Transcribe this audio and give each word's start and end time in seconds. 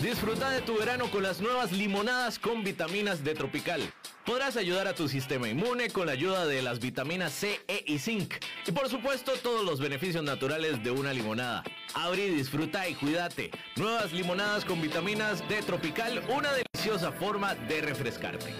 Disfruta 0.00 0.50
de 0.50 0.60
tu 0.60 0.76
verano 0.78 1.10
con 1.10 1.22
las 1.22 1.40
nuevas 1.40 1.72
limonadas 1.72 2.38
con 2.38 2.62
vitaminas 2.62 3.24
de 3.24 3.34
Tropical. 3.34 3.80
Podrás 4.26 4.56
ayudar 4.56 4.86
a 4.86 4.94
tu 4.94 5.08
sistema 5.08 5.48
inmune 5.48 5.90
con 5.90 6.06
la 6.06 6.12
ayuda 6.12 6.46
de 6.46 6.62
las 6.62 6.78
vitaminas 6.78 7.32
C, 7.32 7.60
E 7.66 7.82
y 7.86 7.98
Zinc. 7.98 8.34
Y 8.66 8.72
por 8.72 8.88
supuesto 8.88 9.32
todos 9.42 9.64
los 9.64 9.80
beneficios 9.80 10.22
naturales 10.22 10.82
de 10.84 10.90
una 10.90 11.12
limonada. 11.12 11.64
Abrí, 11.94 12.28
disfruta 12.28 12.88
y 12.88 12.94
cuídate. 12.94 13.50
Nuevas 13.76 14.12
limonadas 14.12 14.64
con 14.64 14.80
vitaminas 14.80 15.48
de 15.48 15.62
Tropical, 15.62 16.22
una 16.28 16.50
deliciosa 16.52 17.10
forma 17.10 17.54
de 17.54 17.80
refrescarte. 17.80 18.54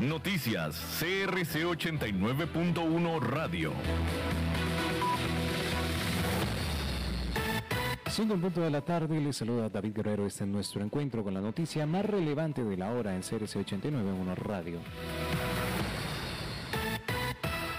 Noticias 0.00 0.76
CRC 1.00 1.64
89.1 1.64 3.20
Radio. 3.20 3.72
Siendo 8.08 8.34
el 8.34 8.40
punto 8.40 8.60
de 8.60 8.70
la 8.70 8.80
tarde, 8.82 9.20
le 9.20 9.32
saluda 9.32 9.68
David 9.68 9.94
Guerrero. 9.96 10.24
Este 10.24 10.44
es 10.44 10.50
nuestro 10.50 10.84
encuentro 10.84 11.24
con 11.24 11.34
la 11.34 11.40
noticia 11.40 11.84
más 11.84 12.06
relevante 12.06 12.62
de 12.62 12.76
la 12.76 12.92
hora 12.92 13.16
en 13.16 13.22
CRC 13.22 13.66
89.1 13.66 14.36
Radio. 14.36 14.78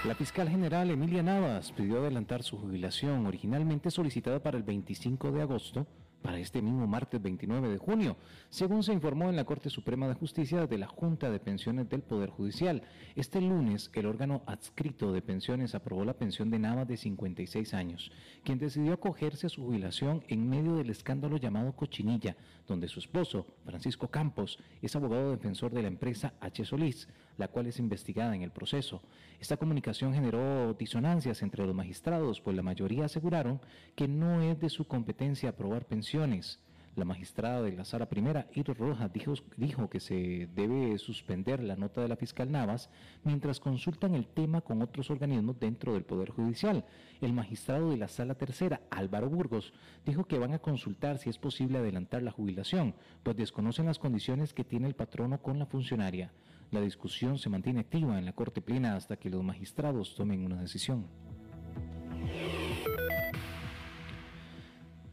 La 0.03 0.13
fiscal 0.13 0.49
general 0.49 0.91
Emilia 0.91 1.23
Navas 1.23 1.71
pidió 1.71 1.99
adelantar 1.99 2.43
su 2.43 2.57
jubilación, 2.57 3.27
originalmente 3.27 3.91
solicitada 3.91 4.43
para 4.43 4.57
el 4.57 4.63
25 4.63 5.31
de 5.31 5.41
agosto, 5.41 5.87
para 6.21 6.39
este 6.39 6.61
mismo 6.61 6.85
martes 6.87 7.21
29 7.21 7.69
de 7.69 7.77
junio, 7.77 8.17
según 8.49 8.83
se 8.83 8.93
informó 8.93 9.29
en 9.29 9.35
la 9.35 9.45
Corte 9.45 9.69
Suprema 9.69 10.07
de 10.07 10.13
Justicia 10.13 10.67
de 10.67 10.77
la 10.77 10.87
Junta 10.87 11.29
de 11.29 11.39
Pensiones 11.39 11.89
del 11.89 12.01
Poder 12.01 12.29
Judicial. 12.29 12.83
Este 13.15 13.41
lunes, 13.41 13.89
el 13.93 14.05
órgano 14.05 14.43
adscrito 14.45 15.11
de 15.11 15.21
pensiones 15.21 15.75
aprobó 15.75 16.05
la 16.05 16.13
pensión 16.13 16.49
de 16.49 16.59
Nava 16.59 16.85
de 16.85 16.97
56 16.97 17.73
años, 17.73 18.11
quien 18.43 18.59
decidió 18.59 18.93
acogerse 18.93 19.47
a 19.47 19.49
su 19.49 19.63
jubilación 19.63 20.23
en 20.27 20.49
medio 20.49 20.75
del 20.75 20.89
escándalo 20.89 21.37
llamado 21.37 21.73
Cochinilla, 21.73 22.35
donde 22.67 22.87
su 22.87 22.99
esposo, 22.99 23.47
Francisco 23.65 24.07
Campos, 24.09 24.59
es 24.81 24.95
abogado 24.95 25.31
defensor 25.31 25.71
de 25.71 25.81
la 25.81 25.87
empresa 25.87 26.33
H. 26.39 26.65
Solís, 26.65 27.07
la 27.39 27.47
cual 27.47 27.67
es 27.67 27.79
investigada 27.79 28.35
en 28.35 28.43
el 28.43 28.51
proceso. 28.51 29.01
Esta 29.39 29.57
comunicación 29.57 30.13
generó 30.13 30.73
disonancias 30.73 31.41
entre 31.41 31.65
los 31.65 31.73
magistrados, 31.73 32.41
pues 32.41 32.55
la 32.55 32.61
mayoría 32.61 33.05
aseguraron 33.05 33.61
que 33.95 34.07
no 34.07 34.41
es 34.41 34.59
de 34.59 34.69
su 34.69 34.85
competencia 34.85 35.49
aprobar 35.49 35.85
pensiones. 35.85 36.59
La 36.95 37.05
magistrada 37.05 37.61
de 37.61 37.71
la 37.71 37.85
sala 37.85 38.09
primera, 38.09 38.47
Ir 38.53 38.65
Rojas, 38.77 39.13
dijo, 39.13 39.33
dijo, 39.55 39.89
que 39.89 40.01
se 40.01 40.49
debe 40.53 40.97
suspender 40.97 41.63
la 41.63 41.77
nota 41.77 42.01
de 42.01 42.09
la 42.09 42.17
fiscal 42.17 42.51
Navas 42.51 42.89
mientras 43.23 43.61
consultan 43.61 44.15
el 44.15 44.27
tema 44.27 44.59
con 44.59 44.81
otros 44.81 45.09
organismos 45.09 45.57
dentro 45.61 45.93
del 45.93 46.03
Poder 46.03 46.31
Judicial. 46.31 46.83
El 47.21 47.31
magistrado 47.31 47.91
de 47.91 47.97
la 47.97 48.09
sala 48.09 48.35
tercera, 48.35 48.81
Álvaro 48.89 49.29
Burgos, 49.29 49.71
dijo 50.05 50.25
que 50.25 50.39
van 50.39 50.53
a 50.53 50.59
consultar 50.59 51.19
si 51.19 51.29
es 51.29 51.37
posible 51.37 51.77
adelantar 51.77 52.21
la 52.21 52.31
jubilación, 52.31 52.95
pues 53.23 53.37
desconocen 53.37 53.85
las 53.85 53.99
condiciones 53.99 54.53
que 54.53 54.65
tiene 54.65 54.87
el 54.87 54.95
patrono 54.95 55.41
con 55.41 55.57
la 55.57 55.67
funcionaria. 55.67 56.33
La 56.71 56.81
discusión 56.81 57.39
se 57.39 57.49
mantiene 57.49 57.79
activa 57.79 58.19
en 58.19 58.25
la 58.25 58.33
Corte 58.33 58.61
Plena 58.61 58.95
hasta 58.95 59.17
que 59.17 59.29
los 59.29 59.43
magistrados 59.43 60.15
tomen 60.15 60.45
una 60.45 60.61
decisión. 60.61 61.07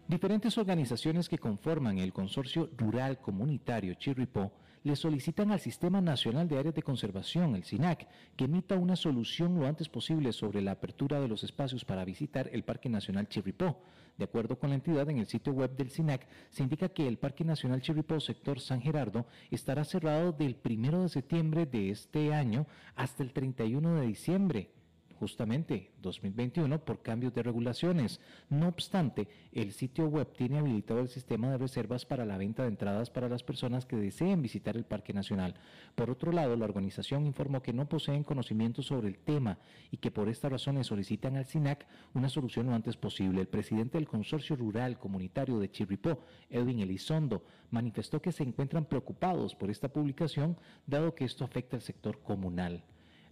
Diferentes 0.07 0.57
organizaciones 0.59 1.29
que 1.29 1.39
conforman 1.39 1.99
el 1.99 2.13
Consorcio 2.13 2.71
Rural 2.77 3.19
Comunitario 3.19 3.95
Chirripó 3.95 4.53
le 4.87 4.95
solicitan 4.95 5.51
al 5.51 5.59
Sistema 5.59 6.01
Nacional 6.01 6.47
de 6.47 6.59
Áreas 6.59 6.77
de 6.77 6.83
Conservación, 6.83 7.57
el 7.57 7.65
SINAC, 7.65 8.07
que 8.37 8.45
emita 8.45 8.77
una 8.77 8.95
solución 8.95 9.59
lo 9.59 9.67
antes 9.67 9.89
posible 9.89 10.33
sobre 10.33 10.63
la 10.63 10.71
apertura 10.71 11.19
de 11.19 11.27
los 11.27 11.43
espacios 11.43 11.85
para 11.85 12.05
visitar 12.05 12.49
el 12.53 12.63
Parque 12.63 12.89
Nacional 12.89 13.29
Chirripó. 13.29 13.83
De 14.17 14.25
acuerdo 14.25 14.61
con 14.61 14.71
la 14.71 14.77
entidad, 14.77 15.11
en 15.11 15.19
el 15.19 15.27
sitio 15.27 15.53
web 15.53 15.77
del 15.77 15.91
SINAC 15.91 16.29
se 16.51 16.63
indica 16.63 16.89
que 16.89 17.09
el 17.09 17.19
Parque 17.19 17.45
Nacional 17.45 17.83
Chirripó, 17.83 18.21
sector 18.21 18.61
San 18.61 18.81
Gerardo, 18.81 19.27
estará 19.51 19.83
cerrado 19.85 20.31
del 20.31 20.57
1 20.65 21.03
de 21.03 21.09
septiembre 21.09 21.67
de 21.67 21.91
este 21.91 22.33
año 22.33 22.69
hasta 22.95 23.25
el 23.25 23.33
31 23.33 23.97
de 23.97 24.07
diciembre 24.07 24.71
justamente 25.17 25.91
2021 26.03 26.85
por 26.85 27.03
cambios 27.03 27.35
de 27.35 27.43
regulaciones. 27.43 28.21
No 28.49 28.69
obstante, 28.69 29.29
el 29.53 29.73
sitio 29.73 30.07
web 30.07 30.33
tiene 30.37 30.59
habilitado 30.59 31.01
el 31.01 31.09
sistema 31.09 31.51
de 31.51 31.59
reservas 31.59 32.07
para 32.07 32.25
la 32.25 32.39
venta 32.39 32.63
de 32.63 32.69
entradas 32.69 33.11
para 33.11 33.29
las 33.29 33.43
personas 33.43 33.87
que 33.87 33.97
deseen 33.97 34.43
visitar 34.43 34.77
el 34.77 34.85
Parque 34.85 35.13
Nacional. 35.13 35.55
Por 35.95 36.11
otro 36.11 36.33
lado, 36.33 36.57
la 36.57 36.65
organización 36.65 37.27
informó 37.27 37.63
que 37.63 37.73
no 37.73 37.89
poseen 37.89 38.25
conocimiento 38.25 38.83
sobre 38.83 39.09
el 39.09 39.19
tema 39.19 39.59
y 39.91 39.97
que 39.97 40.11
por 40.11 40.29
esta 40.29 40.49
razón 40.49 40.77
le 40.77 40.85
solicitan 40.85 41.37
al 41.37 41.47
SINAC 41.47 41.87
una 42.15 42.29
solución 42.29 42.67
lo 42.67 42.75
antes 42.75 42.97
posible. 42.97 43.41
El 43.41 43.49
presidente 43.49 43.99
del 43.99 44.09
Consorcio 44.09 44.57
Rural 44.57 44.99
Comunitario 44.99 45.59
de 45.59 45.71
Chirripó, 45.71 46.21
Edwin 46.51 46.81
Elizondo, 46.81 47.43
manifestó 47.71 48.21
que 48.21 48.33
se 48.33 48.43
encuentran 48.43 48.85
preocupados 48.85 49.55
por 49.55 49.71
esta 49.71 49.89
publicación, 49.89 50.57
dado 50.87 51.15
que 51.15 51.25
esto 51.25 51.45
afecta 51.45 51.77
al 51.77 51.83
sector 51.83 52.21
comunal. 52.23 52.85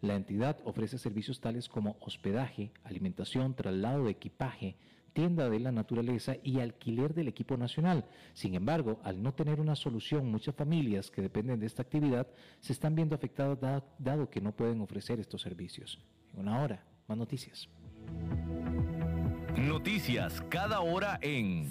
La 0.04 0.16
entidad 0.16 0.58
ofrece 0.64 0.98
servicios 0.98 1.40
tales 1.40 1.66
como 1.66 1.96
hospedaje, 2.00 2.70
alimentación, 2.84 3.54
traslado 3.54 4.04
de 4.04 4.10
equipaje, 4.10 4.76
tienda 5.14 5.48
de 5.48 5.58
la 5.58 5.72
naturaleza 5.72 6.36
y 6.42 6.60
alquiler 6.60 7.14
del 7.14 7.28
equipo 7.28 7.56
nacional. 7.56 8.04
Sin 8.34 8.54
embargo, 8.54 9.00
al 9.02 9.22
no 9.22 9.32
tener 9.32 9.60
una 9.60 9.74
solución, 9.74 10.30
muchas 10.30 10.54
familias 10.54 11.10
que 11.10 11.22
dependen 11.22 11.58
de 11.58 11.64
esta 11.64 11.80
actividad 11.80 12.26
se 12.60 12.74
están 12.74 12.94
viendo 12.94 13.14
afectadas 13.14 13.82
dado, 13.98 14.28
que 14.28 14.42
no 14.42 14.52
pueden 14.52 14.82
ofrecer 14.82 15.20
estos 15.20 15.40
servicios. 15.40 15.98
En 16.34 16.40
una 16.40 16.60
hora, 16.60 16.84
más 17.08 17.16
noticias. 17.16 17.66
Noticias 19.56 20.42
cada 20.50 20.80
hora 20.80 21.18
en... 21.22 21.70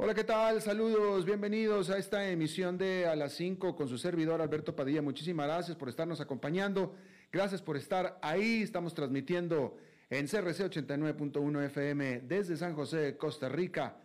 Hola, 0.00 0.14
¿qué 0.14 0.22
tal? 0.22 0.62
Saludos, 0.62 1.24
bienvenidos 1.24 1.90
a 1.90 1.98
esta 1.98 2.30
emisión 2.30 2.78
de 2.78 3.08
A 3.08 3.16
las 3.16 3.32
5 3.32 3.74
con 3.74 3.88
su 3.88 3.98
servidor 3.98 4.40
Alberto 4.40 4.76
Padilla. 4.76 5.02
Muchísimas 5.02 5.48
gracias 5.48 5.76
por 5.76 5.88
estarnos 5.88 6.20
acompañando. 6.20 6.94
Gracias 7.32 7.60
por 7.60 7.76
estar 7.76 8.16
ahí. 8.22 8.62
Estamos 8.62 8.94
transmitiendo 8.94 9.76
en 10.08 10.28
CRC 10.28 10.70
89.1 10.70 11.64
FM 11.64 12.20
desde 12.20 12.56
San 12.56 12.76
José, 12.76 13.16
Costa 13.16 13.48
Rica. 13.48 13.96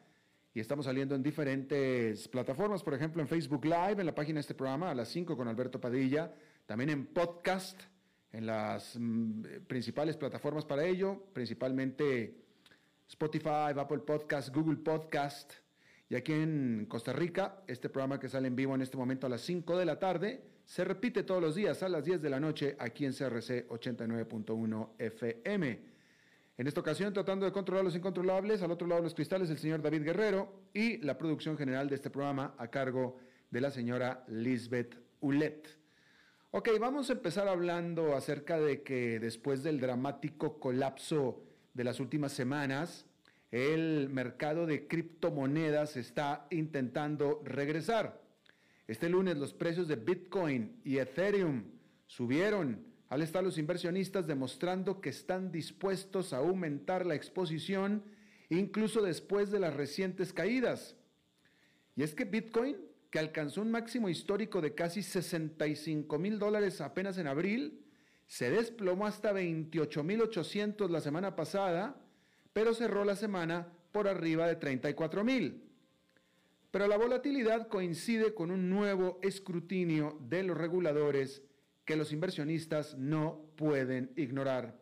Y 0.55 0.61
estamos 0.61 0.87
saliendo 0.87 1.13
en 1.13 1.21
diferentes 1.21 2.27
plataformas, 2.27 2.81
por 2.81 2.95
ejemplo 2.95 3.21
en 3.21 3.27
Facebook 3.27 3.63
Live, 3.63 3.97
en 3.99 4.07
la 4.07 4.15
página 4.15 4.37
de 4.37 4.41
este 4.41 4.55
programa, 4.55 4.89
a 4.89 4.95
las 4.95 5.09
5 5.09 5.37
con 5.37 5.47
Alberto 5.47 5.79
Padilla. 5.79 6.33
También 6.65 6.89
en 6.89 7.05
podcast, 7.05 7.79
en 8.31 8.47
las 8.47 8.97
mm, 8.99 9.43
principales 9.67 10.17
plataformas 10.17 10.65
para 10.65 10.85
ello, 10.85 11.27
principalmente 11.33 12.35
Spotify, 13.07 13.77
Apple 13.77 13.99
Podcast, 13.99 14.49
Google 14.49 14.77
Podcast 14.77 15.53
y 16.09 16.15
aquí 16.15 16.33
en 16.33 16.85
Costa 16.87 17.13
Rica, 17.13 17.63
este 17.67 17.89
programa 17.89 18.19
que 18.19 18.29
sale 18.29 18.47
en 18.47 18.55
vivo 18.55 18.75
en 18.75 18.81
este 18.81 18.97
momento 18.97 19.27
a 19.27 19.29
las 19.29 19.41
5 19.41 19.77
de 19.77 19.85
la 19.85 19.99
tarde, 19.99 20.43
se 20.65 20.83
repite 20.83 21.23
todos 21.23 21.41
los 21.41 21.55
días 21.55 21.81
a 21.83 21.89
las 21.89 22.05
10 22.05 22.21
de 22.21 22.29
la 22.29 22.39
noche 22.39 22.75
aquí 22.79 23.05
en 23.05 23.13
CRC 23.13 23.67
89.1 23.67 24.89
FM. 24.99 25.79
En 26.55 26.67
esta 26.67 26.81
ocasión, 26.81 27.13
tratando 27.13 27.45
de 27.45 27.51
controlar 27.51 27.83
los 27.83 27.95
incontrolables, 27.95 28.61
al 28.61 28.71
otro 28.71 28.87
lado 28.87 29.01
de 29.01 29.05
los 29.05 29.15
cristales, 29.15 29.49
el 29.49 29.57
señor 29.57 29.81
David 29.81 30.03
Guerrero 30.03 30.67
y 30.73 30.97
la 30.97 31.17
producción 31.17 31.57
general 31.57 31.89
de 31.89 31.95
este 31.95 32.11
programa 32.11 32.53
a 32.57 32.67
cargo 32.67 33.17
de 33.49 33.61
la 33.61 33.71
señora 33.71 34.23
Lisbeth 34.27 34.95
Ulet. 35.19 35.67
Ok, 36.51 36.69
vamos 36.79 37.09
a 37.09 37.13
empezar 37.13 37.47
hablando 37.47 38.15
acerca 38.15 38.59
de 38.59 38.83
que 38.83 39.19
después 39.19 39.63
del 39.63 39.79
dramático 39.79 40.59
colapso 40.59 41.41
de 41.73 41.83
las 41.83 41.99
últimas 41.99 42.31
semanas, 42.31 43.07
el 43.53 44.09
mercado 44.09 44.65
de 44.65 44.87
criptomonedas 44.87 45.95
está 45.95 46.47
intentando 46.49 47.39
regresar. 47.45 48.19
Este 48.87 49.09
lunes 49.09 49.37
los 49.37 49.53
precios 49.53 49.87
de 49.87 49.95
Bitcoin 49.95 50.81
y 50.83 50.97
Ethereum 50.97 51.65
subieron 52.07 52.83
al 53.09 53.21
estar 53.21 53.43
los 53.43 53.59
inversionistas 53.59 54.25
demostrando 54.25 54.99
que 55.01 55.11
están 55.11 55.51
dispuestos 55.51 56.33
a 56.33 56.37
aumentar 56.37 57.05
la 57.05 57.13
exposición 57.13 58.03
incluso 58.49 59.03
después 59.03 59.51
de 59.51 59.59
las 59.59 59.75
recientes 59.75 60.33
caídas. 60.33 60.95
Y 61.95 62.01
es 62.01 62.15
que 62.15 62.25
Bitcoin, 62.25 62.77
que 63.11 63.19
alcanzó 63.19 63.61
un 63.61 63.69
máximo 63.69 64.09
histórico 64.09 64.61
de 64.61 64.73
casi 64.73 65.03
65 65.03 66.17
mil 66.17 66.39
dólares 66.39 66.81
apenas 66.81 67.19
en 67.19 67.27
abril, 67.27 67.85
se 68.25 68.49
desplomó 68.49 69.05
hasta 69.05 69.31
28 69.31 70.03
mil 70.03 70.23
800 70.23 70.89
la 70.89 71.01
semana 71.01 71.35
pasada, 71.35 72.02
pero 72.53 72.73
cerró 72.73 73.03
la 73.03 73.15
semana 73.15 73.67
por 73.91 74.07
arriba 74.07 74.47
de 74.47 74.55
34 74.55 75.23
mil. 75.23 75.63
Pero 76.71 76.87
la 76.87 76.97
volatilidad 76.97 77.67
coincide 77.67 78.33
con 78.33 78.49
un 78.49 78.69
nuevo 78.69 79.19
escrutinio 79.21 80.17
de 80.27 80.43
los 80.43 80.57
reguladores 80.57 81.43
que 81.85 81.95
los 81.95 82.11
inversionistas 82.11 82.97
no 82.97 83.41
pueden 83.55 84.11
ignorar. 84.15 84.79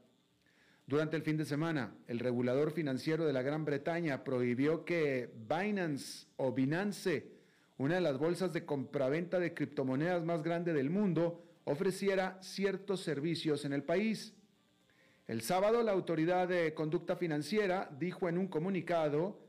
Durante 0.87 1.15
el 1.15 1.23
fin 1.23 1.37
de 1.37 1.45
semana, 1.45 1.95
el 2.07 2.19
regulador 2.19 2.71
financiero 2.71 3.25
de 3.25 3.33
la 3.33 3.41
Gran 3.41 3.65
Bretaña 3.65 4.23
prohibió 4.23 4.85
que 4.85 5.33
Binance 5.49 6.27
o 6.35 6.51
Binance, 6.51 7.31
una 7.77 7.95
de 7.95 8.01
las 8.01 8.17
bolsas 8.17 8.53
de 8.53 8.65
compraventa 8.65 9.39
de 9.39 9.53
criptomonedas 9.53 10.23
más 10.23 10.43
grande 10.43 10.73
del 10.73 10.89
mundo, 10.89 11.43
ofreciera 11.63 12.37
ciertos 12.41 13.01
servicios 13.01 13.65
en 13.65 13.73
el 13.73 13.83
país. 13.83 14.33
El 15.27 15.41
sábado, 15.41 15.83
la 15.83 15.91
Autoridad 15.91 16.47
de 16.47 16.73
Conducta 16.73 17.15
Financiera 17.15 17.89
dijo 17.99 18.27
en 18.27 18.37
un 18.37 18.47
comunicado 18.47 19.39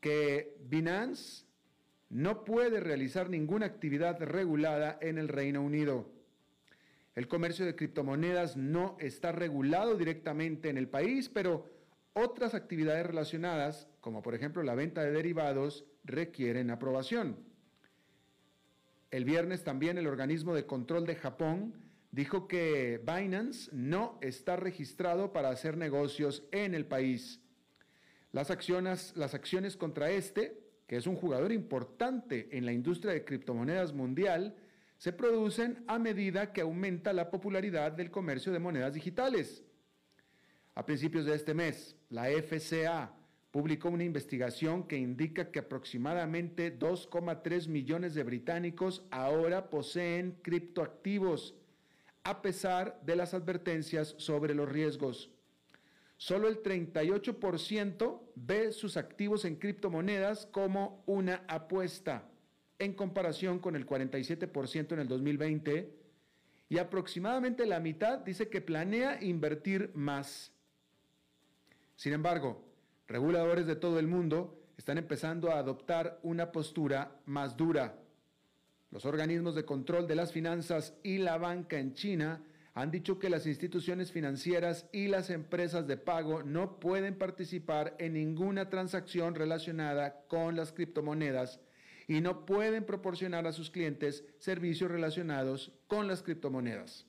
que 0.00 0.56
Binance 0.66 1.44
no 2.08 2.44
puede 2.44 2.80
realizar 2.80 3.28
ninguna 3.28 3.66
actividad 3.66 4.20
regulada 4.20 4.98
en 5.00 5.18
el 5.18 5.28
Reino 5.28 5.62
Unido. 5.62 6.10
El 7.14 7.28
comercio 7.28 7.64
de 7.64 7.76
criptomonedas 7.76 8.56
no 8.56 8.96
está 8.98 9.30
regulado 9.30 9.96
directamente 9.96 10.68
en 10.68 10.78
el 10.78 10.88
país, 10.88 11.28
pero 11.28 11.70
otras 12.12 12.54
actividades 12.54 13.06
relacionadas, 13.06 13.88
como 14.00 14.22
por 14.22 14.34
ejemplo 14.34 14.62
la 14.62 14.74
venta 14.74 15.02
de 15.02 15.12
derivados, 15.12 15.84
requieren 16.04 16.70
aprobación. 16.70 17.36
El 19.10 19.24
viernes 19.24 19.62
también 19.62 19.96
el 19.96 20.08
organismo 20.08 20.54
de 20.54 20.66
control 20.66 21.06
de 21.06 21.14
Japón 21.14 21.83
dijo 22.14 22.46
que 22.46 23.00
Binance 23.04 23.70
no 23.72 24.18
está 24.20 24.54
registrado 24.54 25.32
para 25.32 25.50
hacer 25.50 25.76
negocios 25.76 26.44
en 26.52 26.74
el 26.74 26.86
país. 26.86 27.40
Las 28.30 28.50
acciones, 28.50 29.76
contra 29.76 30.10
este 30.10 30.60
que 30.86 30.96
es 30.96 31.06
un 31.06 31.16
jugador 31.16 31.50
importante 31.50 32.48
en 32.56 32.66
la 32.66 32.72
industria 32.72 33.14
de 33.14 33.24
criptomonedas 33.24 33.94
mundial, 33.94 34.54
se 34.98 35.12
producen 35.12 35.82
a 35.86 35.98
medida 35.98 36.52
que 36.52 36.60
aumenta 36.60 37.12
la 37.14 37.30
popularidad 37.30 37.92
del 37.92 38.10
comercio 38.10 38.52
de 38.52 38.58
monedas 38.58 38.92
digitales. 38.92 39.64
A 40.74 40.84
principios 40.84 41.24
de 41.24 41.34
este 41.34 41.54
mes, 41.54 41.96
la 42.10 42.26
FCA 42.28 43.14
publicó 43.50 43.88
una 43.88 44.04
investigación 44.04 44.86
que 44.86 44.98
indica 44.98 45.50
que 45.50 45.60
aproximadamente 45.60 46.78
2,3 46.78 47.68
millones 47.68 48.14
de 48.14 48.22
británicos 48.22 49.06
ahora 49.10 49.70
poseen 49.70 50.36
criptoactivos, 50.42 51.54
a 52.24 52.42
pesar 52.42 53.00
de 53.04 53.16
las 53.16 53.34
advertencias 53.34 54.14
sobre 54.18 54.54
los 54.54 54.68
riesgos. 54.68 55.30
Solo 56.16 56.48
el 56.48 56.62
38% 56.62 58.20
ve 58.34 58.72
sus 58.72 58.96
activos 58.96 59.44
en 59.44 59.56
criptomonedas 59.56 60.46
como 60.46 61.02
una 61.06 61.44
apuesta, 61.48 62.28
en 62.78 62.94
comparación 62.94 63.58
con 63.58 63.76
el 63.76 63.86
47% 63.86 64.92
en 64.92 64.98
el 64.98 65.08
2020, 65.08 65.94
y 66.70 66.78
aproximadamente 66.78 67.66
la 67.66 67.78
mitad 67.78 68.18
dice 68.20 68.48
que 68.48 68.62
planea 68.62 69.22
invertir 69.22 69.90
más. 69.94 70.52
Sin 71.94 72.14
embargo, 72.14 72.64
reguladores 73.06 73.66
de 73.66 73.76
todo 73.76 73.98
el 73.98 74.06
mundo 74.06 74.64
están 74.78 74.98
empezando 74.98 75.50
a 75.50 75.58
adoptar 75.58 76.18
una 76.22 76.52
postura 76.52 77.20
más 77.26 77.56
dura. 77.56 77.98
Los 78.94 79.04
organismos 79.06 79.56
de 79.56 79.64
control 79.64 80.06
de 80.06 80.14
las 80.14 80.30
finanzas 80.30 80.94
y 81.02 81.18
la 81.18 81.36
banca 81.36 81.80
en 81.80 81.94
China 81.94 82.44
han 82.74 82.92
dicho 82.92 83.18
que 83.18 83.28
las 83.28 83.44
instituciones 83.44 84.12
financieras 84.12 84.88
y 84.92 85.08
las 85.08 85.30
empresas 85.30 85.88
de 85.88 85.96
pago 85.96 86.44
no 86.44 86.78
pueden 86.78 87.18
participar 87.18 87.96
en 87.98 88.12
ninguna 88.12 88.70
transacción 88.70 89.34
relacionada 89.34 90.22
con 90.28 90.54
las 90.54 90.70
criptomonedas 90.70 91.58
y 92.06 92.20
no 92.20 92.46
pueden 92.46 92.84
proporcionar 92.84 93.48
a 93.48 93.52
sus 93.52 93.68
clientes 93.68 94.24
servicios 94.38 94.92
relacionados 94.92 95.72
con 95.88 96.06
las 96.06 96.22
criptomonedas. 96.22 97.04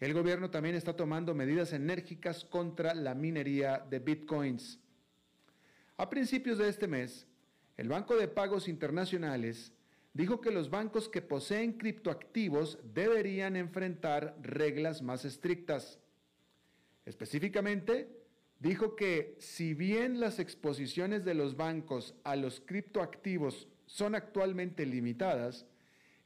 El 0.00 0.12
gobierno 0.12 0.50
también 0.50 0.74
está 0.74 0.96
tomando 0.96 1.34
medidas 1.34 1.72
enérgicas 1.72 2.44
contra 2.44 2.94
la 2.94 3.14
minería 3.14 3.78
de 3.88 4.00
bitcoins. 4.00 4.80
A 5.96 6.10
principios 6.10 6.58
de 6.58 6.68
este 6.68 6.88
mes, 6.88 7.28
el 7.76 7.88
Banco 7.88 8.16
de 8.16 8.26
Pagos 8.26 8.66
Internacionales 8.66 9.72
dijo 10.12 10.40
que 10.40 10.50
los 10.50 10.70
bancos 10.70 11.08
que 11.08 11.22
poseen 11.22 11.74
criptoactivos 11.74 12.78
deberían 12.94 13.56
enfrentar 13.56 14.36
reglas 14.42 15.02
más 15.02 15.24
estrictas. 15.24 16.00
Específicamente, 17.04 18.08
dijo 18.58 18.96
que 18.96 19.36
si 19.38 19.74
bien 19.74 20.20
las 20.20 20.38
exposiciones 20.38 21.24
de 21.24 21.34
los 21.34 21.56
bancos 21.56 22.14
a 22.24 22.36
los 22.36 22.60
criptoactivos 22.60 23.68
son 23.86 24.14
actualmente 24.14 24.86
limitadas, 24.86 25.66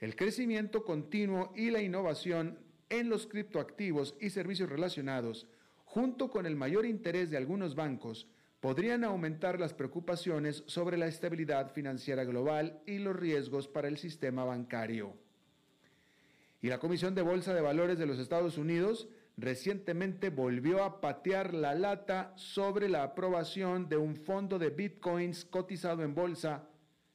el 0.00 0.16
crecimiento 0.16 0.84
continuo 0.84 1.52
y 1.54 1.70
la 1.70 1.80
innovación 1.80 2.58
en 2.90 3.08
los 3.08 3.26
criptoactivos 3.26 4.16
y 4.20 4.30
servicios 4.30 4.68
relacionados, 4.68 5.46
junto 5.84 6.30
con 6.30 6.46
el 6.46 6.56
mayor 6.56 6.84
interés 6.84 7.30
de 7.30 7.36
algunos 7.36 7.74
bancos, 7.74 8.28
podrían 8.64 9.04
aumentar 9.04 9.60
las 9.60 9.74
preocupaciones 9.74 10.64
sobre 10.66 10.96
la 10.96 11.06
estabilidad 11.06 11.72
financiera 11.72 12.24
global 12.24 12.80
y 12.86 12.96
los 12.96 13.14
riesgos 13.14 13.68
para 13.68 13.88
el 13.88 13.98
sistema 13.98 14.42
bancario. 14.42 15.12
Y 16.62 16.68
la 16.68 16.78
Comisión 16.78 17.14
de 17.14 17.20
Bolsa 17.20 17.52
de 17.52 17.60
Valores 17.60 17.98
de 17.98 18.06
los 18.06 18.18
Estados 18.18 18.56
Unidos 18.56 19.06
recientemente 19.36 20.30
volvió 20.30 20.82
a 20.82 21.02
patear 21.02 21.52
la 21.52 21.74
lata 21.74 22.32
sobre 22.36 22.88
la 22.88 23.02
aprobación 23.02 23.90
de 23.90 23.98
un 23.98 24.16
fondo 24.16 24.58
de 24.58 24.70
bitcoins 24.70 25.44
cotizado 25.44 26.02
en 26.02 26.14
bolsa, 26.14 26.66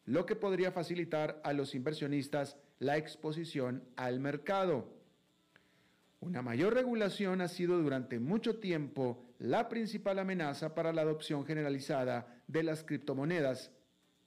lo 0.05 0.27
que 0.27 0.35
podría 0.35 0.71
facilitar 0.71 1.41
a 1.43 1.53
los 1.53 1.73
inversionistas 1.73 2.57
la 2.77 2.97
exposición 2.97 3.83
al 3.95 4.19
mercado. 4.19 4.93
Una 6.19 6.43
mayor 6.43 6.75
regulación 6.75 7.41
ha 7.41 7.47
sido 7.47 7.79
durante 7.79 8.19
mucho 8.19 8.59
tiempo 8.59 9.25
la 9.39 9.69
principal 9.69 10.19
amenaza 10.19 10.75
para 10.75 10.91
la 10.91 11.01
adopción 11.01 11.45
generalizada 11.45 12.27
de 12.47 12.61
las 12.61 12.83
criptomonedas 12.83 13.71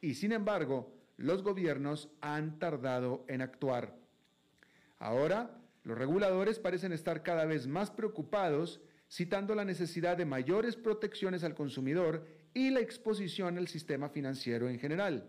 y 0.00 0.14
sin 0.14 0.32
embargo 0.32 0.92
los 1.18 1.42
gobiernos 1.42 2.08
han 2.22 2.58
tardado 2.58 3.24
en 3.28 3.42
actuar. 3.42 3.94
Ahora, 4.98 5.58
los 5.84 5.98
reguladores 5.98 6.58
parecen 6.58 6.92
estar 6.92 7.22
cada 7.22 7.44
vez 7.44 7.66
más 7.66 7.90
preocupados 7.90 8.80
citando 9.10 9.54
la 9.54 9.66
necesidad 9.66 10.16
de 10.16 10.24
mayores 10.24 10.76
protecciones 10.76 11.44
al 11.44 11.54
consumidor 11.54 12.26
y 12.54 12.70
la 12.70 12.80
exposición 12.80 13.58
al 13.58 13.68
sistema 13.68 14.08
financiero 14.08 14.68
en 14.70 14.78
general. 14.78 15.28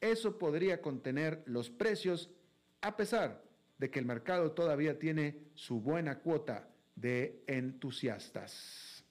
Eso 0.00 0.38
podría 0.38 0.80
contener 0.80 1.42
los 1.44 1.68
precios 1.68 2.30
a 2.80 2.96
pesar 2.96 3.44
de 3.76 3.90
que 3.90 3.98
el 3.98 4.06
mercado 4.06 4.52
todavía 4.52 4.98
tiene 4.98 5.50
su 5.54 5.82
buena 5.82 6.20
cuota 6.20 6.69
de 7.00 7.42
entusiastas. 7.46 9.04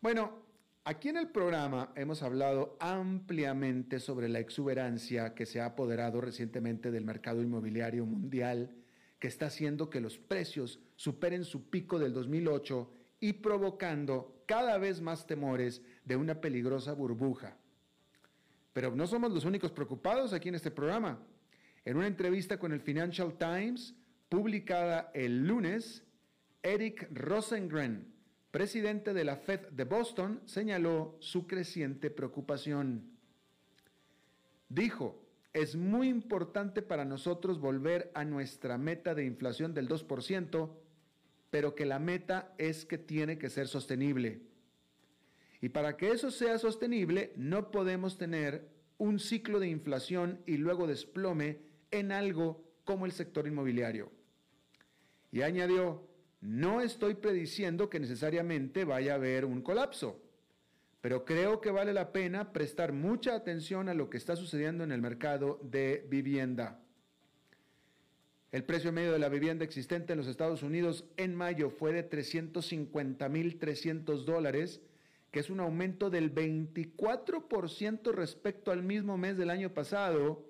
Bueno, 0.00 0.46
aquí 0.84 1.10
en 1.10 1.18
el 1.18 1.28
programa 1.28 1.92
hemos 1.94 2.22
hablado 2.22 2.76
ampliamente 2.80 4.00
sobre 4.00 4.28
la 4.28 4.38
exuberancia 4.38 5.34
que 5.34 5.46
se 5.46 5.60
ha 5.60 5.66
apoderado 5.66 6.20
recientemente 6.20 6.90
del 6.90 7.04
mercado 7.04 7.42
inmobiliario 7.42 8.06
mundial, 8.06 8.74
que 9.18 9.28
está 9.28 9.46
haciendo 9.46 9.90
que 9.90 10.00
los 10.00 10.18
precios 10.18 10.80
superen 10.96 11.44
su 11.44 11.68
pico 11.68 11.98
del 11.98 12.14
2008 12.14 12.90
y 13.20 13.34
provocando 13.34 14.42
cada 14.46 14.78
vez 14.78 15.00
más 15.02 15.26
temores 15.26 15.82
de 16.04 16.16
una 16.16 16.40
peligrosa 16.40 16.94
burbuja. 16.94 17.56
Pero 18.72 18.96
no 18.96 19.06
somos 19.06 19.30
los 19.32 19.44
únicos 19.44 19.70
preocupados 19.72 20.32
aquí 20.32 20.48
en 20.48 20.54
este 20.54 20.70
programa. 20.70 21.18
En 21.84 21.96
una 21.96 22.06
entrevista 22.06 22.58
con 22.58 22.72
el 22.72 22.80
Financial 22.80 23.36
Times, 23.36 23.94
publicada 24.30 25.10
el 25.12 25.46
lunes, 25.46 26.04
Eric 26.62 27.08
Rosengren, 27.12 28.14
presidente 28.52 29.12
de 29.12 29.24
la 29.24 29.36
Fed 29.36 29.68
de 29.72 29.84
Boston, 29.84 30.40
señaló 30.46 31.16
su 31.18 31.46
creciente 31.46 32.10
preocupación. 32.10 33.10
Dijo, 34.68 35.26
es 35.52 35.74
muy 35.74 36.08
importante 36.08 36.80
para 36.80 37.04
nosotros 37.04 37.58
volver 37.58 38.12
a 38.14 38.24
nuestra 38.24 38.78
meta 38.78 39.16
de 39.16 39.24
inflación 39.24 39.74
del 39.74 39.88
2%, 39.88 40.70
pero 41.50 41.74
que 41.74 41.84
la 41.84 41.98
meta 41.98 42.54
es 42.56 42.86
que 42.86 42.98
tiene 42.98 43.36
que 43.36 43.50
ser 43.50 43.66
sostenible. 43.66 44.42
Y 45.60 45.70
para 45.70 45.96
que 45.96 46.12
eso 46.12 46.30
sea 46.30 46.56
sostenible, 46.58 47.32
no 47.36 47.72
podemos 47.72 48.16
tener 48.16 48.68
un 48.96 49.18
ciclo 49.18 49.58
de 49.58 49.68
inflación 49.68 50.40
y 50.46 50.56
luego 50.56 50.86
desplome 50.86 51.58
en 51.90 52.12
algo 52.12 52.64
como 52.84 53.06
el 53.06 53.12
sector 53.12 53.48
inmobiliario. 53.48 54.19
Y 55.32 55.42
añadió, 55.42 56.06
no 56.40 56.80
estoy 56.80 57.14
prediciendo 57.14 57.90
que 57.90 58.00
necesariamente 58.00 58.84
vaya 58.84 59.12
a 59.12 59.16
haber 59.16 59.44
un 59.44 59.62
colapso, 59.62 60.20
pero 61.00 61.24
creo 61.24 61.60
que 61.60 61.70
vale 61.70 61.92
la 61.92 62.12
pena 62.12 62.52
prestar 62.52 62.92
mucha 62.92 63.34
atención 63.34 63.88
a 63.88 63.94
lo 63.94 64.10
que 64.10 64.16
está 64.16 64.34
sucediendo 64.36 64.84
en 64.84 64.92
el 64.92 65.00
mercado 65.00 65.58
de 65.62 66.06
vivienda. 66.08 66.80
El 68.52 68.64
precio 68.64 68.92
medio 68.92 69.12
de 69.12 69.20
la 69.20 69.28
vivienda 69.28 69.64
existente 69.64 70.12
en 70.12 70.18
los 70.18 70.26
Estados 70.26 70.64
Unidos 70.64 71.04
en 71.16 71.36
mayo 71.36 71.70
fue 71.70 71.92
de 71.92 72.10
350.300 72.10 74.24
dólares, 74.24 74.80
que 75.30 75.38
es 75.38 75.50
un 75.50 75.60
aumento 75.60 76.10
del 76.10 76.34
24% 76.34 78.12
respecto 78.12 78.72
al 78.72 78.82
mismo 78.82 79.16
mes 79.16 79.36
del 79.36 79.50
año 79.50 79.72
pasado 79.72 80.49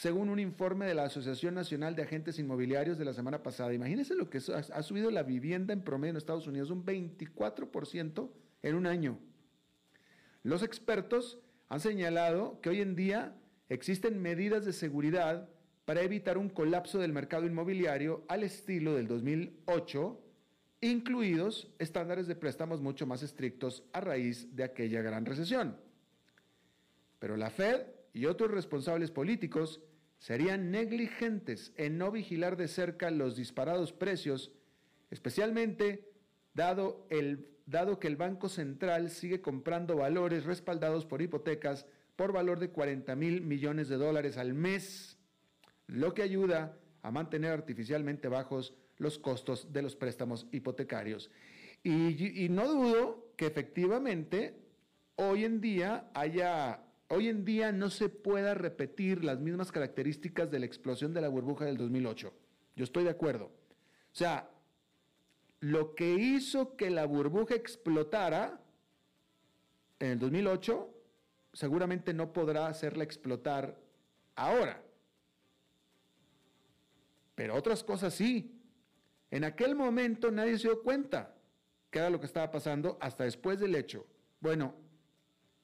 según 0.00 0.30
un 0.30 0.38
informe 0.38 0.86
de 0.86 0.94
la 0.94 1.04
Asociación 1.04 1.54
Nacional 1.54 1.94
de 1.94 2.04
Agentes 2.04 2.38
Inmobiliarios 2.38 2.96
de 2.96 3.04
la 3.04 3.12
semana 3.12 3.42
pasada. 3.42 3.74
Imagínense 3.74 4.14
lo 4.14 4.30
que 4.30 4.38
ha 4.38 4.82
subido 4.82 5.10
la 5.10 5.22
vivienda 5.24 5.74
en 5.74 5.82
promedio 5.82 6.12
en 6.12 6.16
Estados 6.16 6.46
Unidos, 6.46 6.70
un 6.70 6.86
24% 6.86 8.30
en 8.62 8.74
un 8.76 8.86
año. 8.86 9.18
Los 10.42 10.62
expertos 10.62 11.38
han 11.68 11.80
señalado 11.80 12.62
que 12.62 12.70
hoy 12.70 12.80
en 12.80 12.96
día 12.96 13.36
existen 13.68 14.22
medidas 14.22 14.64
de 14.64 14.72
seguridad 14.72 15.50
para 15.84 16.00
evitar 16.00 16.38
un 16.38 16.48
colapso 16.48 16.98
del 16.98 17.12
mercado 17.12 17.44
inmobiliario 17.44 18.24
al 18.28 18.42
estilo 18.42 18.94
del 18.94 19.06
2008, 19.06 20.18
incluidos 20.80 21.74
estándares 21.78 22.26
de 22.26 22.36
préstamos 22.36 22.80
mucho 22.80 23.06
más 23.06 23.22
estrictos 23.22 23.84
a 23.92 24.00
raíz 24.00 24.56
de 24.56 24.64
aquella 24.64 25.02
gran 25.02 25.26
recesión. 25.26 25.76
Pero 27.18 27.36
la 27.36 27.50
Fed 27.50 27.82
y 28.14 28.24
otros 28.24 28.50
responsables 28.50 29.10
políticos 29.10 29.82
serían 30.20 30.70
negligentes 30.70 31.72
en 31.76 31.96
no 31.98 32.12
vigilar 32.12 32.56
de 32.58 32.68
cerca 32.68 33.10
los 33.10 33.36
disparados 33.36 33.92
precios, 33.92 34.52
especialmente 35.10 36.12
dado, 36.52 37.06
el, 37.08 37.48
dado 37.64 37.98
que 37.98 38.06
el 38.06 38.16
Banco 38.16 38.50
Central 38.50 39.10
sigue 39.10 39.40
comprando 39.40 39.96
valores 39.96 40.44
respaldados 40.44 41.06
por 41.06 41.22
hipotecas 41.22 41.86
por 42.16 42.32
valor 42.32 42.58
de 42.58 42.68
40 42.68 43.16
mil 43.16 43.40
millones 43.40 43.88
de 43.88 43.96
dólares 43.96 44.36
al 44.36 44.52
mes, 44.52 45.16
lo 45.86 46.12
que 46.12 46.22
ayuda 46.22 46.76
a 47.00 47.10
mantener 47.10 47.52
artificialmente 47.52 48.28
bajos 48.28 48.74
los 48.98 49.18
costos 49.18 49.72
de 49.72 49.80
los 49.80 49.96
préstamos 49.96 50.46
hipotecarios. 50.52 51.30
Y, 51.82 52.44
y 52.44 52.50
no 52.50 52.68
dudo 52.68 53.32
que 53.38 53.46
efectivamente 53.46 54.54
hoy 55.16 55.46
en 55.46 55.62
día 55.62 56.10
haya 56.12 56.84
hoy 57.10 57.28
en 57.28 57.44
día 57.44 57.72
no 57.72 57.90
se 57.90 58.08
pueda 58.08 58.54
repetir 58.54 59.24
las 59.24 59.40
mismas 59.40 59.72
características 59.72 60.50
de 60.50 60.60
la 60.60 60.66
explosión 60.66 61.12
de 61.12 61.20
la 61.20 61.28
burbuja 61.28 61.64
del 61.64 61.76
2008. 61.76 62.32
Yo 62.76 62.84
estoy 62.84 63.04
de 63.04 63.10
acuerdo. 63.10 63.46
O 63.46 64.14
sea, 64.14 64.48
lo 65.58 65.94
que 65.94 66.14
hizo 66.14 66.76
que 66.76 66.88
la 66.88 67.04
burbuja 67.04 67.54
explotara 67.56 68.60
en 69.98 70.12
el 70.12 70.18
2008 70.20 70.88
seguramente 71.52 72.14
no 72.14 72.32
podrá 72.32 72.68
hacerla 72.68 73.02
explotar 73.02 73.76
ahora. 74.36 74.82
Pero 77.34 77.56
otras 77.56 77.82
cosas 77.82 78.14
sí. 78.14 78.56
En 79.32 79.42
aquel 79.42 79.74
momento 79.74 80.30
nadie 80.30 80.58
se 80.58 80.68
dio 80.68 80.82
cuenta 80.82 81.34
que 81.90 81.98
era 81.98 82.08
lo 82.08 82.20
que 82.20 82.26
estaba 82.26 82.52
pasando 82.52 82.98
hasta 83.00 83.24
después 83.24 83.58
del 83.58 83.74
hecho. 83.74 84.06
Bueno, 84.38 84.76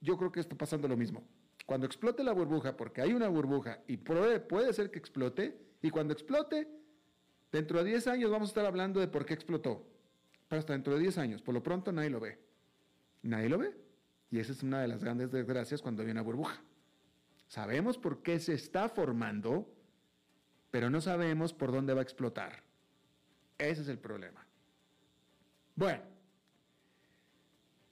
yo 0.01 0.19
creo 0.19 0.33
que 0.33 0.41
está 0.41 0.57
pasando 0.57 0.89
lo 0.89 0.97
mismo. 0.97 1.36
Cuando 1.67 1.87
explote 1.87 2.23
la 2.23 2.33
burbuja, 2.33 2.77
porque 2.77 3.03
hay 3.03 3.13
una 3.13 3.29
burbuja 3.29 3.81
y 3.89 3.97
puede, 3.97 4.73
ser 4.73 4.91
que 4.93 5.01
explote, 5.01 5.59
y 5.83 5.91
cuando 5.91 6.13
explote, 6.13 6.69
dentro 7.51 7.83
de 7.83 7.91
10 7.91 8.07
años 8.07 8.31
vamos 8.31 8.49
a 8.49 8.53
estar 8.53 8.67
hablando 8.67 9.01
de 9.01 9.09
por 9.09 9.27
qué 9.27 9.35
explotó. 9.35 9.85
Pero 10.49 10.61
hasta 10.61 10.75
dentro 10.75 10.95
de 10.95 11.01
10 11.01 11.19
años, 11.19 11.43
por 11.43 11.55
lo 11.55 11.63
pronto 11.65 11.91
nadie 11.91 12.11
lo 12.11 12.21
ve. 12.21 12.39
Nadie 13.23 13.49
lo 13.49 13.59
ve. 13.59 13.77
Y 14.31 14.39
esa 14.39 14.53
es 14.53 14.63
una 14.63 14.81
de 14.81 14.87
las 14.87 15.03
grandes 15.03 15.33
desgracias 15.33 15.83
cuando 15.83 16.03
hay 16.03 16.11
una 16.11 16.23
burbuja. 16.23 16.63
Sabemos 17.49 17.99
por 17.99 18.23
qué 18.23 18.39
se 18.39 18.55
está 18.55 18.89
formando, 18.89 19.69
pero 20.71 20.89
no 20.89 21.01
sabemos 21.01 21.53
por 21.53 21.73
dónde 21.73 21.95
va 21.95 22.01
a 22.01 22.05
explotar. 22.05 22.63
Ese 23.59 23.83
es 23.83 23.89
el 23.89 23.99
problema. 23.99 24.47
Bueno, 25.75 26.03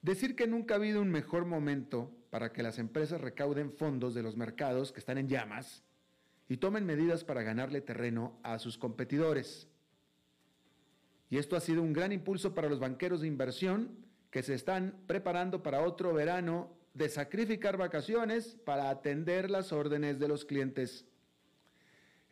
decir 0.01 0.37
que 0.37 0.47
nunca 0.47 0.75
ha 0.75 0.77
habido 0.77 1.03
un 1.03 1.11
mejor 1.11 1.45
momento 1.45 2.13
para 2.35 2.53
que 2.53 2.65
las 2.65 2.81
empresas 2.81 3.21
recauden 3.21 3.71
fondos 3.71 4.13
de 4.13 4.21
los 4.21 4.37
mercados 4.37 4.91
que 4.91 4.99
están 4.99 5.19
en 5.19 5.29
llamas 5.29 5.85
y 6.49 6.57
tomen 6.57 6.85
medidas 6.85 7.23
para 7.23 7.45
ganarle 7.45 7.81
terreno 7.81 8.41
a 8.43 8.59
sus 8.59 8.77
competidores. 8.77 9.69
Y 11.31 11.39
esto 11.39 11.55
ha 11.55 11.61
sido 11.61 11.81
un 11.81 11.93
gran 11.93 12.11
impulso 12.11 12.53
para 12.53 12.69
los 12.69 12.81
banqueros 12.81 13.21
de 13.21 13.29
inversión 13.29 14.05
que 14.33 14.43
se 14.43 14.55
están 14.55 14.97
preparando 15.07 15.63
para 15.63 15.83
otro 15.83 16.13
verano 16.13 16.77
de 16.93 17.09
sacrificar 17.09 17.77
vacaciones 17.77 18.57
para 18.65 18.91
atender 18.91 19.49
las 19.49 19.73
órdenes 19.73 20.19
de 20.19 20.27
los 20.27 20.45
clientes. 20.45 21.07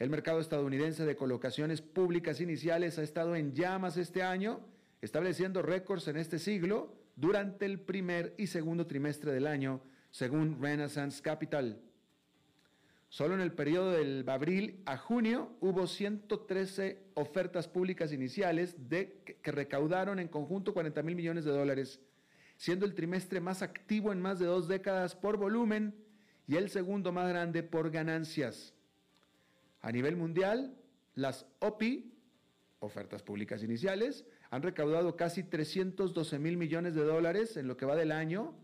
El 0.00 0.10
mercado 0.10 0.40
estadounidense 0.40 1.06
de 1.06 1.14
colocaciones 1.14 1.80
públicas 1.80 2.40
iniciales 2.40 2.98
ha 2.98 3.04
estado 3.04 3.36
en 3.36 3.52
llamas 3.52 3.96
este 3.96 4.24
año, 4.24 4.66
estableciendo 5.00 5.62
récords 5.62 6.08
en 6.08 6.16
este 6.16 6.40
siglo 6.40 6.92
durante 7.14 7.66
el 7.66 7.78
primer 7.78 8.34
y 8.36 8.48
segundo 8.48 8.88
trimestre 8.88 9.30
del 9.30 9.46
año, 9.46 9.80
según 10.12 10.62
Renaissance 10.62 11.20
Capital. 11.20 11.80
Solo 13.08 13.34
en 13.34 13.40
el 13.40 13.52
periodo 13.52 13.92
del 13.92 14.26
abril 14.28 14.80
a 14.86 14.96
junio 14.96 15.50
hubo 15.60 15.86
113 15.86 17.02
ofertas 17.14 17.66
públicas 17.66 18.12
iniciales 18.12 18.76
que 18.88 19.52
recaudaron 19.52 20.18
en 20.18 20.28
conjunto 20.28 20.72
40 20.72 21.02
mil 21.02 21.16
millones 21.16 21.44
de 21.44 21.50
dólares, 21.50 22.00
siendo 22.56 22.86
el 22.86 22.94
trimestre 22.94 23.40
más 23.40 23.60
activo 23.60 24.12
en 24.12 24.22
más 24.22 24.38
de 24.38 24.46
dos 24.46 24.68
décadas 24.68 25.16
por 25.16 25.36
volumen 25.36 25.94
y 26.46 26.56
el 26.56 26.70
segundo 26.70 27.12
más 27.12 27.28
grande 27.28 27.62
por 27.62 27.90
ganancias. 27.90 28.74
A 29.80 29.92
nivel 29.92 30.16
mundial, 30.16 30.74
las 31.14 31.46
OPI, 31.58 32.12
ofertas 32.80 33.22
públicas 33.22 33.62
iniciales, 33.62 34.24
han 34.50 34.62
recaudado 34.62 35.16
casi 35.16 35.42
312 35.42 36.38
mil 36.38 36.56
millones 36.56 36.94
de 36.94 37.04
dólares 37.04 37.56
en 37.56 37.68
lo 37.68 37.76
que 37.76 37.86
va 37.86 37.96
del 37.96 38.12
año, 38.12 38.54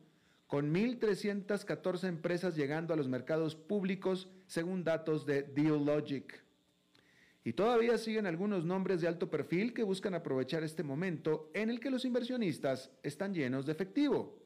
con 0.49 0.75
1.314 0.75 2.09
empresas 2.09 2.57
llegando 2.57 2.95
a 2.95 2.97
los 2.97 3.07
mercados 3.07 3.55
públicos 3.55 4.29
según 4.47 4.83
datos 4.83 5.27
de 5.27 5.43
DealLogic. 5.43 6.43
Y 7.45 7.53
todavía 7.53 7.99
siguen 7.99 8.27
algunos 8.27 8.65
nombres 8.65 9.03
de 9.03 9.09
alto 9.09 9.31
perfil 9.31 9.75
que 9.75 9.83
buscan 9.83 10.15
aprovechar 10.15 10.65
este 10.65 10.83
momento 10.83 11.51
en 11.53 11.69
el 11.69 11.81
que 11.81 11.91
los 11.91 12.07
inversionistas 12.07 12.91
están 13.03 13.35
llenos 13.35 13.67
de 13.67 13.73
efectivo. 13.73 14.39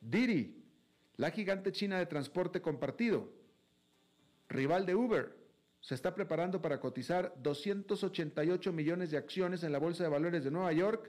Didi, 0.00 0.64
la 1.16 1.30
gigante 1.30 1.70
china 1.70 1.98
de 1.98 2.06
transporte 2.06 2.60
compartido, 2.60 3.32
rival 4.48 4.84
de 4.84 4.96
Uber, 4.96 5.36
se 5.80 5.94
está 5.94 6.12
preparando 6.12 6.60
para 6.60 6.80
cotizar 6.80 7.32
288 7.40 8.72
millones 8.72 9.12
de 9.12 9.16
acciones 9.16 9.62
en 9.62 9.70
la 9.70 9.78
Bolsa 9.78 10.02
de 10.02 10.10
Valores 10.10 10.42
de 10.42 10.50
Nueva 10.50 10.72
York 10.72 11.08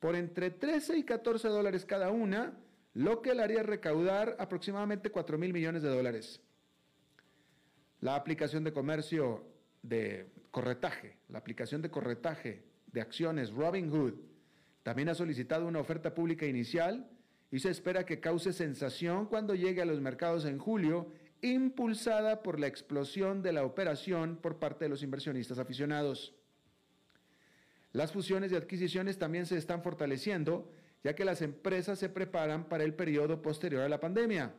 por 0.00 0.16
entre 0.16 0.50
13 0.50 0.96
y 0.96 1.02
14 1.04 1.48
dólares 1.48 1.84
cada 1.84 2.10
una 2.10 2.56
lo 2.98 3.22
que 3.22 3.32
le 3.32 3.44
haría 3.44 3.62
recaudar 3.62 4.34
aproximadamente 4.40 5.10
4 5.10 5.38
mil 5.38 5.52
millones 5.52 5.82
de 5.82 5.88
dólares. 5.88 6.40
La 8.00 8.16
aplicación 8.16 8.64
de 8.64 8.72
comercio 8.72 9.44
de 9.82 10.26
corretaje, 10.50 11.16
la 11.28 11.38
aplicación 11.38 11.80
de 11.80 11.92
corretaje 11.92 12.64
de 12.88 13.00
acciones 13.00 13.52
Robinhood, 13.52 14.14
también 14.82 15.08
ha 15.10 15.14
solicitado 15.14 15.68
una 15.68 15.78
oferta 15.78 16.12
pública 16.12 16.44
inicial 16.46 17.08
y 17.52 17.60
se 17.60 17.70
espera 17.70 18.04
que 18.04 18.18
cause 18.18 18.52
sensación 18.52 19.26
cuando 19.26 19.54
llegue 19.54 19.80
a 19.80 19.86
los 19.86 20.00
mercados 20.00 20.44
en 20.44 20.58
julio, 20.58 21.12
impulsada 21.40 22.42
por 22.42 22.58
la 22.58 22.66
explosión 22.66 23.42
de 23.42 23.52
la 23.52 23.64
operación 23.64 24.38
por 24.42 24.58
parte 24.58 24.86
de 24.86 24.88
los 24.88 25.04
inversionistas 25.04 25.60
aficionados. 25.60 26.34
Las 27.92 28.10
fusiones 28.10 28.50
y 28.50 28.56
adquisiciones 28.56 29.18
también 29.18 29.46
se 29.46 29.56
están 29.56 29.84
fortaleciendo 29.84 30.68
ya 31.04 31.14
que 31.14 31.24
las 31.24 31.42
empresas 31.42 31.98
se 31.98 32.08
preparan 32.08 32.68
para 32.68 32.84
el 32.84 32.94
periodo 32.94 33.40
posterior 33.40 33.82
a 33.82 33.88
la 33.88 34.00
pandemia. 34.00 34.54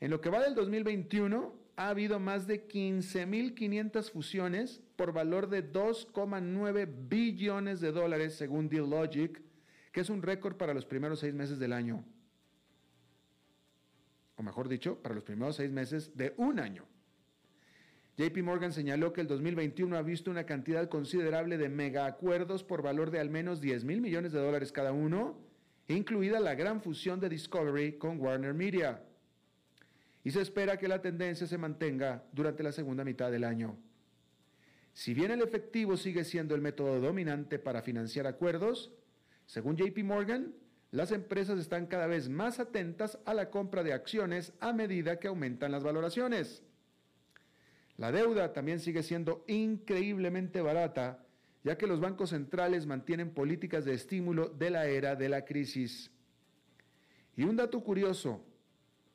En 0.00 0.10
lo 0.10 0.20
que 0.20 0.30
va 0.30 0.40
del 0.42 0.54
2021, 0.54 1.54
ha 1.76 1.88
habido 1.88 2.18
más 2.18 2.46
de 2.46 2.66
15.500 2.68 4.10
fusiones 4.10 4.82
por 4.96 5.12
valor 5.12 5.48
de 5.48 5.72
2,9 5.72 7.08
billones 7.08 7.80
de 7.80 7.92
dólares 7.92 8.34
según 8.34 8.68
Dealogic, 8.68 9.40
que 9.90 10.00
es 10.00 10.10
un 10.10 10.22
récord 10.22 10.56
para 10.56 10.74
los 10.74 10.86
primeros 10.86 11.20
seis 11.20 11.34
meses 11.34 11.58
del 11.58 11.72
año. 11.72 12.04
O 14.36 14.42
mejor 14.42 14.68
dicho, 14.68 15.00
para 15.02 15.14
los 15.14 15.24
primeros 15.24 15.56
seis 15.56 15.70
meses 15.70 16.16
de 16.16 16.34
un 16.36 16.58
año. 16.58 16.86
JP 18.18 18.42
Morgan 18.42 18.72
señaló 18.72 19.12
que 19.12 19.22
el 19.22 19.26
2021 19.26 19.96
ha 19.96 20.02
visto 20.02 20.30
una 20.30 20.44
cantidad 20.44 20.88
considerable 20.88 21.56
de 21.56 21.70
mega 21.70 22.04
acuerdos 22.04 22.62
por 22.62 22.82
valor 22.82 23.10
de 23.10 23.20
al 23.20 23.30
menos 23.30 23.60
10 23.62 23.84
mil 23.84 24.02
millones 24.02 24.32
de 24.32 24.40
dólares 24.40 24.70
cada 24.70 24.92
uno, 24.92 25.38
incluida 25.88 26.38
la 26.38 26.54
gran 26.54 26.82
fusión 26.82 27.20
de 27.20 27.30
Discovery 27.30 27.96
con 27.96 28.20
Warner 28.20 28.52
Media. 28.52 29.02
Y 30.24 30.30
se 30.30 30.42
espera 30.42 30.76
que 30.76 30.88
la 30.88 31.00
tendencia 31.00 31.46
se 31.46 31.56
mantenga 31.56 32.22
durante 32.32 32.62
la 32.62 32.72
segunda 32.72 33.02
mitad 33.02 33.30
del 33.30 33.44
año. 33.44 33.78
Si 34.92 35.14
bien 35.14 35.30
el 35.30 35.40
efectivo 35.40 35.96
sigue 35.96 36.24
siendo 36.24 36.54
el 36.54 36.60
método 36.60 37.00
dominante 37.00 37.58
para 37.58 37.80
financiar 37.80 38.26
acuerdos, 38.26 38.92
según 39.46 39.76
JP 39.76 39.98
Morgan, 40.04 40.54
las 40.90 41.12
empresas 41.12 41.58
están 41.58 41.86
cada 41.86 42.06
vez 42.06 42.28
más 42.28 42.60
atentas 42.60 43.18
a 43.24 43.32
la 43.32 43.48
compra 43.48 43.82
de 43.82 43.94
acciones 43.94 44.52
a 44.60 44.74
medida 44.74 45.18
que 45.18 45.28
aumentan 45.28 45.72
las 45.72 45.82
valoraciones. 45.82 46.62
La 48.02 48.10
deuda 48.10 48.52
también 48.52 48.80
sigue 48.80 49.04
siendo 49.04 49.44
increíblemente 49.46 50.60
barata, 50.60 51.24
ya 51.62 51.78
que 51.78 51.86
los 51.86 52.00
bancos 52.00 52.30
centrales 52.30 52.84
mantienen 52.84 53.32
políticas 53.32 53.84
de 53.84 53.94
estímulo 53.94 54.48
de 54.48 54.70
la 54.70 54.88
era 54.88 55.14
de 55.14 55.28
la 55.28 55.44
crisis. 55.44 56.10
Y 57.36 57.44
un 57.44 57.54
dato 57.54 57.80
curioso 57.84 58.44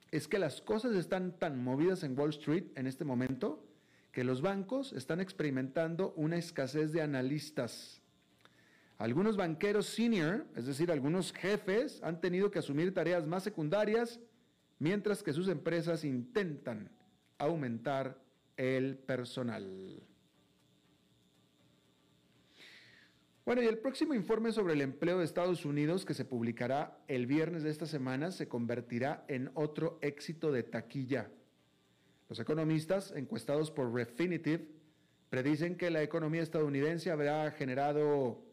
es 0.10 0.30
que 0.30 0.40
las 0.40 0.62
cosas 0.62 0.96
están 0.96 1.38
tan 1.38 1.62
movidas 1.62 2.02
en 2.04 2.18
Wall 2.18 2.30
Street 2.30 2.68
en 2.76 2.88
este 2.88 3.04
momento 3.04 3.62
que 4.14 4.24
los 4.24 4.42
bancos 4.42 4.94
están 4.94 5.20
experimentando 5.20 6.14
una 6.16 6.38
escasez 6.38 6.94
de 6.94 7.02
analistas. 7.02 8.02
Algunos 9.00 9.36
banqueros 9.36 9.88
senior, 9.88 10.46
es 10.56 10.66
decir, 10.66 10.94
algunos 10.94 11.34
jefes, 11.34 12.02
han 12.04 12.22
tenido 12.22 12.52
que 12.52 12.60
asumir 12.60 12.94
tareas 12.94 13.28
más 13.28 13.44
secundarias, 13.44 14.22
mientras 14.80 15.24
que 15.24 15.34
sus 15.34 15.50
empresas 15.50 16.06
intentan 16.06 16.90
aumentar 17.38 18.26
el 18.58 18.98
personal. 18.98 20.02
Bueno, 23.46 23.62
y 23.62 23.66
el 23.66 23.78
próximo 23.78 24.14
informe 24.14 24.52
sobre 24.52 24.74
el 24.74 24.82
empleo 24.82 25.20
de 25.20 25.24
Estados 25.24 25.64
Unidos, 25.64 26.04
que 26.04 26.14
se 26.14 26.26
publicará 26.26 27.00
el 27.08 27.28
viernes 27.28 27.64
de 27.64 27.70
esta 27.70 27.86
semana, 27.86 28.32
se 28.32 28.50
convertirá 28.50 29.24
en 29.30 29.52
otro 29.54 30.00
éxito 30.02 30.52
de 30.52 30.64
taquilla. 30.64 31.32
Los 32.28 32.42
economistas, 32.42 33.14
encuestados 33.16 33.72
por 33.72 33.94
Refinitiv, 33.94 34.68
predicen 35.30 35.78
que 35.78 35.90
la 35.90 36.04
economía 36.04 36.42
estadounidense 36.42 37.10
habrá 37.10 37.50
generado 37.52 38.44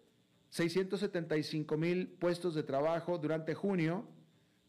675 0.50 1.76
mil 1.76 2.06
puestos 2.06 2.54
de 2.54 2.62
trabajo 2.62 3.18
durante 3.18 3.54
junio, 3.54 4.06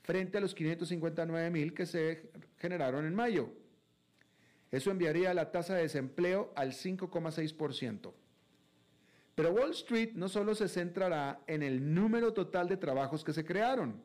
frente 0.01 0.39
a 0.39 0.41
los 0.41 0.55
559 0.55 1.51
mil 1.51 1.75
que 1.75 1.85
se 1.85 2.31
generaron 2.57 3.05
en 3.05 3.13
mayo. 3.13 3.51
Eso 4.75 4.91
enviaría 4.91 5.33
la 5.33 5.51
tasa 5.51 5.73
de 5.73 5.83
desempleo 5.83 6.51
al 6.53 6.73
5,6%. 6.73 8.13
Pero 9.33 9.53
Wall 9.53 9.71
Street 9.71 10.11
no 10.15 10.27
solo 10.27 10.53
se 10.53 10.67
centrará 10.67 11.39
en 11.47 11.63
el 11.63 11.93
número 11.93 12.33
total 12.33 12.67
de 12.67 12.75
trabajos 12.75 13.23
que 13.23 13.31
se 13.31 13.45
crearon. 13.45 14.03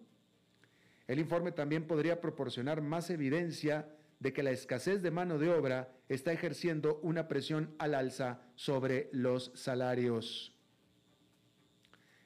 El 1.08 1.18
informe 1.18 1.50
también 1.50 1.88
podría 1.88 2.20
proporcionar 2.20 2.82
más 2.82 3.10
evidencia 3.10 3.88
de 4.20 4.32
que 4.32 4.44
la 4.44 4.52
escasez 4.52 5.02
de 5.02 5.10
mano 5.10 5.40
de 5.40 5.50
obra 5.50 5.92
está 6.08 6.30
ejerciendo 6.30 7.00
una 7.02 7.26
presión 7.26 7.74
al 7.78 7.96
alza 7.96 8.40
sobre 8.54 9.08
los 9.10 9.50
salarios. 9.56 10.54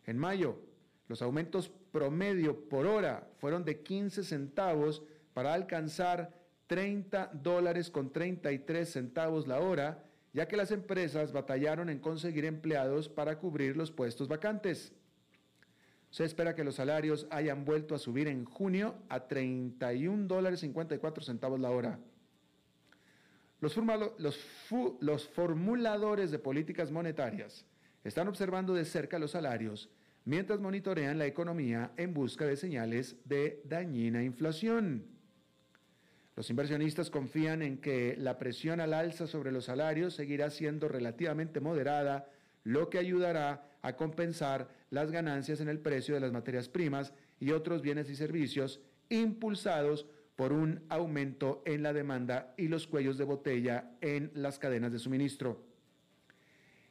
En 0.05 0.19
mayo, 0.19 0.61
los 1.09 1.23
aumentos 1.23 1.71
promedio 1.93 2.69
por 2.69 2.85
hora 2.85 3.27
fueron 3.39 3.65
de 3.65 3.81
15 3.81 4.23
centavos 4.23 5.03
para 5.33 5.55
alcanzar 5.55 6.44
30 6.67 7.31
dólares 7.35 7.91
con 7.91 8.13
33 8.13 8.89
centavos 8.89 9.47
la 9.47 9.61
hora, 9.61 10.05
ya 10.33 10.49
que 10.49 10.57
las 10.57 10.71
empresas 10.71 11.33
batallaron 11.33 11.91
en 11.91 11.99
conseguir 11.99 12.45
empleados 12.45 13.09
para 13.09 13.39
cubrir 13.39 13.77
los 13.77 13.91
puestos 13.91 14.29
vacantes. 14.29 14.93
Se 16.11 16.25
espera 16.25 16.55
que 16.55 16.65
los 16.65 16.77
salarios 16.77 17.27
hayan 17.31 17.65
vuelto 17.65 17.95
a 17.95 17.99
subir 17.99 18.29
en 18.29 18.45
junio 18.45 18.95
a 19.09 19.27
31 19.27 20.27
dólares 20.27 20.61
54 20.61 21.25
centavos 21.25 21.61
la 21.61 21.71
hora. 21.71 21.99
Los, 23.61 23.77
los 25.01 25.29
formuladores 25.29 26.31
de 26.31 26.39
políticas 26.39 26.91
monetarias 26.91 27.67
están 28.05 28.29
observando 28.29 28.75
de 28.75 28.85
cerca 28.85 29.19
los 29.19 29.33
salarios 29.33 29.91
mientras 30.25 30.61
monitorean 30.61 31.19
la 31.19 31.27
economía 31.27 31.93
en 31.97 32.15
busca 32.15 32.47
de 32.47 32.57
señales 32.57 33.17
de 33.25 33.63
dañina 33.65 34.23
inflación. 34.23 35.14
Los 36.37 36.51
inversionistas 36.51 37.11
confían 37.11 37.63
en 37.63 37.79
que 37.79 38.17
la 38.19 38.39
presión 38.39 38.81
al 38.81 38.93
alza 38.93 39.27
sobre 39.27 39.53
los 39.53 39.67
salarios 39.67 40.15
seguirá 40.15 40.51
siendo 40.51 40.89
relativamente 40.89 41.61
moderada, 41.61 42.29
lo 42.65 42.91
que 42.91 42.99
ayudará 42.99 43.69
a 43.83 43.97
compensar 43.97 44.69
las 44.91 45.11
ganancias 45.11 45.61
en 45.61 45.69
el 45.69 45.79
precio 45.79 46.15
de 46.15 46.21
las 46.21 46.33
materias 46.33 46.69
primas 46.69 47.13
y 47.39 47.51
otros 47.51 47.83
bienes 47.83 48.11
y 48.11 48.17
servicios 48.17 48.81
impulsados 49.11 50.07
por 50.35 50.53
un 50.53 50.83
aumento 50.89 51.63
en 51.67 51.83
la 51.83 51.93
demanda 51.93 52.55
y 52.57 52.67
los 52.69 52.87
cuellos 52.87 53.19
de 53.19 53.25
botella 53.25 53.93
en 54.01 54.33
las 54.35 54.59
cadenas 54.59 54.91
de 54.91 54.99
suministro. 54.99 55.63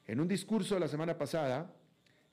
En 0.08 0.20
un 0.20 0.28
discurso 0.28 0.80
la 0.80 0.88
semana 0.88 1.18
pasada, 1.18 1.74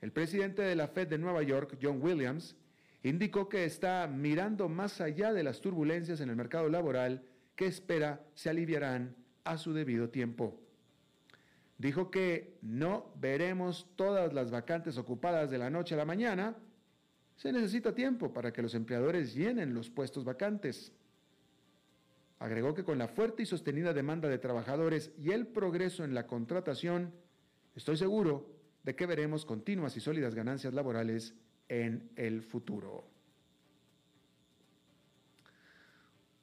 el 0.01 0.13
presidente 0.13 0.63
de 0.63 0.77
la 0.77 0.89
Fed 0.89 1.09
de 1.09 1.19
Nueva 1.19 1.43
York, 1.43 1.79
John 1.81 2.01
Williams, 2.01 2.57
indicó 3.03 3.49
que 3.49 3.65
está 3.65 4.07
mirando 4.07 4.69
más 4.69 5.01
allá 5.01 5.33
de 5.33 5.43
las 5.43 5.61
turbulencias 5.61 6.21
en 6.21 6.31
el 6.31 6.37
mercado 6.37 6.69
laboral 6.69 7.23
que 7.57 7.67
espera 7.67 8.25
se 8.35 8.51
aliviarán 8.51 9.17
a 9.45 9.57
su 9.57 9.73
debido 9.73 10.11
tiempo. 10.11 10.59
Dijo 11.79 12.11
que 12.11 12.59
no 12.61 13.13
veremos 13.17 13.87
todas 13.97 14.35
las 14.35 14.51
vacantes 14.51 14.99
ocupadas 14.99 15.51
de 15.51 15.59
la 15.59 15.71
noche 15.71 15.95
a 15.95 15.99
la 15.99 16.05
mañana. 16.05 16.57
Se 17.37 17.53
necesita 17.53 17.95
tiempo 17.95 18.35
para 18.35 18.53
que 18.53 18.61
los 18.61 18.75
empleadores 18.75 19.35
llenen 19.35 19.73
los 19.73 19.89
puestos 19.89 20.25
vacantes. 20.25 20.93
Agregó 22.39 22.75
que 22.75 22.85
con 22.85 22.99
la 22.99 23.09
fuerte 23.09 23.45
y 23.45 23.47
sostenida 23.47 23.95
demanda 23.95 24.29
de 24.29 24.39
trabajadores 24.39 25.13
y 25.19 25.31
el 25.31 25.47
progreso 25.47 26.05
en 26.05 26.13
la 26.13 26.27
contratación, 26.27 27.15
estoy 27.75 27.97
seguro 27.97 28.51
de 28.83 28.95
que 28.95 29.07
veremos 29.07 29.47
continuas 29.47 29.97
y 29.97 30.01
sólidas 30.01 30.35
ganancias 30.35 30.75
laborales 30.75 31.35
en 31.71 32.11
el 32.17 32.43
futuro. 32.43 33.07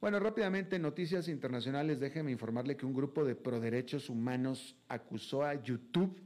Bueno, 0.00 0.18
rápidamente, 0.18 0.78
noticias 0.78 1.28
internacionales. 1.28 2.00
Déjeme 2.00 2.32
informarle 2.32 2.76
que 2.76 2.86
un 2.86 2.94
grupo 2.94 3.24
de 3.24 3.34
proderechos 3.34 4.08
humanos 4.08 4.76
acusó 4.88 5.44
a 5.44 5.54
YouTube 5.62 6.20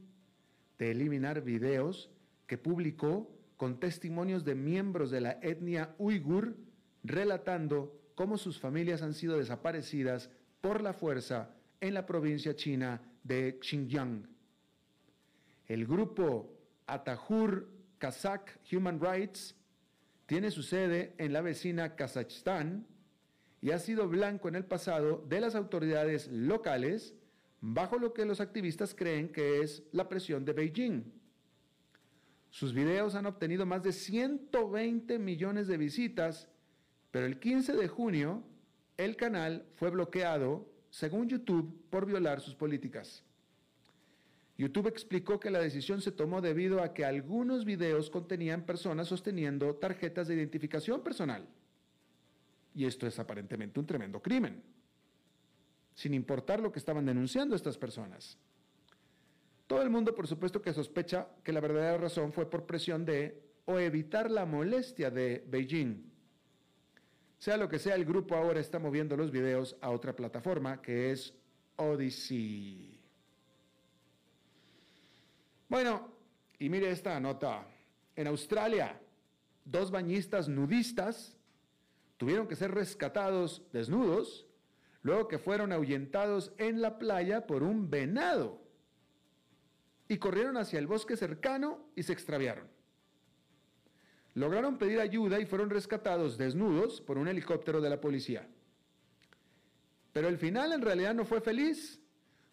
de 0.79 0.91
eliminar 0.91 1.41
videos 1.41 2.09
que 2.47 2.57
publicó 2.57 3.29
con 3.57 3.79
testimonios 3.79 4.45
de 4.45 4.55
miembros 4.55 5.11
de 5.11 5.21
la 5.21 5.39
etnia 5.41 5.95
uigur 5.97 6.55
relatando 7.03 7.99
cómo 8.15 8.37
sus 8.37 8.59
familias 8.59 9.01
han 9.01 9.13
sido 9.13 9.37
desaparecidas 9.37 10.29
por 10.61 10.81
la 10.81 10.93
fuerza 10.93 11.55
en 11.81 11.93
la 11.93 12.05
provincia 12.05 12.55
china 12.55 13.01
de 13.23 13.59
Xinjiang. 13.61 14.27
El 15.67 15.85
grupo 15.87 16.53
Atahur 16.85 17.72
Kazakh 18.03 18.59
Human 18.69 18.99
Rights 18.99 19.55
tiene 20.25 20.51
su 20.51 20.61
sede 20.61 21.13
en 21.17 21.31
la 21.31 21.39
vecina 21.39 21.95
Kazajstán 21.95 22.85
y 23.61 23.71
ha 23.71 23.79
sido 23.79 24.09
blanco 24.09 24.49
en 24.49 24.55
el 24.55 24.65
pasado 24.65 25.23
de 25.29 25.39
las 25.39 25.55
autoridades 25.55 26.27
locales 26.27 27.15
bajo 27.61 27.97
lo 27.97 28.13
que 28.13 28.25
los 28.25 28.41
activistas 28.41 28.93
creen 28.93 29.31
que 29.31 29.61
es 29.61 29.83
la 29.93 30.09
presión 30.09 30.43
de 30.43 30.51
Beijing. 30.51 31.13
Sus 32.49 32.73
videos 32.73 33.15
han 33.15 33.25
obtenido 33.25 33.65
más 33.65 33.83
de 33.83 33.93
120 33.93 35.17
millones 35.17 35.67
de 35.67 35.77
visitas, 35.77 36.49
pero 37.09 37.25
el 37.25 37.39
15 37.39 37.71
de 37.71 37.87
junio 37.87 38.43
el 38.97 39.15
canal 39.15 39.65
fue 39.75 39.91
bloqueado, 39.91 40.69
según 40.89 41.29
YouTube, 41.29 41.73
por 41.89 42.05
violar 42.05 42.41
sus 42.41 42.53
políticas. 42.53 43.23
YouTube 44.63 44.87
explicó 44.87 45.39
que 45.39 45.51
la 45.51 45.59
decisión 45.59 46.01
se 46.01 46.13
tomó 46.13 46.39
debido 46.39 46.81
a 46.81 46.93
que 46.93 47.03
algunos 47.03 47.65
videos 47.65 48.09
contenían 48.09 48.65
personas 48.65 49.09
sosteniendo 49.09 49.75
tarjetas 49.75 50.27
de 50.27 50.35
identificación 50.35 51.03
personal. 51.03 51.45
Y 52.73 52.85
esto 52.85 53.05
es 53.05 53.19
aparentemente 53.19 53.79
un 53.79 53.85
tremendo 53.85 54.21
crimen, 54.21 54.63
sin 55.93 56.13
importar 56.13 56.61
lo 56.61 56.71
que 56.71 56.79
estaban 56.79 57.05
denunciando 57.05 57.55
estas 57.55 57.77
personas. 57.77 58.37
Todo 59.67 59.81
el 59.81 59.89
mundo, 59.89 60.15
por 60.15 60.27
supuesto, 60.27 60.61
que 60.61 60.73
sospecha 60.73 61.27
que 61.43 61.51
la 61.51 61.59
verdadera 61.59 61.97
razón 61.97 62.31
fue 62.31 62.49
por 62.49 62.65
presión 62.65 63.05
de 63.05 63.43
o 63.65 63.79
evitar 63.79 64.31
la 64.31 64.45
molestia 64.45 65.11
de 65.11 65.43
Beijing. 65.47 66.09
Sea 67.37 67.57
lo 67.57 67.67
que 67.67 67.79
sea, 67.79 67.95
el 67.95 68.05
grupo 68.05 68.35
ahora 68.35 68.61
está 68.61 68.79
moviendo 68.79 69.17
los 69.17 69.29
videos 69.29 69.75
a 69.81 69.89
otra 69.89 70.15
plataforma 70.15 70.81
que 70.81 71.11
es 71.11 71.33
Odyssey. 71.75 72.92
Bueno, 75.73 76.07
y 76.59 76.69
mire 76.69 76.91
esta 76.91 77.19
nota. 77.19 77.65
En 78.15 78.27
Australia, 78.27 79.01
dos 79.65 79.89
bañistas 79.89 80.47
nudistas 80.47 81.35
tuvieron 82.17 82.47
que 82.47 82.55
ser 82.55 82.69
rescatados 82.69 83.63
desnudos 83.71 84.45
luego 85.01 85.27
que 85.27 85.39
fueron 85.39 85.71
ahuyentados 85.71 86.53
en 86.59 86.79
la 86.79 86.99
playa 86.99 87.47
por 87.47 87.63
un 87.63 87.89
venado 87.89 88.61
y 90.07 90.19
corrieron 90.19 90.57
hacia 90.57 90.77
el 90.77 90.85
bosque 90.85 91.17
cercano 91.17 91.89
y 91.95 92.03
se 92.03 92.13
extraviaron. 92.13 92.67
Lograron 94.35 94.77
pedir 94.77 94.99
ayuda 94.99 95.39
y 95.39 95.47
fueron 95.47 95.71
rescatados 95.71 96.37
desnudos 96.37 97.01
por 97.01 97.17
un 97.17 97.27
helicóptero 97.27 97.81
de 97.81 97.89
la 97.89 97.99
policía. 97.99 98.47
Pero 100.11 100.27
el 100.27 100.37
final 100.37 100.71
en 100.71 100.83
realidad 100.83 101.15
no 101.15 101.25
fue 101.25 101.41
feliz, 101.41 101.99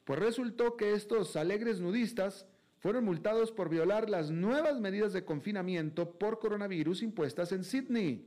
pues 0.05 0.19
resultó 0.19 0.79
que 0.79 0.95
estos 0.95 1.37
alegres 1.37 1.81
nudistas 1.81 2.47
fueron 2.81 3.05
multados 3.05 3.53
por 3.53 3.69
violar 3.69 4.09
las 4.09 4.31
nuevas 4.31 4.81
medidas 4.81 5.13
de 5.13 5.25
confinamiento 5.25 6.19
por 6.19 6.39
coronavirus 6.39 7.03
impuestas 7.03 7.53
en 7.53 7.63
Sydney. 7.63 8.27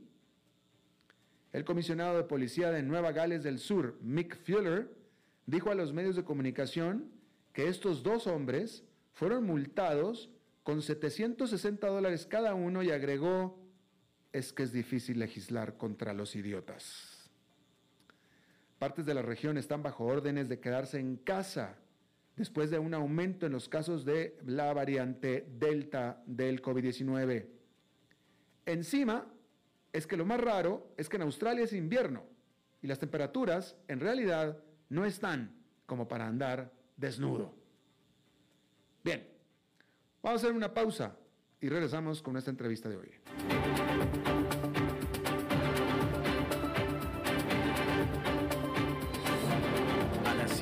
El 1.52 1.64
comisionado 1.64 2.16
de 2.16 2.24
policía 2.24 2.70
de 2.70 2.82
Nueva 2.82 3.12
Gales 3.12 3.42
del 3.42 3.58
Sur, 3.58 3.98
Mick 4.00 4.36
Fuller, 4.44 4.88
dijo 5.46 5.70
a 5.70 5.74
los 5.74 5.92
medios 5.92 6.14
de 6.14 6.24
comunicación 6.24 7.10
que 7.52 7.68
estos 7.68 8.04
dos 8.04 8.28
hombres 8.28 8.84
fueron 9.12 9.44
multados 9.44 10.30
con 10.62 10.82
760 10.82 11.86
dólares 11.88 12.24
cada 12.24 12.54
uno 12.54 12.82
y 12.82 12.92
agregó, 12.92 13.58
es 14.32 14.52
que 14.52 14.62
es 14.62 14.72
difícil 14.72 15.18
legislar 15.18 15.76
contra 15.76 16.12
los 16.12 16.36
idiotas. 16.36 17.28
Partes 18.78 19.04
de 19.04 19.14
la 19.14 19.22
región 19.22 19.58
están 19.58 19.82
bajo 19.82 20.04
órdenes 20.04 20.48
de 20.48 20.60
quedarse 20.60 20.98
en 21.00 21.16
casa 21.16 21.76
después 22.36 22.70
de 22.70 22.78
un 22.78 22.94
aumento 22.94 23.46
en 23.46 23.52
los 23.52 23.68
casos 23.68 24.04
de 24.04 24.36
la 24.44 24.72
variante 24.72 25.46
Delta 25.58 26.22
del 26.26 26.60
COVID-19. 26.62 27.46
Encima, 28.66 29.26
es 29.94 30.06
que 30.08 30.16
lo 30.16 30.26
más 30.26 30.40
raro 30.40 30.92
es 30.96 31.08
que 31.08 31.16
en 31.16 31.22
Australia 31.22 31.64
es 31.64 31.72
invierno 31.72 32.24
y 32.82 32.88
las 32.88 32.98
temperaturas 32.98 33.76
en 33.86 34.00
realidad 34.00 34.58
no 34.88 35.04
están 35.04 35.54
como 35.86 36.08
para 36.08 36.26
andar 36.26 36.72
desnudo. 36.96 37.54
Bien, 39.04 39.26
vamos 40.20 40.42
a 40.42 40.46
hacer 40.46 40.56
una 40.56 40.74
pausa 40.74 41.16
y 41.60 41.68
regresamos 41.68 42.20
con 42.20 42.36
esta 42.36 42.50
entrevista 42.50 42.88
de 42.88 42.96
hoy. 42.96 43.10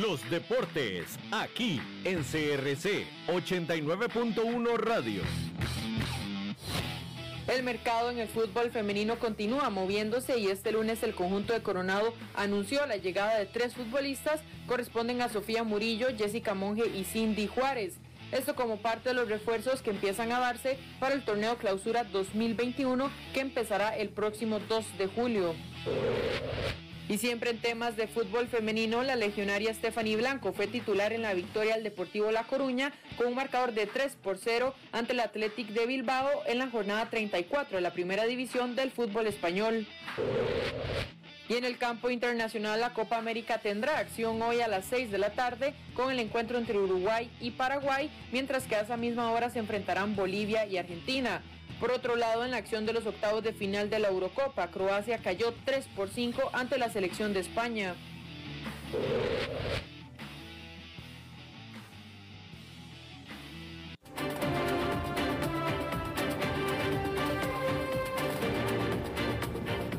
Los 0.00 0.28
deportes, 0.30 1.18
aquí 1.30 1.78
en 2.04 2.22
CRC 2.22 3.04
89.1 3.26 4.76
Radio. 4.78 5.22
El 7.46 7.62
mercado 7.62 8.10
en 8.10 8.18
el 8.18 8.28
fútbol 8.28 8.70
femenino 8.70 9.18
continúa 9.18 9.68
moviéndose 9.68 10.38
y 10.38 10.46
este 10.46 10.72
lunes 10.72 11.02
el 11.02 11.14
conjunto 11.14 11.52
de 11.52 11.62
Coronado 11.62 12.14
anunció 12.34 12.86
la 12.86 12.96
llegada 12.96 13.38
de 13.38 13.44
tres 13.44 13.74
futbolistas, 13.74 14.40
corresponden 14.66 15.20
a 15.20 15.28
Sofía 15.28 15.62
Murillo, 15.62 16.06
Jessica 16.16 16.54
Monge 16.54 16.86
y 16.86 17.04
Cindy 17.04 17.46
Juárez. 17.46 17.96
Esto 18.30 18.54
como 18.54 18.78
parte 18.78 19.10
de 19.10 19.14
los 19.14 19.28
refuerzos 19.28 19.82
que 19.82 19.90
empiezan 19.90 20.32
a 20.32 20.40
darse 20.40 20.78
para 21.00 21.14
el 21.14 21.22
torneo 21.22 21.58
clausura 21.58 22.04
2021 22.04 23.10
que 23.34 23.40
empezará 23.40 23.94
el 23.94 24.08
próximo 24.08 24.58
2 24.58 24.96
de 24.96 25.06
julio. 25.08 25.54
Y 27.08 27.18
siempre 27.18 27.50
en 27.50 27.58
temas 27.58 27.96
de 27.96 28.06
fútbol 28.06 28.48
femenino, 28.48 29.02
la 29.02 29.16
legionaria 29.16 29.74
Stephanie 29.74 30.16
Blanco 30.16 30.52
fue 30.52 30.66
titular 30.66 31.12
en 31.12 31.22
la 31.22 31.34
victoria 31.34 31.74
al 31.74 31.82
Deportivo 31.82 32.30
La 32.30 32.44
Coruña 32.44 32.92
con 33.16 33.26
un 33.26 33.34
marcador 33.34 33.72
de 33.72 33.86
3 33.86 34.16
por 34.22 34.38
0 34.38 34.74
ante 34.92 35.12
el 35.12 35.20
Athletic 35.20 35.68
de 35.68 35.86
Bilbao 35.86 36.28
en 36.46 36.58
la 36.58 36.70
jornada 36.70 37.10
34 37.10 37.76
de 37.76 37.82
la 37.82 37.92
primera 37.92 38.24
división 38.24 38.76
del 38.76 38.90
fútbol 38.90 39.26
español. 39.26 39.86
Y 41.48 41.54
en 41.54 41.64
el 41.64 41.76
campo 41.76 42.08
internacional 42.08 42.80
la 42.80 42.94
Copa 42.94 43.18
América 43.18 43.58
tendrá 43.58 43.98
acción 43.98 44.40
hoy 44.40 44.60
a 44.60 44.68
las 44.68 44.84
6 44.86 45.10
de 45.10 45.18
la 45.18 45.30
tarde 45.30 45.74
con 45.94 46.10
el 46.10 46.20
encuentro 46.20 46.56
entre 46.56 46.78
Uruguay 46.78 47.30
y 47.40 47.50
Paraguay, 47.50 48.10
mientras 48.30 48.64
que 48.64 48.76
a 48.76 48.80
esa 48.80 48.96
misma 48.96 49.32
hora 49.32 49.50
se 49.50 49.58
enfrentarán 49.58 50.14
Bolivia 50.14 50.66
y 50.66 50.78
Argentina. 50.78 51.42
Por 51.80 51.90
otro 51.90 52.16
lado, 52.16 52.44
en 52.44 52.52
la 52.52 52.58
acción 52.58 52.86
de 52.86 52.92
los 52.92 53.06
octavos 53.06 53.42
de 53.42 53.52
final 53.52 53.90
de 53.90 53.98
la 53.98 54.08
Eurocopa, 54.08 54.68
Croacia 54.68 55.18
cayó 55.18 55.52
3 55.64 55.86
por 55.96 56.08
5 56.08 56.50
ante 56.52 56.78
la 56.78 56.90
selección 56.90 57.32
de 57.32 57.40
España. 57.40 57.94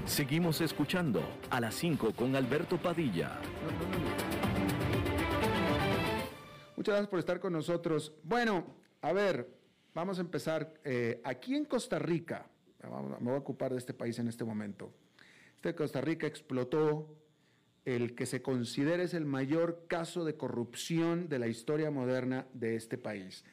Seguimos 0.06 0.62
escuchando 0.62 1.24
a 1.50 1.60
las 1.60 1.74
5 1.74 2.14
con 2.14 2.36
Alberto 2.36 2.78
Padilla. 2.78 3.40
Muchas 6.78 6.94
gracias 6.94 7.10
por 7.10 7.18
estar 7.20 7.40
con 7.40 7.54
nosotros. 7.54 8.14
Bueno, 8.24 8.64
a 9.02 9.12
ver, 9.12 9.50
Vamos 9.94 10.18
a 10.18 10.22
empezar 10.22 10.74
eh, 10.84 11.22
aquí 11.24 11.56
en 11.56 11.66
Costa 11.66 12.00
Rica. 12.00 12.48
Me 12.82 13.26
voy 13.26 13.36
a 13.36 13.38
ocupar 13.38 13.72
de 13.72 13.78
este 13.78 13.94
país 13.94 14.18
en 14.18 14.28
este 14.28 14.44
momento. 14.44 14.92
Este 15.56 15.76
Costa 15.76 16.02
Rica 16.02 16.26
explotó 16.26 17.16
el 17.86 18.16
que 18.16 18.26
se 18.26 18.42
considera 18.42 19.04
es 19.04 19.14
el 19.14 19.26
mayor 19.26 19.86
caso 19.88 20.26
de 20.26 20.36
corrupción 20.36 21.30
de 21.30 21.38
la 21.38 21.48
historia 21.48 21.92
moderna 21.92 22.48
de 22.54 22.76
este 22.76 22.98
país. 22.98 23.46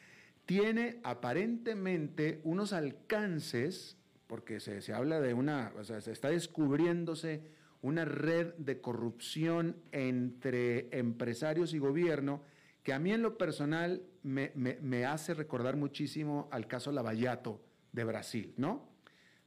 Tiene 0.46 1.00
aparentemente 1.02 2.40
unos 2.44 2.72
alcances, 2.72 3.98
porque 4.26 4.60
se, 4.60 4.80
se 4.80 4.94
habla 4.94 5.20
de 5.20 5.34
una, 5.34 5.72
o 5.78 5.84
sea, 5.84 6.00
se 6.00 6.12
está 6.12 6.30
descubriéndose 6.30 7.42
una 7.82 8.06
red 8.06 8.54
de 8.54 8.80
corrupción 8.80 9.76
entre 9.92 10.88
empresarios 10.96 11.74
y 11.74 11.78
gobierno 11.78 12.42
que 12.82 12.92
a 12.92 12.98
mí 12.98 13.12
en 13.12 13.22
lo 13.22 13.36
personal 13.36 14.02
me, 14.22 15.04
hace 15.04 15.34
recordar 15.34 15.76
muchísimo 15.76 16.48
al 16.50 16.66
caso 16.66 16.92
Lavallato 16.92 17.60
de 17.92 18.04
Brasil, 18.04 18.54
¿no? 18.56 18.88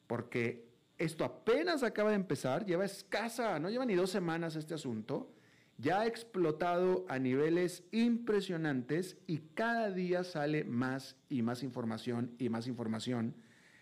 Porque 0.07 0.67
esto 0.97 1.25
apenas 1.25 1.83
acaba 1.83 2.11
de 2.11 2.15
empezar, 2.15 2.65
lleva 2.65 2.85
escasa, 2.85 3.59
no 3.59 3.69
lleva 3.69 3.85
ni 3.85 3.95
dos 3.95 4.11
semanas 4.11 4.55
este 4.55 4.73
asunto, 4.75 5.33
ya 5.77 6.01
ha 6.01 6.05
explotado 6.05 7.05
a 7.09 7.17
niveles 7.17 7.83
impresionantes 7.91 9.17
y 9.25 9.39
cada 9.55 9.89
día 9.89 10.23
sale 10.23 10.63
más 10.63 11.17
y 11.29 11.41
más 11.41 11.63
información 11.63 12.35
y 12.37 12.49
más 12.49 12.67
información. 12.67 13.35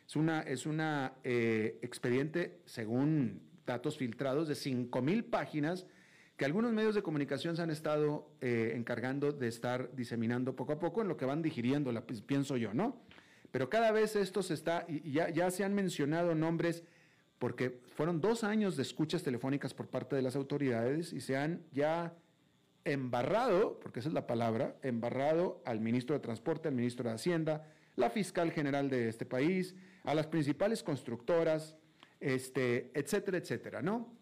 Es 0.07 0.15
una, 0.15 0.41
es 0.41 0.65
una 0.65 1.13
eh, 1.23 1.79
expediente, 1.81 2.61
según 2.65 3.41
datos 3.65 3.97
filtrados, 3.97 4.47
de 4.47 4.53
5.000 4.55 5.29
páginas 5.29 5.85
que 6.41 6.45
algunos 6.45 6.73
medios 6.73 6.95
de 6.95 7.03
comunicación 7.03 7.55
se 7.55 7.61
han 7.61 7.69
estado 7.69 8.31
eh, 8.41 8.73
encargando 8.75 9.31
de 9.31 9.47
estar 9.47 9.95
diseminando 9.95 10.55
poco 10.55 10.71
a 10.71 10.79
poco 10.79 11.03
en 11.03 11.07
lo 11.07 11.15
que 11.15 11.23
van 11.23 11.43
digiriendo, 11.43 11.91
la, 11.91 12.01
pienso 12.03 12.57
yo, 12.57 12.73
¿no? 12.73 12.99
Pero 13.51 13.69
cada 13.69 13.91
vez 13.91 14.15
esto 14.15 14.41
se 14.41 14.55
está, 14.55 14.83
y 14.87 15.11
ya, 15.11 15.29
ya 15.29 15.51
se 15.51 15.63
han 15.63 15.75
mencionado 15.75 16.33
nombres, 16.33 16.83
porque 17.37 17.79
fueron 17.95 18.21
dos 18.21 18.43
años 18.43 18.75
de 18.75 18.81
escuchas 18.81 19.21
telefónicas 19.21 19.75
por 19.75 19.89
parte 19.89 20.15
de 20.15 20.23
las 20.23 20.35
autoridades 20.35 21.13
y 21.13 21.21
se 21.21 21.37
han 21.37 21.61
ya 21.73 22.15
embarrado, 22.85 23.79
porque 23.79 23.99
esa 23.99 24.09
es 24.09 24.15
la 24.15 24.25
palabra, 24.25 24.75
embarrado 24.81 25.61
al 25.63 25.79
ministro 25.79 26.15
de 26.15 26.21
Transporte, 26.21 26.69
al 26.69 26.73
ministro 26.73 27.07
de 27.07 27.13
Hacienda, 27.13 27.67
la 27.95 28.09
fiscal 28.09 28.51
general 28.51 28.89
de 28.89 29.09
este 29.09 29.27
país, 29.27 29.75
a 30.05 30.15
las 30.15 30.25
principales 30.25 30.81
constructoras, 30.81 31.75
este, 32.19 32.89
etcétera, 32.95 33.37
etcétera, 33.37 33.83
¿no? 33.83 34.20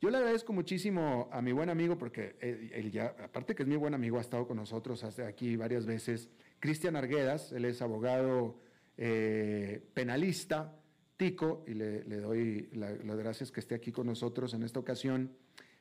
Yo 0.00 0.10
le 0.10 0.18
agradezco 0.18 0.52
muchísimo 0.52 1.28
a 1.32 1.40
mi 1.40 1.52
buen 1.52 1.70
amigo, 1.70 1.96
porque 1.96 2.36
él, 2.40 2.90
ya, 2.90 3.14
aparte 3.22 3.54
que 3.54 3.62
es 3.62 3.68
mi 3.68 3.76
buen 3.76 3.94
amigo, 3.94 4.18
ha 4.18 4.20
estado 4.20 4.46
con 4.46 4.58
nosotros 4.58 5.02
aquí 5.04 5.56
varias 5.56 5.86
veces, 5.86 6.28
Cristian 6.60 6.96
Arguedas, 6.96 7.52
él 7.52 7.64
es 7.64 7.80
abogado 7.80 8.60
eh, 8.98 9.82
penalista, 9.94 10.74
Tico 11.16 11.64
y 11.66 11.72
le, 11.72 12.02
doy 12.02 12.68
las 12.72 13.16
gracias 13.16 13.50
que 13.50 13.60
esté 13.60 13.74
aquí 13.74 13.90
con 13.90 14.06
nosotros 14.06 14.52
en 14.52 14.62
esta 14.62 14.80
ocasión. 14.80 15.34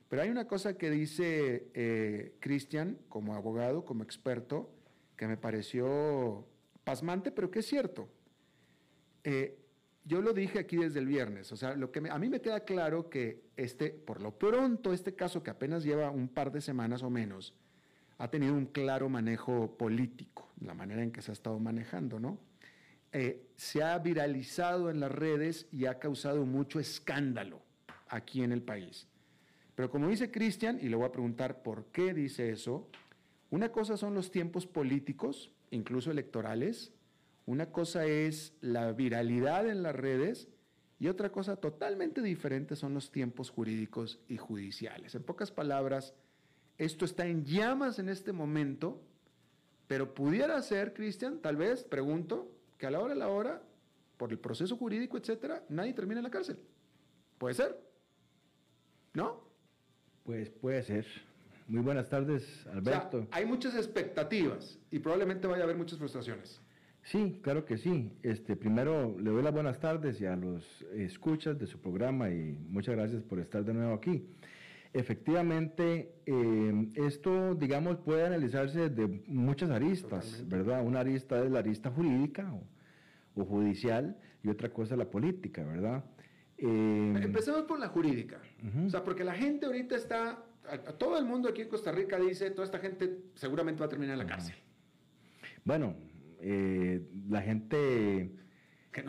Pero 0.07 0.21
hay 0.21 0.29
una 0.29 0.47
cosa 0.47 0.77
que 0.77 0.89
dice 0.89 1.71
eh, 1.73 2.35
Cristian 2.39 2.97
como 3.09 3.35
abogado, 3.35 3.83
como 3.83 4.03
experto, 4.03 4.69
que 5.17 5.27
me 5.27 5.35
pareció 5.35 6.47
pasmante, 6.85 7.31
pero 7.31 7.51
que 7.51 7.59
es 7.59 7.65
cierto. 7.65 8.07
Eh, 9.25 9.64
yo 10.05 10.21
lo 10.21 10.33
dije 10.33 10.59
aquí 10.59 10.77
desde 10.77 10.99
el 10.99 11.07
viernes, 11.07 11.51
o 11.51 11.57
sea, 11.57 11.75
lo 11.75 11.91
que 11.91 12.01
a 12.09 12.19
mí 12.19 12.29
me 12.29 12.39
queda 12.39 12.59
claro 12.61 13.09
que 13.09 13.41
este, 13.57 13.89
por 13.89 14.21
lo 14.21 14.37
pronto, 14.37 14.93
este 14.93 15.15
caso 15.15 15.41
que 15.41 15.49
apenas 15.49 15.83
lleva 15.83 16.11
un 16.11 16.27
par 16.27 16.51
de 16.51 16.61
semanas 16.61 17.01
o 17.01 17.09
menos, 17.09 17.55
ha 18.17 18.29
tenido 18.29 18.53
un 18.53 18.67
claro 18.67 19.09
manejo 19.09 19.77
político, 19.77 20.47
la 20.61 20.73
manera 20.73 21.03
en 21.03 21.11
que 21.11 21.21
se 21.21 21.31
ha 21.31 21.33
estado 21.33 21.59
manejando, 21.59 22.19
¿no? 22.19 22.37
Eh, 23.11 23.47
se 23.55 23.81
ha 23.81 23.97
viralizado 23.97 24.89
en 24.89 24.99
las 24.99 25.11
redes 25.11 25.67
y 25.71 25.85
ha 25.85 25.99
causado 25.99 26.45
mucho 26.45 26.79
escándalo 26.79 27.61
aquí 28.07 28.43
en 28.43 28.51
el 28.51 28.61
país. 28.61 29.07
Pero 29.73 29.89
como 29.89 30.07
dice 30.07 30.31
Cristian, 30.31 30.79
y 30.81 30.87
le 30.87 30.95
voy 30.95 31.05
a 31.05 31.11
preguntar 31.11 31.63
por 31.63 31.85
qué 31.87 32.13
dice 32.13 32.49
eso, 32.49 32.89
una 33.49 33.71
cosa 33.71 33.97
son 33.97 34.13
los 34.13 34.31
tiempos 34.31 34.65
políticos, 34.65 35.51
incluso 35.71 36.11
electorales, 36.11 36.91
una 37.45 37.71
cosa 37.71 38.05
es 38.05 38.53
la 38.61 38.91
viralidad 38.91 39.67
en 39.69 39.83
las 39.83 39.95
redes 39.95 40.49
y 40.99 41.07
otra 41.07 41.31
cosa 41.31 41.57
totalmente 41.57 42.21
diferente 42.21 42.75
son 42.75 42.93
los 42.93 43.11
tiempos 43.11 43.49
jurídicos 43.49 44.19
y 44.27 44.37
judiciales. 44.37 45.13
En 45.13 45.23
pocas 45.23 45.51
palabras, 45.51 46.15
esto 46.77 47.05
está 47.05 47.27
en 47.27 47.45
llamas 47.45 47.99
en 47.99 48.09
este 48.09 48.31
momento, 48.31 49.03
pero 49.87 50.13
pudiera 50.13 50.61
ser, 50.61 50.93
Cristian, 50.93 51.39
tal 51.39 51.57
vez, 51.57 51.83
pregunto, 51.83 52.51
que 52.77 52.87
a 52.87 52.91
la 52.91 52.99
hora 52.99 53.13
de 53.13 53.19
la 53.19 53.27
hora, 53.27 53.61
por 54.17 54.31
el 54.31 54.39
proceso 54.39 54.75
jurídico, 54.77 55.17
etcétera, 55.17 55.63
nadie 55.69 55.93
termina 55.93 56.19
en 56.19 56.23
la 56.23 56.31
cárcel. 56.31 56.59
¿Puede 57.37 57.53
ser? 57.53 57.79
¿No? 59.13 59.43
Pues 60.23 60.49
puede 60.49 60.81
ser. 60.81 61.05
Muy 61.67 61.81
buenas 61.81 62.09
tardes, 62.09 62.65
Alberto. 62.67 63.27
hay 63.31 63.45
muchas 63.45 63.75
expectativas 63.75 64.79
y 64.91 64.99
probablemente 64.99 65.47
vaya 65.47 65.61
a 65.61 65.63
haber 65.65 65.77
muchas 65.77 65.97
frustraciones. 65.97 66.61
Sí, 67.05 67.39
claro 67.43 67.65
que 67.65 67.77
sí. 67.77 68.11
Este, 68.23 68.55
primero 68.55 69.15
le 69.19 69.29
doy 69.29 69.43
las 69.43 69.53
buenas 69.53 69.79
tardes 69.79 70.19
y 70.21 70.25
a 70.25 70.35
los 70.35 70.81
escuchas 70.95 71.57
de 71.59 71.67
su 71.67 71.79
programa 71.79 72.31
y 72.31 72.57
muchas 72.67 72.95
gracias 72.95 73.21
por 73.21 73.39
estar 73.39 73.63
de 73.63 73.75
nuevo 73.75 73.93
aquí. 73.93 74.27
Efectivamente, 74.91 76.15
eh, 76.25 76.87
esto, 76.95 77.53
digamos, 77.53 77.97
puede 77.97 78.25
analizarse 78.25 78.89
de 78.89 79.21
muchas 79.27 79.69
aristas, 79.69 80.43
¿verdad? 80.47 80.83
Una 80.83 81.01
arista 81.01 81.43
es 81.43 81.51
la 81.51 81.59
arista 81.59 81.91
jurídica 81.91 82.51
o, 83.35 83.45
judicial 83.45 84.17
y 84.41 84.49
otra 84.49 84.69
cosa 84.69 84.95
la 84.95 85.11
política, 85.11 85.63
¿verdad? 85.63 86.03
Eh, 86.57 87.13
Empecemos 87.21 87.63
por 87.63 87.79
la 87.79 87.89
jurídica. 87.89 88.39
O 88.83 88.89
sea, 88.89 89.03
porque 89.03 89.23
la 89.23 89.35
gente 89.35 89.67
ahorita 89.67 89.95
está, 89.95 90.43
todo 90.97 91.19
el 91.19 91.25
mundo 91.25 91.49
aquí 91.49 91.61
en 91.61 91.69
Costa 91.69 91.91
Rica 91.91 92.17
dice, 92.17 92.49
toda 92.49 92.65
esta 92.65 92.79
gente 92.79 93.19
seguramente 93.35 93.81
va 93.81 93.85
a 93.85 93.89
terminar 93.89 94.13
en 94.13 94.19
la 94.19 94.25
cárcel. 94.25 94.55
Bueno, 95.65 95.93
eh, 96.47 97.01
la 97.27 97.41
gente 97.41 98.29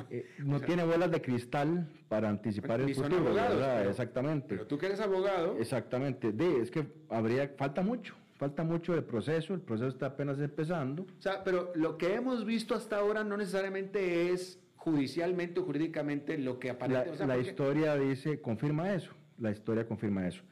eh, 0.09 0.27
no, 0.39 0.59
tiene 0.61 0.85
bolas 0.85 1.11
de 1.11 1.21
cristal 1.21 1.87
para 2.09 2.31
anticipar 2.31 2.81
el 2.81 2.95
futuro, 2.95 3.39
Exactamente. 3.87 4.49
Pero 4.49 4.67
tú 4.67 4.79
que 4.79 4.87
eres 4.87 5.01
abogado. 5.01 5.59
Exactamente. 5.59 6.33
De, 6.33 6.63
es 6.63 6.71
que 6.71 6.87
habría, 7.11 7.53
falta 7.59 7.83
mucho, 7.83 8.15
falta 8.37 8.65
mucho 8.65 8.95
de 8.95 9.03
proceso, 9.03 9.53
el 9.53 9.61
proceso 9.61 9.89
está 9.89 10.07
apenas 10.07 10.39
empezando. 10.41 11.03
O 11.03 11.21
sea, 11.21 11.45
pero 11.45 11.73
lo 11.75 11.99
que 11.99 12.15
hemos 12.15 12.47
visto 12.47 12.75
hasta 12.75 12.97
ahora 12.97 13.23
no 13.23 13.37
necesariamente 13.37 14.31
es 14.33 14.59
judicialmente 14.77 15.61
o 15.61 15.65
jurídicamente 15.65 16.39
lo 16.39 16.59
que 16.59 16.71
aparece. 16.71 17.27
La, 17.27 17.37
historia 17.37 17.97
dice, 17.97 18.41
confirma 18.41 18.95
eso, 18.95 19.13
la 19.39 19.51
historia 19.51 19.87
confirma 19.87 20.27
eso. 20.27 20.43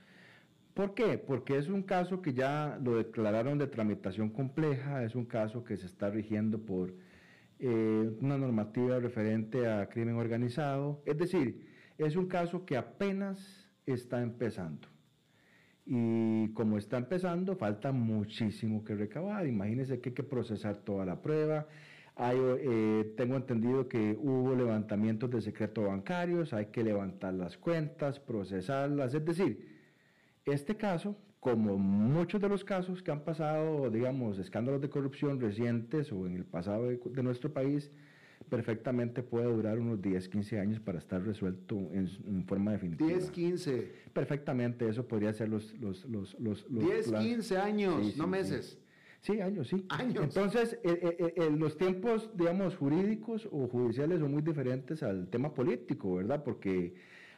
¿Por 0.75 0.95
qué? 0.95 1.19
Porque 1.19 1.57
es 1.57 1.69
un 1.69 1.85
caso 1.85 2.21
que 2.21 2.35
ya 2.35 2.81
lo 2.83 2.97
declararon 2.97 3.59
de 3.59 3.69
tramitación 3.69 4.31
compleja, 4.31 5.05
es 5.05 5.15
un 5.15 5.25
caso 5.25 5.63
que 5.63 5.77
se 5.77 5.87
está 5.87 6.11
rigiendo 6.11 6.59
por 6.59 6.93
eh, 7.61 8.11
una 8.21 8.37
normativa 8.37 8.99
referente 8.99 9.69
a 9.69 9.89
crimen 9.89 10.17
organizado, 10.17 11.01
es 11.07 11.17
decir, 11.17 11.65
es 11.97 12.17
un 12.17 12.27
caso 12.27 12.67
que 12.67 12.77
apenas 12.77 13.71
está 13.87 14.21
empezando. 14.21 14.89
Y 15.87 16.49
como 16.55 16.77
está 16.77 16.97
empezando, 16.97 17.55
falta 17.55 17.93
muchísimo 17.93 18.83
que 18.83 18.97
recabar. 18.97 19.47
Imagínense 19.47 20.01
que 20.01 20.09
hay 20.09 20.15
que 20.15 20.23
procesar 20.25 20.79
toda 20.79 21.05
la 21.05 21.21
prueba. 21.23 21.69
Eh, 22.19 23.15
tengo 23.17 23.37
entendido 23.37 23.87
que 23.87 24.17
hubo 24.19 24.57
levantamientos 24.57 25.31
de 25.31 25.41
secreto 25.41 25.83
bancarios, 25.83 26.53
hay 26.53 26.67
que 26.67 26.83
levantar 26.83 27.35
las 27.35 27.59
cuentas, 27.59 28.19
procesarlas. 28.19 29.15
Es 29.15 29.25
decir, 29.25 29.74
este 30.46 30.76
caso, 30.76 31.16
como 31.40 31.76
muchos 31.76 32.40
de 32.40 32.48
los 32.48 32.64
casos 32.64 33.02
que 33.02 33.11
han 33.11 33.24
pasado, 33.24 33.90
digamos, 33.90 34.38
escándalos 34.38 34.80
de 34.80 34.88
corrupción 34.88 35.40
recientes 35.40 36.12
o 36.12 36.26
en 36.26 36.37
el 36.37 36.44
pasado 36.44 36.88
de, 36.88 37.22
nuestro 37.22 37.52
país, 37.52 37.90
perfectamente 38.48 39.22
puede 39.22 39.46
durar 39.46 39.78
unos 39.78 40.00
10, 40.02 40.28
15 40.28 40.59
años 40.59 40.80
para 40.80 40.98
estar 40.98 41.22
resuelto 41.22 41.76
en, 41.92 42.44
forma 42.46 42.72
definitiva. 42.72 43.09
10, 43.09 43.30
15. 43.30 43.92
Perfectamente, 44.12 44.88
eso 44.88 45.07
podría 45.07 45.33
ser 45.33 45.48
los... 45.48 45.74
los, 45.80 46.04
los, 46.07 46.38
los, 46.38 46.66
10, 46.70 47.12
15 47.12 47.59
años, 47.59 48.16
no 48.16 48.26
meses. 48.26 48.78
Sí. 49.20 49.40
años, 49.40 49.68
sí. 49.68 49.87
Años. 49.88 50.24
Entonces, 50.24 50.78
eh, 50.85 51.16
eh, 51.18 51.35
eh, 51.37 51.50
los 51.50 51.78
tiempos, 51.78 52.30
digamos, 52.35 52.76
jurídicos 52.76 53.48
o 53.50 53.68
judiciales 53.68 54.20
son 54.20 54.33
muy 54.33 54.42
diferentes 54.42 55.02
al 55.02 55.28
tema 55.28 55.54
político, 55.54 56.16
¿verdad? 56.16 56.44
Porque 56.44 56.92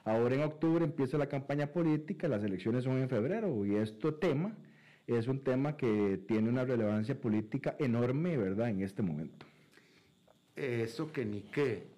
Ahora 0.06 0.36
en 0.36 0.42
octubre 0.42 0.84
empieza 0.84 1.18
la 1.18 1.26
campaña 1.26 1.66
política, 1.66 2.28
las 2.28 2.44
elecciones 2.44 2.84
son 2.84 2.98
en 2.98 3.08
febrero 3.08 3.66
y 3.66 3.74
este 3.74 4.12
tema 4.12 4.56
es 5.04 5.26
un 5.26 5.40
tema 5.40 5.76
que 5.76 6.20
tiene 6.28 6.48
una 6.48 6.64
relevancia 6.64 7.20
política 7.20 7.74
enorme, 7.80 8.36
¿verdad?, 8.36 8.70
en 8.70 8.82
este 8.82 9.02
momento. 9.02 9.44
Eso 10.54 11.10
que 11.10 11.24
ni 11.24 11.40
qué. 11.40 11.88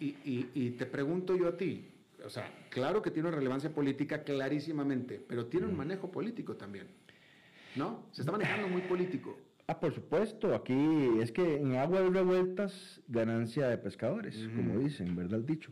Y, 0.00 0.70
te 0.78 0.86
pregunto 0.86 1.36
yo 1.36 1.46
a 1.46 1.58
ti, 1.58 1.86
o 2.24 2.30
sea, 2.30 2.50
claro 2.70 3.02
que 3.02 3.10
tiene 3.10 3.28
una 3.28 3.36
relevancia 3.36 3.68
política 3.68 4.22
clarísimamente, 4.22 5.22
pero 5.28 5.44
tiene 5.46 5.66
un 5.66 5.76
manejo 5.76 6.10
político 6.10 6.56
también, 6.56 6.86
¿no? 7.76 8.04
Se 8.12 8.22
está 8.22 8.32
manejando 8.32 8.68
muy 8.68 8.80
político. 8.80 9.36
Ah, 9.66 9.78
por 9.78 9.92
supuesto, 9.92 10.54
aquí 10.54 11.18
es 11.20 11.32
que 11.32 11.56
en 11.56 11.76
agua 11.76 12.00
de 12.00 12.08
revueltas, 12.08 13.02
ganancia 13.08 13.68
de 13.68 13.76
pescadores, 13.76 14.48
como 14.56 14.78
dicen, 14.78 15.14
¿verdad? 15.14 15.40
El 15.40 15.44
dicho 15.44 15.70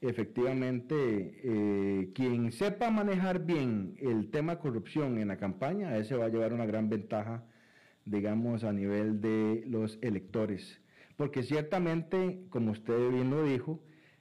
efectivamente 0.00 0.94
eh, 1.42 2.10
quien 2.14 2.52
sepa 2.52 2.90
manejar 2.90 3.44
bien 3.44 3.96
el 4.00 4.30
tema 4.30 4.58
corrupción 4.58 5.18
en 5.18 5.28
la 5.28 5.36
campaña, 5.36 5.96
ese 5.96 6.16
va 6.16 6.26
a 6.26 6.28
llevar 6.28 6.52
una 6.52 6.66
gran 6.66 6.88
ventaja, 6.88 7.44
digamos, 8.04 8.64
a 8.64 8.72
nivel 8.72 9.20
de 9.20 9.64
los 9.66 9.98
electores. 10.02 10.80
Porque 11.16 11.42
ciertamente, 11.42 12.46
como 12.50 12.72
usted 12.72 13.10
bien 13.10 13.30
lo 13.30 13.44
dijo, 13.44 13.80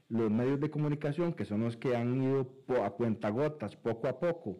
los 0.10 0.30
medios 0.30 0.60
de 0.60 0.70
comunicación, 0.70 1.34
que 1.34 1.46
son 1.46 1.62
los 1.62 1.76
que 1.76 1.96
han 1.96 2.22
ido 2.22 2.48
a 2.84 2.92
cuentagotas, 2.92 3.76
poco 3.76 4.08
a 4.08 4.20
poco, 4.20 4.60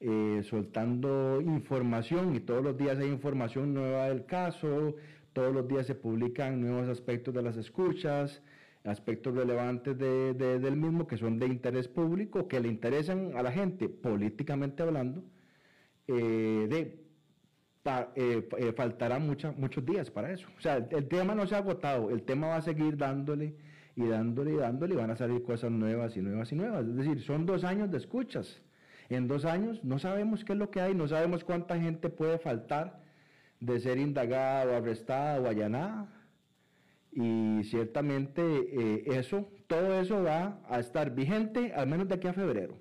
eh, 0.00 0.42
soltando 0.44 1.40
información 1.40 2.34
y 2.34 2.40
todos 2.40 2.62
los 2.62 2.76
días 2.76 2.98
hay 2.98 3.08
información 3.08 3.74
nueva 3.74 4.08
del 4.08 4.26
caso, 4.26 4.94
todos 5.32 5.54
los 5.54 5.68
días 5.68 5.86
se 5.86 5.94
publican 5.94 6.60
nuevos 6.60 6.88
aspectos 6.88 7.34
de 7.34 7.42
las 7.42 7.56
escuchas, 7.56 8.42
aspectos 8.84 9.34
relevantes 9.34 9.98
del 9.98 10.76
mismo 10.76 11.06
que 11.06 11.16
son 11.16 11.38
de 11.38 11.46
interés 11.46 11.88
público, 11.88 12.48
que 12.48 12.60
le 12.60 12.68
interesan 12.68 13.32
a 13.36 13.42
la 13.42 13.52
gente 13.52 13.88
políticamente 13.88 14.82
hablando, 14.82 15.22
eh, 16.06 16.66
de, 16.68 17.08
eh, 18.14 18.48
eh, 18.58 18.72
faltará 18.76 19.18
muchos 19.18 19.84
días 19.84 20.10
para 20.10 20.32
eso. 20.32 20.48
O 20.56 20.60
sea, 20.60 20.76
el, 20.76 21.08
tema 21.08 21.34
no 21.34 21.46
se 21.46 21.54
ha 21.54 21.58
agotado, 21.58 22.10
el 22.10 22.22
tema 22.22 22.48
va 22.48 22.56
a 22.56 22.62
seguir 22.62 22.96
dándole 22.96 23.54
y 23.96 24.06
dándole 24.06 24.52
y 24.52 24.56
dándole 24.56 24.94
y 24.94 24.96
van 24.96 25.10
a 25.10 25.16
salir 25.16 25.42
cosas 25.42 25.70
nuevas 25.70 26.16
y 26.16 26.20
nuevas 26.20 26.52
y 26.52 26.54
nuevas. 26.54 26.86
Es 26.86 26.96
decir, 26.96 27.22
son 27.22 27.46
dos 27.46 27.64
años 27.64 27.90
de 27.90 27.98
escuchas. 27.98 28.62
En 29.08 29.26
dos 29.26 29.44
años 29.44 29.82
no 29.84 29.98
sabemos 29.98 30.44
qué 30.44 30.52
es 30.52 30.58
lo 30.58 30.70
que 30.70 30.80
hay, 30.80 30.94
no 30.94 31.08
sabemos 31.08 31.44
cuánta 31.44 31.78
gente 31.80 32.10
puede 32.10 32.38
faltar 32.38 33.00
de 33.58 33.80
ser 33.80 33.98
indagada 33.98 34.72
o 34.72 34.76
arrestada 34.76 35.40
o 35.40 35.46
allanada 35.46 36.17
y 37.20 37.64
ciertamente 37.64 38.40
eh, 38.42 39.02
eso, 39.06 39.50
todo 39.66 40.00
eso 40.00 40.22
va 40.22 40.62
a 40.68 40.78
estar 40.78 41.12
vigente 41.12 41.72
al 41.74 41.88
menos 41.88 42.06
de 42.06 42.14
aquí 42.14 42.28
a 42.28 42.32
febrero. 42.32 42.78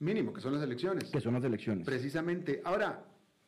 Mínimo, 0.00 0.32
que 0.32 0.40
son 0.40 0.54
las 0.54 0.64
elecciones. 0.64 1.08
Que 1.10 1.20
son 1.20 1.34
las 1.34 1.44
elecciones. 1.44 1.86
Precisamente. 1.86 2.60
Ahora, 2.64 3.04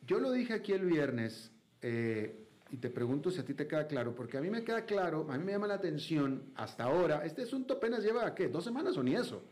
yo 0.07 0.19
lo 0.19 0.31
dije 0.31 0.53
aquí 0.53 0.71
el 0.71 0.85
viernes 0.85 1.51
eh, 1.81 2.47
y 2.71 2.77
te 2.77 2.89
pregunto 2.89 3.29
si 3.29 3.41
a 3.41 3.45
ti 3.45 3.53
te 3.53 3.67
queda 3.67 3.87
claro, 3.87 4.15
porque 4.15 4.37
a 4.37 4.41
mí 4.41 4.49
me 4.49 4.63
queda 4.63 4.85
claro, 4.85 5.27
a 5.29 5.37
mí 5.37 5.43
me 5.43 5.51
llama 5.51 5.67
la 5.67 5.73
atención 5.73 6.53
hasta 6.55 6.85
ahora, 6.85 7.25
este 7.25 7.41
asunto 7.41 7.73
apenas 7.73 8.05
lleva, 8.05 8.33
¿qué? 8.33 8.47
¿Dos 8.47 8.63
semanas 8.63 8.95
o 8.95 9.03
ni 9.03 9.15
eso? 9.15 9.43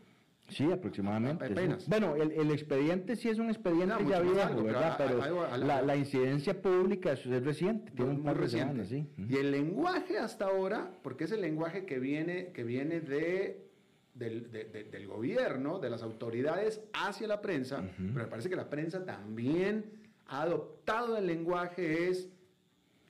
Sí, 0.48 0.70
aproximadamente. 0.70 1.46
Apenas. 1.46 1.88
Bueno, 1.88 2.16
el, 2.16 2.32
el, 2.32 2.50
expediente 2.50 3.16
sí 3.16 3.28
es 3.28 3.38
un 3.38 3.48
expediente 3.48 4.04
ya 4.08 4.20
viejo, 4.20 4.62
¿verdad? 4.62 4.94
Pero, 4.98 5.56
la, 5.56 5.82
la, 5.82 5.96
incidencia 5.96 6.60
pública 6.60 7.12
es, 7.12 7.24
reciente, 7.24 7.90
tiene 7.92 8.10
un 8.10 8.22
par 8.22 8.38
de 8.38 8.48
semanas, 8.48 8.88
sí. 8.88 9.06
Y 9.16 9.36
el 9.36 9.50
lenguaje 9.50 10.18
hasta 10.18 10.46
ahora, 10.46 10.90
porque 11.02 11.24
es 11.24 11.32
el 11.32 11.40
lenguaje 11.40 11.86
que 11.86 11.98
viene, 11.98 12.52
que 12.52 12.62
viene 12.62 13.00
de, 13.00 13.66
del, 14.14 14.50
del 14.50 15.06
gobierno, 15.06 15.78
de 15.78 15.90
las 15.90 16.02
autoridades 16.02 16.82
hacia 16.92 17.26
la 17.26 17.40
prensa, 17.40 17.82
pero 17.96 18.12
me 18.12 18.26
parece 18.26 18.50
que 18.50 18.56
la 18.56 18.68
prensa 18.68 19.04
también 19.04 19.84
ha 20.26 20.42
adoptado 20.42 21.16
el 21.16 21.26
lenguaje 21.26 22.08
es 22.08 22.28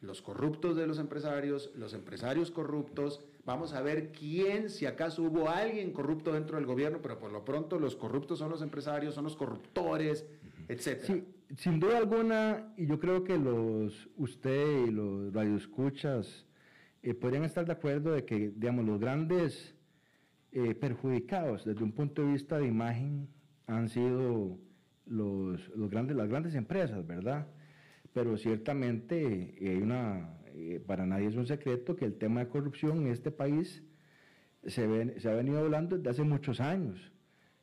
los 0.01 0.23
corruptos 0.23 0.77
de 0.77 0.87
los 0.87 0.99
empresarios, 0.99 1.73
los 1.75 1.94
empresarios 1.94 2.51
corruptos, 2.51 3.25
Vamos 3.47 3.75
a 3.75 3.83
ver 3.83 4.11
quién, 4.11 4.71
si 4.71 4.87
acaso 4.87 5.23
hubo 5.23 5.51
alguien 5.51 5.93
corrupto 5.93 6.33
dentro 6.33 6.57
del 6.57 6.65
gobierno, 6.65 7.01
pero 7.03 7.19
por 7.19 7.31
lo 7.31 7.45
pronto 7.45 7.79
los 7.79 7.95
corruptos 7.95 8.39
son 8.39 8.51
los 8.51 8.63
empresarios, 8.63 9.15
son 9.15 9.25
los 9.25 9.37
corruptores, 9.37 10.27
etcétera. 10.67 11.15
Sí, 11.15 11.25
sin 11.59 11.79
duda 11.79 11.99
alguna, 11.99 12.73
y 12.79 12.87
yo 12.87 12.99
creo 12.99 13.23
que 13.23 13.37
los 13.37 14.09
usted 14.17 14.87
y 14.87 14.91
los 14.91 15.33
radioescuchas 15.35 16.47
eh, 17.03 17.13
podrían 17.13 17.45
estar 17.45 17.67
de 17.67 17.73
acuerdo 17.73 18.13
de 18.13 18.25
que, 18.25 18.51
digamos, 18.57 18.87
los 18.87 18.99
grandes 18.99 19.75
eh, 20.53 20.75
perjudicados 20.75 21.67
desde 21.67 21.85
un 21.85 21.93
punto 21.93 22.23
de 22.23 22.33
vista 22.33 22.59
de 22.59 22.67
imagen 22.67 23.29
han 23.67 23.91
sido 23.91 24.59
los, 25.05 25.69
los 25.77 25.91
grandes, 25.91 26.17
las 26.17 26.29
grandes 26.29 26.55
empresas, 26.55 27.07
¿verdad? 27.07 27.47
Pero 28.15 28.39
ciertamente 28.39 29.55
eh, 29.59 29.71
hay 29.71 29.83
una 29.83 30.34
eh, 30.57 30.81
para 30.87 31.05
nadie 31.05 31.27
es 31.27 31.35
un 31.35 31.47
secreto 31.47 31.97
que 31.97 32.05
el 32.05 32.14
tema 32.14 32.40
de 32.40 32.49
corrupción 32.49 32.99
en 32.99 33.09
este 33.09 33.33
país 33.33 33.83
se, 34.64 34.85
ha 34.85 35.35
venido 35.35 35.59
hablando 35.59 35.97
desde 35.97 36.11
hace 36.11 36.23
muchos 36.23 36.61
años. 36.61 37.12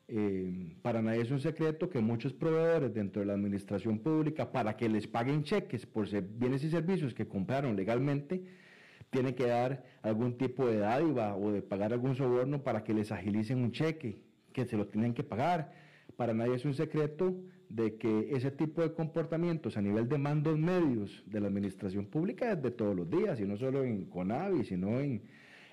Eh, 0.10 0.76
para 0.82 1.02
nadie 1.02 1.22
es 1.22 1.32
un 1.32 1.40
secreto 1.40 1.90
que 1.90 2.02
muchos 2.02 2.34
proveedores 2.34 2.94
dentro 2.94 3.22
de 3.22 3.28
la 3.28 3.34
administración 3.34 4.00
pública, 4.00 4.52
para 4.52 4.76
que 4.76 4.90
les 4.90 5.08
paguen 5.08 5.44
cheques 5.44 5.86
por 5.86 6.06
bienes 6.38 6.66
y 6.66 6.70
servicios 6.70 7.14
que 7.14 7.26
compraron 7.26 7.78
legalmente, 7.78 8.44
tienen 9.10 9.36
que 9.36 9.48
dar 9.48 9.86
algún 10.02 10.38
tipo 10.38 10.68
de 10.68 10.80
dádiva 10.80 11.38
o 11.38 11.52
de 11.54 11.62
pagar 11.62 11.94
algún 11.94 12.16
soborno 12.16 12.62
para 12.62 12.84
que 12.84 12.94
les 12.94 13.12
agilicen 13.14 13.60
un 13.60 13.72
cheque, 13.72 14.22
que 14.52 14.66
se 14.66 14.76
lo 14.76 14.88
tienen 14.88 15.14
que 15.14 15.24
pagar. 15.24 15.72
Para 16.18 16.34
nadie 16.34 16.56
es 16.56 16.66
un 16.66 16.74
secreto 16.74 17.38
de 17.76 17.96
que 17.96 18.36
ese 18.36 18.52
tipo 18.52 18.82
de 18.82 18.94
comportamientos 18.94 19.78
a 19.78 19.82
nivel 19.82 20.10
de 20.10 20.18
mandos 20.18 20.58
medios 20.58 21.24
de 21.26 21.40
la 21.40 21.48
administración 21.48 22.06
pública 22.06 22.52
es 22.52 22.62
de 22.62 22.72
todos 22.72 22.96
los 22.96 23.10
días, 23.10 23.40
y 23.40 23.46
no 23.46 23.56
solo 23.56 23.84
en 23.84 24.06
CONAVI, 24.06 24.66
sino 24.66 25.00
en 25.00 25.24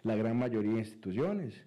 la 0.05 0.15
gran 0.15 0.39
mayoría 0.39 0.75
de 0.75 0.79
instituciones. 0.79 1.65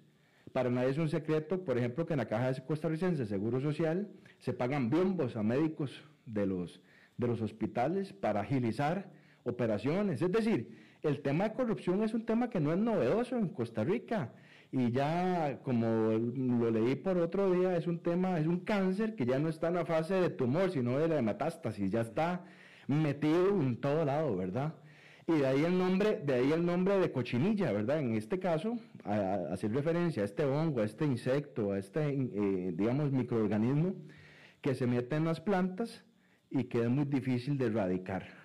Para 0.52 0.70
nadie 0.70 0.90
es 0.90 0.98
un 0.98 1.08
secreto, 1.08 1.64
por 1.64 1.76
ejemplo, 1.76 2.06
que 2.06 2.14
en 2.14 2.18
la 2.18 2.28
Caja 2.28 2.52
de 2.52 2.64
Costarricense 2.64 3.26
Seguro 3.26 3.60
Social 3.60 4.08
se 4.38 4.54
pagan 4.54 4.88
biombos 4.88 5.36
a 5.36 5.42
médicos 5.42 6.02
de 6.24 6.46
los, 6.46 6.82
de 7.18 7.26
los 7.26 7.42
hospitales 7.42 8.12
para 8.12 8.40
agilizar 8.40 9.10
operaciones. 9.44 10.22
Es 10.22 10.32
decir, 10.32 10.78
el 11.02 11.20
tema 11.20 11.48
de 11.48 11.54
corrupción 11.54 12.02
es 12.02 12.14
un 12.14 12.24
tema 12.24 12.48
que 12.48 12.60
no 12.60 12.72
es 12.72 12.78
novedoso 12.78 13.36
en 13.36 13.48
Costa 13.48 13.84
Rica 13.84 14.32
y 14.72 14.90
ya 14.90 15.60
como 15.62 16.12
lo 16.12 16.70
leí 16.70 16.96
por 16.96 17.18
otro 17.18 17.52
día, 17.52 17.76
es 17.76 17.86
un 17.86 17.98
tema, 17.98 18.40
es 18.40 18.46
un 18.46 18.60
cáncer 18.60 19.14
que 19.14 19.26
ya 19.26 19.38
no 19.38 19.50
está 19.50 19.68
en 19.68 19.74
la 19.74 19.84
fase 19.84 20.14
de 20.14 20.30
tumor, 20.30 20.70
sino 20.70 20.98
de 20.98 21.08
la 21.08 21.20
metástasis, 21.20 21.90
ya 21.90 22.00
está 22.00 22.44
metido 22.86 23.60
en 23.60 23.78
todo 23.80 24.04
lado, 24.06 24.34
¿verdad? 24.34 24.74
Y 25.26 25.34
de 25.34 25.46
ahí 25.46 25.64
el 25.64 25.78
nombre, 25.78 26.20
de 26.24 26.34
ahí 26.34 26.52
el 26.52 26.64
nombre 26.64 26.98
de 26.98 27.12
cochinilla, 27.12 27.70
¿verdad? 27.70 28.00
En 28.00 28.14
este 28.14 28.38
caso, 28.38 28.78
a, 29.04 29.52
hacer 29.52 29.72
referencia 29.72 30.22
a 30.22 30.24
este 30.24 30.44
hongo, 30.44 30.80
a 30.80 30.84
este 30.84 31.04
insecto, 31.04 31.72
a 31.72 31.78
este, 31.78 32.08
eh, 32.08 32.72
digamos, 32.74 33.12
microorganismo 33.12 33.94
que 34.62 34.74
se 34.74 34.86
mete 34.86 35.16
en 35.16 35.26
las 35.26 35.40
plantas 35.40 36.02
y 36.50 36.64
que 36.64 36.80
es 36.80 36.88
muy 36.88 37.04
difícil 37.04 37.58
de 37.58 37.66
erradicar. 37.66 38.41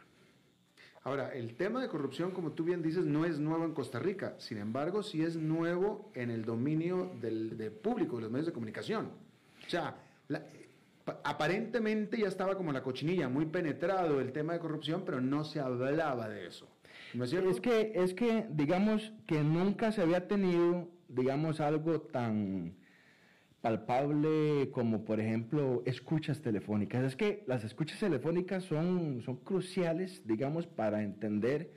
Ahora, 1.08 1.30
el 1.34 1.56
tema 1.56 1.82
de 1.82 1.88
corrupción, 1.88 2.32
como 2.32 2.52
tú 2.52 2.66
bien 2.66 2.82
dices, 2.82 3.06
no 3.06 3.24
es 3.24 3.40
nuevo 3.40 3.64
en 3.64 3.74
Costa 3.74 3.98
Rica. 3.98 4.36
Sin 4.40 4.58
embargo, 4.58 5.02
sí 5.04 5.24
es 5.24 5.38
nuevo 5.38 6.12
en 6.14 6.30
el 6.30 6.44
dominio 6.44 7.14
del, 7.22 7.72
público, 7.82 8.18
de 8.18 8.24
los 8.24 8.32
medios 8.32 8.48
de 8.48 8.52
comunicación. 8.52 9.12
O 9.66 9.70
sea, 9.70 9.96
aparentemente 11.24 12.18
ya 12.18 12.28
estaba 12.28 12.58
como 12.58 12.74
la 12.74 12.84
cochinilla, 12.84 13.30
muy 13.30 13.46
penetrado 13.46 14.20
el 14.20 14.34
tema 14.34 14.52
de 14.52 14.60
corrupción, 14.60 15.04
pero 15.06 15.22
no 15.22 15.46
se 15.46 15.62
hablaba 15.62 16.28
de 16.28 16.46
eso. 16.46 16.68
¿No 17.14 17.24
es? 17.24 17.32
Es 17.32 17.62
que, 17.62 17.94
es 17.96 18.14
que, 18.14 18.46
digamos, 18.50 19.14
que 19.28 19.42
nunca 19.42 19.94
se 19.94 20.02
había 20.02 20.28
tenido, 20.28 20.90
digamos, 21.08 21.62
algo 21.62 22.02
tan 22.02 22.76
palpable 23.68 24.70
como 24.72 25.04
por 25.04 25.20
ejemplo 25.20 25.84
escuchas 25.86 26.42
telefónicas. 26.42 27.04
Es 27.04 27.16
que 27.18 27.44
las 27.48 27.66
escuchas 27.66 28.00
telefónicas 28.00 28.64
son, 28.64 29.22
son 29.24 29.36
cruciales, 29.38 30.26
digamos, 30.26 30.68
para 30.68 31.04
entender 31.04 31.74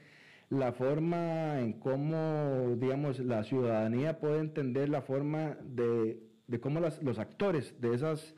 la 0.51 0.73
forma 0.73 1.61
en 1.61 1.73
cómo, 1.73 2.77
digamos, 2.77 3.19
la 3.19 3.43
ciudadanía 3.43 4.21
puede 4.21 4.39
entender 4.39 4.89
la 4.89 5.03
forma 5.03 5.57
de, 5.65 6.23
de 6.47 6.61
cómo 6.61 6.79
los 6.79 7.19
actores 7.19 7.75
de 7.81 7.93
esas, 7.93 8.37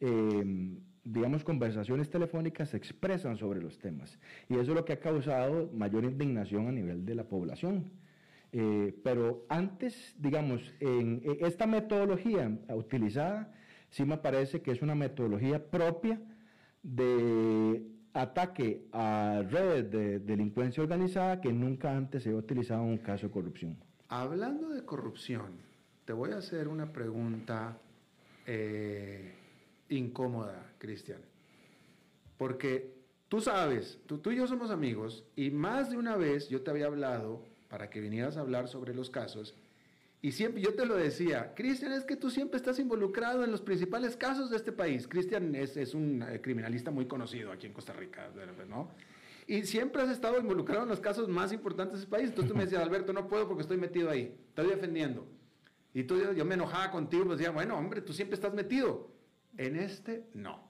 em, 0.00 0.80
digamos, 1.04 1.44
conversaciones 1.44 2.10
telefónicas 2.10 2.70
se 2.70 2.76
expresan 2.76 3.36
sobre 3.36 3.60
los 3.62 3.78
temas. 3.78 4.18
Y 4.48 4.54
eso 4.54 4.72
es 4.72 4.76
lo 4.76 4.84
que 4.84 4.94
ha 4.94 5.00
causado 5.00 5.70
mayor 5.72 6.04
indignación 6.04 6.66
a 6.66 6.72
nivel 6.72 7.04
de 7.04 7.14
la 7.14 7.24
población. 7.24 7.92
Eh, 8.52 8.98
pero 9.04 9.44
antes, 9.48 10.14
digamos, 10.18 10.72
en, 10.80 11.22
esta 11.40 11.66
metodología 11.66 12.50
utilizada, 12.70 13.52
sí 13.90 14.04
me 14.04 14.16
parece 14.18 14.62
que 14.62 14.70
es 14.70 14.80
una 14.82 14.94
metodología 14.94 15.70
propia 15.70 16.20
de 16.82 17.82
ataque 18.14 18.88
a 18.92 19.42
redes 19.50 19.90
de 19.90 20.18
delincuencia 20.20 20.82
organizada 20.82 21.40
que 21.40 21.52
nunca 21.52 21.94
antes 21.94 22.22
se 22.22 22.30
había 22.30 22.40
utilizado 22.40 22.82
en 22.84 22.90
un 22.90 22.98
caso 22.98 23.26
de 23.26 23.32
corrupción. 23.32 23.76
Hablando 24.08 24.70
de 24.70 24.84
corrupción, 24.84 25.58
te 26.06 26.14
voy 26.14 26.32
a 26.32 26.38
hacer 26.38 26.68
una 26.68 26.90
pregunta 26.90 27.78
eh, 28.46 29.34
incómoda, 29.90 30.72
Cristian. 30.78 31.20
Porque 32.38 32.94
tú 33.28 33.42
sabes, 33.42 34.00
tú, 34.06 34.18
tú 34.18 34.30
y 34.30 34.36
yo 34.36 34.46
somos 34.46 34.70
amigos 34.70 35.24
y 35.36 35.50
más 35.50 35.90
de 35.90 35.98
una 35.98 36.16
vez 36.16 36.48
yo 36.48 36.62
te 36.62 36.70
había 36.70 36.86
hablado 36.86 37.42
para 37.68 37.90
que 37.90 38.00
vinieras 38.00 38.36
a 38.36 38.40
hablar 38.40 38.68
sobre 38.68 38.94
los 38.94 39.10
casos. 39.10 39.54
Y 40.20 40.32
siempre 40.32 40.60
yo 40.60 40.74
te 40.74 40.84
lo 40.84 40.96
decía, 40.96 41.54
Cristian, 41.54 41.92
es 41.92 42.04
que 42.04 42.16
tú 42.16 42.30
siempre 42.30 42.56
estás 42.56 42.78
involucrado 42.80 43.44
en 43.44 43.52
los 43.52 43.60
principales 43.60 44.16
casos 44.16 44.50
de 44.50 44.56
este 44.56 44.72
país. 44.72 45.06
Cristian 45.06 45.54
es, 45.54 45.94
un 45.94 46.22
eh, 46.22 46.40
criminalista 46.40 46.90
muy 46.90 47.06
conocido 47.06 47.52
aquí 47.52 47.66
en 47.66 47.72
Costa 47.72 47.92
Rica, 47.92 48.28
¿no? 48.68 48.90
Y 49.46 49.62
siempre 49.62 50.02
has 50.02 50.10
estado 50.10 50.38
involucrado 50.38 50.82
en 50.82 50.88
los 50.88 51.00
casos 51.00 51.28
más 51.28 51.52
importantes 51.52 51.98
de 51.98 52.04
este 52.04 52.10
país. 52.10 52.28
Entonces 52.28 52.50
tú 52.50 52.56
me 52.56 52.64
decías, 52.64 52.82
Alberto, 52.82 53.12
no 53.12 53.28
puedo 53.28 53.46
porque 53.46 53.62
estoy 53.62 53.78
metido 53.78 54.10
ahí, 54.10 54.34
estoy 54.48 54.68
defendiendo. 54.68 55.26
Y 55.94 56.02
tú, 56.02 56.20
yo, 56.34 56.44
me 56.44 56.54
enojaba 56.54 56.90
contigo, 56.90 57.24
pues 57.24 57.38
decía, 57.38 57.52
bueno, 57.52 57.78
hombre, 57.78 58.02
tú 58.02 58.12
siempre 58.12 58.34
estás 58.34 58.52
metido. 58.52 59.10
En 59.56 59.76
este, 59.76 60.26
no. 60.34 60.67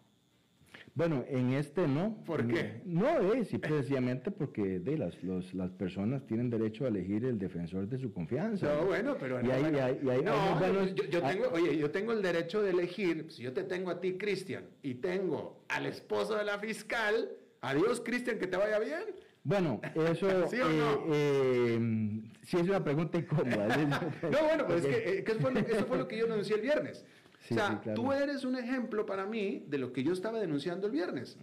Bueno, 0.98 1.24
en 1.28 1.52
este 1.52 1.86
no. 1.86 2.24
¿Por 2.26 2.44
qué? 2.48 2.82
No, 2.84 3.32
es 3.32 3.52
y 3.52 3.58
precisamente 3.58 4.32
porque 4.32 4.80
de 4.80 4.98
las, 4.98 5.14
las 5.54 5.70
personas 5.70 6.26
tienen 6.26 6.50
derecho 6.50 6.86
a 6.86 6.88
elegir 6.88 7.24
el 7.24 7.38
defensor 7.38 7.88
de 7.88 8.00
su 8.00 8.12
confianza. 8.12 8.66
No, 8.66 8.86
bueno, 8.86 9.16
pero 9.16 9.40
no, 9.40 9.48
yo, 9.48 11.22
tengo, 11.22 11.50
oye, 11.52 11.78
yo 11.78 11.92
tengo 11.92 12.10
el 12.10 12.20
derecho 12.20 12.62
de 12.62 12.70
elegir, 12.70 13.26
si 13.30 13.44
yo 13.44 13.52
te 13.52 13.62
tengo 13.62 13.92
a 13.92 14.00
ti, 14.00 14.18
Cristian, 14.18 14.64
y 14.82 14.94
tengo 14.94 15.62
al 15.68 15.86
esposo 15.86 16.34
de 16.34 16.44
la 16.44 16.58
fiscal, 16.58 17.30
adiós, 17.60 18.02
Cristian, 18.04 18.40
que 18.40 18.48
te 18.48 18.56
vaya 18.56 18.80
bien. 18.80 19.04
Bueno, 19.44 19.80
eso 20.10 20.48
¿Sí, 20.50 20.60
o 20.60 20.68
no? 20.68 21.14
Eh, 21.14 21.78
eh, 21.78 22.22
sí 22.42 22.56
es 22.56 22.64
una 22.64 22.82
pregunta 22.82 23.18
incómoda. 23.18 23.68
no, 24.22 24.42
bueno, 24.42 24.66
pues 24.66 24.84
es 24.84 24.96
que, 24.96 25.10
eh, 25.10 25.24
eso, 25.24 25.38
fue 25.38 25.52
lo, 25.52 25.60
eso 25.60 25.86
fue 25.86 25.96
lo 25.96 26.08
que 26.08 26.18
yo 26.18 26.26
denuncié 26.26 26.56
el 26.56 26.62
viernes 26.62 27.04
o 27.50 27.54
sea, 27.54 27.80
tú 27.94 28.12
eres 28.12 28.44
un 28.44 28.56
ejemplo 28.56 29.06
para 29.06 29.26
mí 29.26 29.64
de 29.68 29.78
lo 29.78 29.92
que 29.92 30.02
yo 30.02 30.12
estaba 30.12 30.38
denunciando 30.38 30.86
el 30.86 30.92
viernes. 30.92 31.38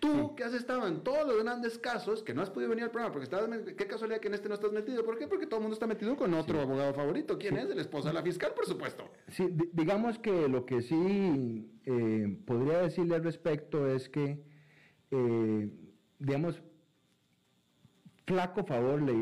Tú 0.00 0.34
que 0.34 0.44
has 0.44 0.54
estado 0.54 0.86
en 0.86 1.02
todos 1.02 1.26
los 1.26 1.42
grandes 1.42 1.78
casos, 1.78 2.22
que 2.22 2.34
no 2.34 2.42
has 2.42 2.50
podido 2.50 2.70
venir 2.70 2.84
al 2.84 2.90
programa, 2.90 3.12
porque 3.12 3.24
estás, 3.24 3.48
qué 3.76 3.86
casualidad 3.86 4.20
que 4.20 4.28
en 4.28 4.34
este 4.34 4.48
no 4.48 4.54
estás 4.54 4.72
metido. 4.72 5.04
¿Por 5.04 5.18
qué? 5.18 5.26
Porque 5.26 5.46
todo 5.46 5.58
el 5.58 5.62
mundo 5.62 5.74
está 5.74 5.86
metido 5.86 6.16
con 6.16 6.34
otro 6.34 6.60
abogado 6.60 6.92
favorito. 6.94 7.38
¿Quién 7.38 7.56
es? 7.56 7.70
El 7.70 7.78
esposo 7.78 8.08
de 8.08 8.14
la 8.14 8.22
fiscal, 8.22 8.52
por 8.54 8.66
supuesto. 8.66 9.10
Sí, 9.28 9.48
digamos 9.72 10.18
que 10.18 10.48
lo 10.48 10.66
que 10.66 10.82
sí 10.82 11.70
eh, 11.84 12.38
podría 12.46 12.78
decirle 12.78 13.16
al 13.16 13.24
respecto 13.24 13.88
es 13.88 14.08
que, 14.08 14.42
eh, 15.10 15.70
digamos, 16.18 16.62
flaco 18.26 18.64
favor 18.64 19.00
le, 19.00 19.12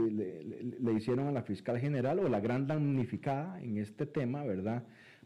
le, 0.81 0.93
hicieron 0.95 1.29
a 1.29 1.33
la 1.33 1.43
fiscal 1.43 1.79
general 1.79 2.19
o 2.21 2.29
la 2.29 2.41
gran 2.41 2.67
damnificada 2.67 3.61
en 3.61 3.77
este 3.79 4.07
tema, 4.07 4.45
¿verdad? 4.45 4.85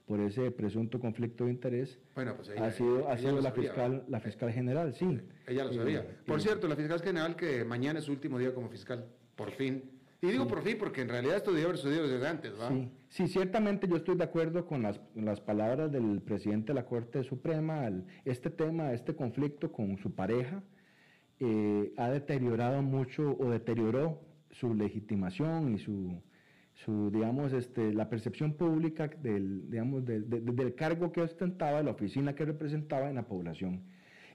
Por 0.09 0.21
ese 0.21 0.51
presunto 0.51 0.99
conflicto 0.99 1.45
de 1.45 1.51
interés 1.51 1.99
bueno, 2.15 2.35
pues 2.35 2.49
ha 2.49 2.73
sido, 2.73 3.07
ha 3.11 3.19
sido 3.19 3.43
la, 3.43 3.53
fiscal, 3.53 4.05
la 4.09 4.21
fiscal 4.21 4.51
general, 4.51 4.95
sí. 4.95 5.21
Ella 5.47 5.65
lo 5.67 5.75
sabía. 5.75 6.05
Por 6.27 6.41
cierto, 6.41 6.67
la 6.67 6.77
fiscal 6.77 7.01
general 7.03 7.37
que 7.37 7.63
mañana 7.65 7.99
es 7.99 8.07
su 8.07 8.13
último 8.13 8.39
día 8.39 8.55
como 8.55 8.71
fiscal, 8.71 9.05
por 9.37 9.51
fin. 9.51 9.85
Y 10.23 10.29
digo 10.29 10.49
por 10.49 10.63
fin 10.63 10.77
porque 10.79 11.03
en 11.03 11.11
realidad 11.11 11.37
esto 11.37 11.53
debió 11.53 11.67
haber 11.67 11.79
sucedido 11.79 12.09
desde 12.09 12.27
antes, 12.27 12.59
¿va? 12.59 12.71
Sí, 12.71 12.91
sí, 13.09 13.29
ciertamente 13.29 13.87
yo 13.87 13.97
estoy 13.97 14.17
de 14.17 14.25
acuerdo 14.25 14.67
con 14.67 14.83
las, 14.83 14.99
las 15.15 15.41
palabras 15.43 15.93
del 15.93 16.23
presidente 16.23 16.69
de 16.69 16.75
la 16.75 16.87
Corte 16.87 17.23
Suprema. 17.23 17.89
este 18.25 18.49
tema, 18.49 18.95
este 18.95 19.15
conflicto 19.15 19.71
con 19.71 19.99
su 19.99 20.15
pareja, 20.15 20.63
eh, 21.39 21.93
ha 21.99 22.09
deteriorado 22.09 22.83
mucho 22.83 23.37
o 23.39 23.51
deterioró 23.51 24.21
su 24.51 24.75
legitimación 24.75 25.75
y 25.75 25.79
su, 25.79 26.21
su 26.85 27.11
digamos, 27.11 27.53
este, 27.53 27.93
la 27.93 28.09
percepción 28.09 28.53
pública 28.55 29.09
del, 29.09 29.69
digamos, 29.71 30.05
del- 30.05 30.29
de- 30.31 30.41
de- 30.41 30.75
cargo 30.75 31.11
que 31.13 31.21
ostentaba, 31.23 31.83
la 31.83 31.91
oficina 31.91 32.35
que 32.35 32.45
representaba 32.45 33.09
en 33.09 33.17
la 33.17 33.27
población. 33.27 33.83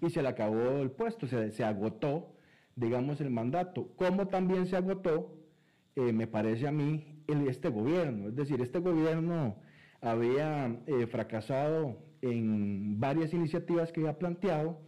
Y 0.02 0.10
se 0.10 0.22
le 0.22 0.28
acabó 0.28 0.82
el 0.82 0.92
puesto, 0.92 1.26
se, 1.28 1.52
se 1.52 1.64
agotó, 1.64 2.36
digamos, 2.76 3.22
el 3.22 3.30
mandato. 3.30 3.90
Como 3.96 4.28
también 4.28 4.66
se 4.68 4.76
agotó, 4.76 5.38
eh, 5.96 6.12
me 6.12 6.28
parece 6.28 6.68
a 6.68 6.72
mí, 6.72 7.22
este 7.48 7.70
gobierno. 7.70 8.28
Es 8.28 8.36
decir, 8.36 8.60
este 8.62 8.80
gobierno 8.80 9.56
había 10.02 10.68
eh, 10.88 11.08
fracasado 11.08 11.98
en 12.22 13.00
varias 13.00 13.34
iniciativas 13.34 13.92
que 13.94 14.02
había 14.02 14.18
planteado 14.20 14.80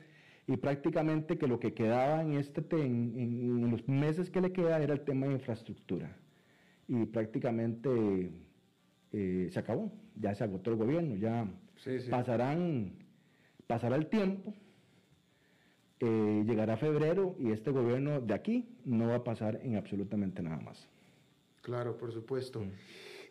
y 0.47 0.58
prácticamente 0.58 1.38
que 1.38 1.47
lo 1.47 1.60
que 1.60 1.74
quedaba 1.74 2.22
en, 2.22 2.34
este, 2.34 2.62
te- 2.62 2.82
en, 2.86 3.14
en- 3.18 3.64
en 3.64 3.72
los 3.72 3.88
meses 3.88 4.30
que 4.30 4.41
le 4.41 4.51
queda 4.51 4.82
era 4.82 4.93
el 4.93 5.01
tema 5.06 5.28
de 5.28 5.34
infraestructura. 5.34 6.18
Y 6.88 7.06
prácticamente 7.06 8.32
eh, 9.12 9.50
se 9.52 9.60
acabó, 9.60 9.92
ya 10.16 10.36
se 10.36 10.44
agotó 10.44 10.72
el 10.72 10.78
gobierno, 10.78 11.16
ya 11.16 11.48
Sí, 11.78 12.00
sí. 12.00 12.10
pasarán, 12.10 12.94
pasará 13.68 13.96
el 13.96 14.08
tiempo, 14.08 14.54
eh, 16.00 16.44
llegará 16.46 16.78
febrero 16.78 17.36
y 17.40 17.52
este 17.52 17.72
gobierno 17.72 18.22
de 18.22 18.34
aquí 18.34 18.70
no 18.86 19.08
va 19.08 19.16
a 19.16 19.24
pasar 19.24 19.60
en 19.64 19.76
absolutamente 19.78 20.42
nada 20.44 20.58
más. 20.58 20.88
Claro, 21.62 21.98
por 21.98 22.12
supuesto. 22.12 22.60
Mm. 22.62 22.72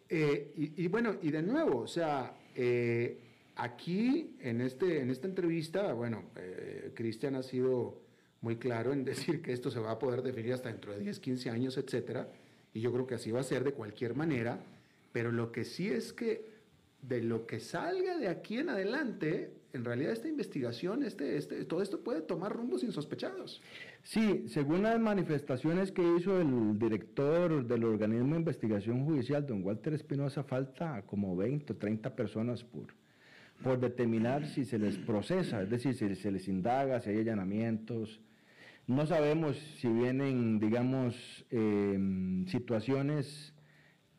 Eh, 0.08 0.52
y, 0.56 0.84
y 0.84 0.88
bueno, 0.88 1.16
y 1.22 1.30
de 1.30 1.42
nuevo, 1.42 1.78
o 1.80 1.86
sea, 1.86 2.34
aquí 3.56 4.36
en, 4.40 4.60
este, 4.60 5.00
en 5.00 5.10
esta 5.10 5.28
entrevista, 5.28 5.92
bueno, 5.92 6.24
Cristian 6.94 7.36
ha 7.36 7.42
sido 7.42 8.00
muy 8.40 8.56
claro 8.56 8.92
en 8.92 9.04
decir 9.04 9.40
que 9.42 9.52
esto 9.52 9.70
se 9.70 9.78
va 9.80 9.92
a 9.92 9.98
poder 9.98 10.22
definir 10.22 10.52
hasta 10.54 10.68
dentro 10.70 10.92
de 10.92 10.98
10, 11.00 11.20
15 11.20 11.50
años, 11.50 11.78
etcétera, 11.78 12.28
y 12.74 12.80
yo 12.80 12.92
creo 12.92 13.06
que 13.06 13.14
así 13.14 13.30
va 13.30 13.40
a 13.40 13.44
ser 13.44 13.64
de 13.64 13.72
cualquier 13.72 14.14
manera, 14.14 14.58
pero 15.12 15.30
lo 15.30 15.52
que 15.52 15.64
sí 15.64 15.88
es 15.88 16.12
que 16.12 16.52
de 17.02 17.22
lo 17.22 17.46
que 17.46 17.60
salga 17.60 18.18
de 18.18 18.28
aquí 18.28 18.58
en 18.58 18.68
adelante, 18.68 19.52
en 19.72 19.84
realidad 19.84 20.12
esta 20.12 20.28
investigación, 20.28 21.04
este, 21.04 21.36
este, 21.36 21.64
todo 21.66 21.82
esto 21.82 22.00
puede 22.00 22.20
tomar 22.20 22.52
rumbos 22.52 22.82
insospechados. 22.82 23.62
Sí, 24.02 24.46
según 24.48 24.82
las 24.82 24.98
manifestaciones 24.98 25.92
que 25.92 26.02
hizo 26.16 26.40
el 26.40 26.78
director 26.78 27.64
del 27.64 27.84
organismo 27.84 28.34
de 28.34 28.40
investigación 28.40 29.04
judicial, 29.04 29.46
don 29.46 29.62
Walter 29.62 29.94
Espinosa, 29.94 30.42
falta 30.42 31.02
como 31.06 31.36
20 31.36 31.74
o 31.74 31.76
30 31.76 32.16
personas 32.16 32.64
por, 32.64 32.86
por 33.62 33.78
determinar 33.78 34.46
si 34.46 34.64
se 34.64 34.78
les 34.78 34.96
procesa, 34.96 35.62
es 35.62 35.70
decir, 35.70 35.94
si 35.94 36.14
se 36.16 36.32
les 36.32 36.48
indaga, 36.48 37.00
si 37.00 37.10
hay 37.10 37.18
allanamientos. 37.18 38.20
No 38.86 39.06
sabemos 39.06 39.56
si 39.78 39.88
vienen, 39.88 40.58
digamos, 40.58 41.46
eh, 41.50 42.44
situaciones 42.46 43.54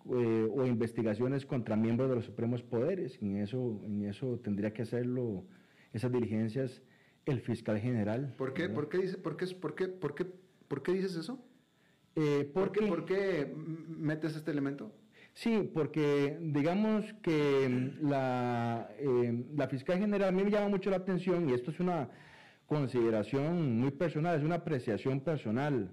eh, 0.05 0.47
o 0.51 0.65
investigaciones 0.65 1.45
contra 1.45 1.75
miembros 1.75 2.09
de 2.09 2.15
los 2.15 2.25
supremos 2.25 2.63
poderes. 2.63 3.19
En 3.21 3.37
eso, 3.37 3.81
en 3.85 4.05
eso 4.05 4.39
tendría 4.43 4.73
que 4.73 4.81
hacerlo, 4.81 5.45
esas 5.93 6.11
diligencias, 6.11 6.81
el 7.25 7.41
fiscal 7.41 7.79
general. 7.79 8.33
¿Por 8.37 8.53
qué, 8.53 8.69
por 8.69 8.89
qué, 8.89 8.97
dice- 8.99 9.17
por 9.17 9.37
qué, 9.37 9.47
por 9.55 9.75
qué, 9.75 9.87
por 9.87 10.15
qué, 10.15 10.25
por 10.67 10.81
qué 10.83 10.93
dices 10.93 11.15
eso? 11.15 11.43
Eh, 12.15 12.49
¿Por 12.53 12.71
qué, 12.71 12.87
porque- 12.87 12.87
por 12.87 13.05
qué 13.05 13.53
metes 13.55 14.35
este 14.35 14.51
elemento? 14.51 14.91
Sí, 15.33 15.69
porque 15.73 16.37
digamos 16.41 17.13
que 17.21 17.67
mm, 18.01 18.07
la, 18.09 18.89
eh, 18.97 19.45
la 19.55 19.67
fiscal 19.67 19.99
general, 19.99 20.29
a 20.29 20.31
mí 20.31 20.43
me 20.43 20.49
llama 20.49 20.69
mucho 20.69 20.89
la 20.89 20.97
atención 20.97 21.49
y 21.49 21.53
esto 21.53 21.71
es 21.71 21.79
una 21.79 22.09
consideración 22.65 23.79
muy 23.79 23.91
personal, 23.91 24.37
es 24.37 24.43
una 24.43 24.55
apreciación 24.55 25.19
personal. 25.21 25.91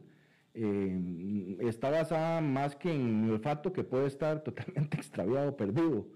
eh, 0.55 1.57
está 1.61 1.89
basada 1.91 2.43
más 2.43 2.77
que 2.77 2.93
en 2.95 3.25
mi 3.25 3.31
olfato 3.31 3.73
que 3.73 3.85
puede 3.85 4.07
estar 4.07 4.43
totalmente 4.43 4.97
extraviado, 4.99 5.57
perdido. 5.57 6.07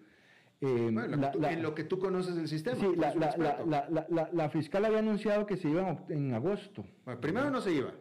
Eh, 0.61 0.91
Bueno, 0.93 1.17
la- 1.17 1.31
tú- 1.33 1.41
la- 1.41 1.53
en 1.53 1.63
lo 1.63 1.75
que 1.75 1.85
tú 1.85 1.99
conoces 1.99 2.37
del 2.37 2.47
sistema. 2.49 2.77
sí, 2.77 2.85
tú 2.85 2.97
la, 2.97 3.15
la- 4.33 4.51
fiscal 4.51 4.85
había 4.85 4.99
anunciado 4.99 5.47
que 5.47 5.57
se 5.57 5.69
iba 5.71 6.05
en, 6.11 6.35
agosto. 6.35 6.85
Bueno, 7.07 7.19
primero 7.21 7.51
no 7.51 7.61
se 7.63 7.73
iba. 7.73 7.93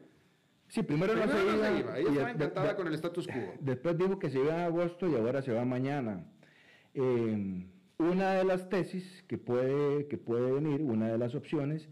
Sí, 0.68 0.84
primero, 0.84 1.14
Primero 1.14 1.32
no 1.34 1.40
se 1.40 1.80
iba. 1.80 1.98
Ella 2.00 2.00
y 2.00 2.12
estaba 2.12 2.26
de- 2.28 2.32
encantada 2.34 2.68
de- 2.70 2.76
con 2.76 2.88
el 2.88 2.94
status 2.96 3.28
quo. 3.28 3.34
Después 3.62 3.98
dijo 3.98 4.20
que 4.20 4.30
se 4.30 4.40
iba 4.40 4.54
en 4.56 4.62
agosto 4.62 5.08
y 5.08 5.16
ahora 5.16 5.42
se 5.42 5.54
va 5.54 5.64
mañana. 5.64 6.26
Eh, 6.94 7.66
una 7.98 8.34
de 8.34 8.44
las 8.44 8.68
tesis 8.68 9.24
que 9.28 9.38
puede, 9.38 10.08
que 10.08 10.18
puede 10.18 10.52
venir, 10.52 10.82
una 10.82 11.08
de 11.10 11.18
las 11.18 11.34
opciones, 11.36 11.88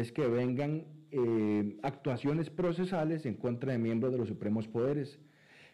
es 0.00 0.12
que 0.12 0.26
vengan 0.26 0.84
eh, 1.10 1.78
actuaciones 1.82 2.50
procesales 2.50 3.26
en 3.26 3.34
contra 3.34 3.72
de 3.72 3.78
miembros 3.78 4.12
de 4.12 4.18
los 4.18 4.28
supremos 4.28 4.66
poderes, 4.66 5.20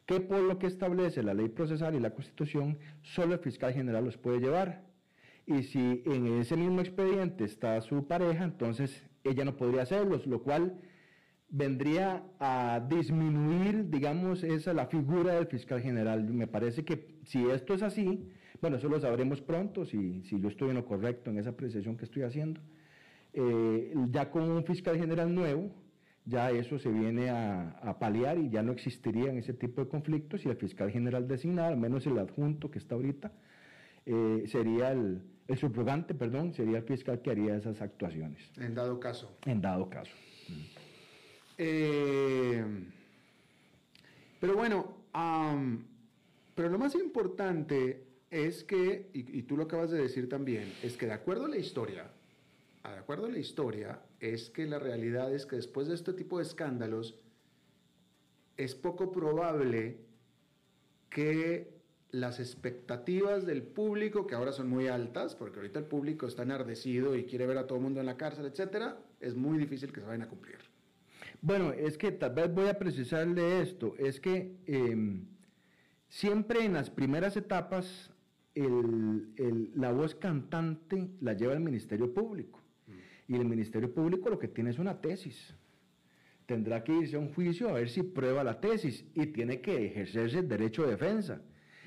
que 0.06 0.20
por 0.20 0.40
lo 0.40 0.58
que 0.58 0.66
establece 0.66 1.22
la 1.22 1.34
ley 1.34 1.48
procesal 1.48 1.94
y 1.94 2.00
la 2.00 2.14
constitución, 2.14 2.78
solo 3.02 3.34
el 3.34 3.40
fiscal 3.40 3.72
general 3.72 4.04
los 4.04 4.18
puede 4.18 4.40
llevar. 4.40 4.84
Y 5.46 5.62
si 5.62 6.02
en 6.04 6.26
ese 6.40 6.56
mismo 6.56 6.80
expediente 6.80 7.44
está 7.44 7.80
su 7.80 8.06
pareja, 8.06 8.44
entonces 8.44 9.08
ella 9.24 9.44
no 9.44 9.56
podría 9.56 9.82
hacerlos, 9.82 10.26
lo 10.26 10.42
cual 10.42 10.80
vendría 11.48 12.22
a 12.38 12.86
disminuir, 12.88 13.88
digamos, 13.90 14.44
esa 14.44 14.72
la 14.72 14.86
figura 14.86 15.34
del 15.34 15.46
fiscal 15.46 15.80
general. 15.80 16.24
Me 16.24 16.46
parece 16.46 16.84
que 16.84 17.18
si 17.24 17.48
esto 17.48 17.74
es 17.74 17.82
así, 17.82 18.28
bueno, 18.60 18.76
eso 18.76 18.88
lo 18.88 19.00
sabremos 19.00 19.40
pronto, 19.40 19.84
si, 19.84 20.22
si 20.22 20.40
yo 20.40 20.48
estoy 20.48 20.70
en 20.70 20.76
lo 20.76 20.84
correcto 20.84 21.30
en 21.30 21.38
esa 21.38 21.50
apreciación 21.50 21.96
que 21.96 22.04
estoy 22.04 22.22
haciendo. 22.22 22.60
Eh, 23.32 23.94
ya 24.10 24.30
con 24.30 24.42
un 24.50 24.64
fiscal 24.64 24.96
general 24.96 25.34
nuevo, 25.34 25.70
ya 26.24 26.50
eso 26.50 26.78
se 26.78 26.90
viene 26.90 27.30
a, 27.30 27.70
a 27.82 27.98
paliar 27.98 28.38
y 28.38 28.50
ya 28.50 28.62
no 28.62 28.72
existirían 28.72 29.36
ese 29.38 29.54
tipo 29.54 29.82
de 29.82 29.88
conflictos 29.88 30.44
y 30.44 30.48
el 30.48 30.56
fiscal 30.56 30.90
general 30.90 31.26
designado, 31.28 31.68
al 31.72 31.78
menos 31.78 32.06
el 32.06 32.18
adjunto 32.18 32.70
que 32.70 32.78
está 32.78 32.94
ahorita, 32.96 33.32
eh, 34.06 34.44
sería 34.46 34.92
el, 34.92 35.22
el 35.48 35.58
subrogante, 35.58 36.14
perdón, 36.14 36.52
sería 36.54 36.78
el 36.78 36.84
fiscal 36.84 37.20
que 37.22 37.30
haría 37.30 37.56
esas 37.56 37.80
actuaciones, 37.80 38.50
En 38.58 38.74
dado 38.74 38.98
caso. 39.00 39.36
en 39.46 39.60
dado 39.60 39.88
caso. 39.88 40.12
Eh, 41.58 42.64
pero 44.40 44.54
bueno, 44.56 44.96
pero 46.54 46.68
lo 46.68 46.78
más 46.78 46.94
importante 46.94 48.04
es 48.30 48.64
que, 48.64 49.10
y, 49.12 49.38
y 49.38 49.42
tú 49.42 49.56
lo 49.56 49.64
acabas 49.64 49.90
de 49.90 50.00
decir 50.00 50.28
también, 50.28 50.72
es 50.82 50.96
que 50.96 51.06
de 51.06 51.12
acuerdo 51.12 51.46
a 51.46 51.48
la 51.48 51.58
historia, 51.58 52.10
de 52.88 52.98
acuerdo 52.98 53.26
a 53.26 53.30
la 53.30 53.38
historia, 53.38 54.02
es 54.20 54.50
que 54.50 54.66
la 54.66 54.78
realidad 54.78 55.32
es 55.34 55.46
que 55.46 55.56
después 55.56 55.88
de 55.88 55.94
este 55.94 56.12
tipo 56.12 56.38
de 56.38 56.44
escándalos, 56.44 57.18
es 58.56 58.74
poco 58.74 59.12
probable 59.12 59.98
que 61.08 61.80
las 62.10 62.40
expectativas 62.40 63.46
del 63.46 63.62
público, 63.62 64.26
que 64.26 64.34
ahora 64.34 64.52
son 64.52 64.68
muy 64.68 64.88
altas, 64.88 65.34
porque 65.34 65.58
ahorita 65.58 65.78
el 65.78 65.86
público 65.86 66.26
está 66.26 66.42
enardecido 66.42 67.14
y 67.14 67.24
quiere 67.24 67.46
ver 67.46 67.58
a 67.58 67.66
todo 67.66 67.78
el 67.78 67.84
mundo 67.84 68.00
en 68.00 68.06
la 68.06 68.16
cárcel, 68.16 68.46
etcétera, 68.46 68.98
es 69.20 69.34
muy 69.34 69.58
difícil 69.58 69.92
que 69.92 70.00
se 70.00 70.06
vayan 70.06 70.22
a 70.22 70.28
cumplir. 70.28 70.58
Bueno, 71.42 71.72
es 71.72 71.96
que 71.96 72.12
tal 72.12 72.34
vez 72.34 72.52
voy 72.52 72.68
a 72.68 72.78
precisarle 72.78 73.60
esto, 73.60 73.94
es 73.98 74.20
que 74.20 74.56
eh, 74.66 75.22
siempre 76.08 76.64
en 76.64 76.74
las 76.74 76.90
primeras 76.90 77.36
etapas 77.36 78.10
la 78.54 79.92
voz 79.92 80.16
cantante 80.16 81.08
la 81.20 81.32
lleva 81.32 81.54
el 81.54 81.60
Ministerio 81.60 82.12
Público 82.12 82.59
y 83.30 83.36
el 83.36 83.44
Ministerio 83.44 83.94
Público 83.94 84.28
lo 84.28 84.40
que 84.40 84.48
tiene 84.48 84.70
es 84.70 84.80
una 84.80 85.00
tesis. 85.00 85.54
Tendrá 86.46 86.82
que 86.82 86.92
irse 86.92 87.14
a 87.14 87.20
un 87.20 87.32
juicio 87.32 87.68
a 87.68 87.74
ver 87.74 87.88
si 87.88 88.02
prueba 88.02 88.42
la 88.42 88.60
tesis 88.60 89.04
y 89.14 89.26
tiene 89.26 89.60
que 89.60 89.86
ejercerse 89.86 90.40
el 90.40 90.48
derecho 90.48 90.82
de 90.82 90.90
defensa. 90.90 91.40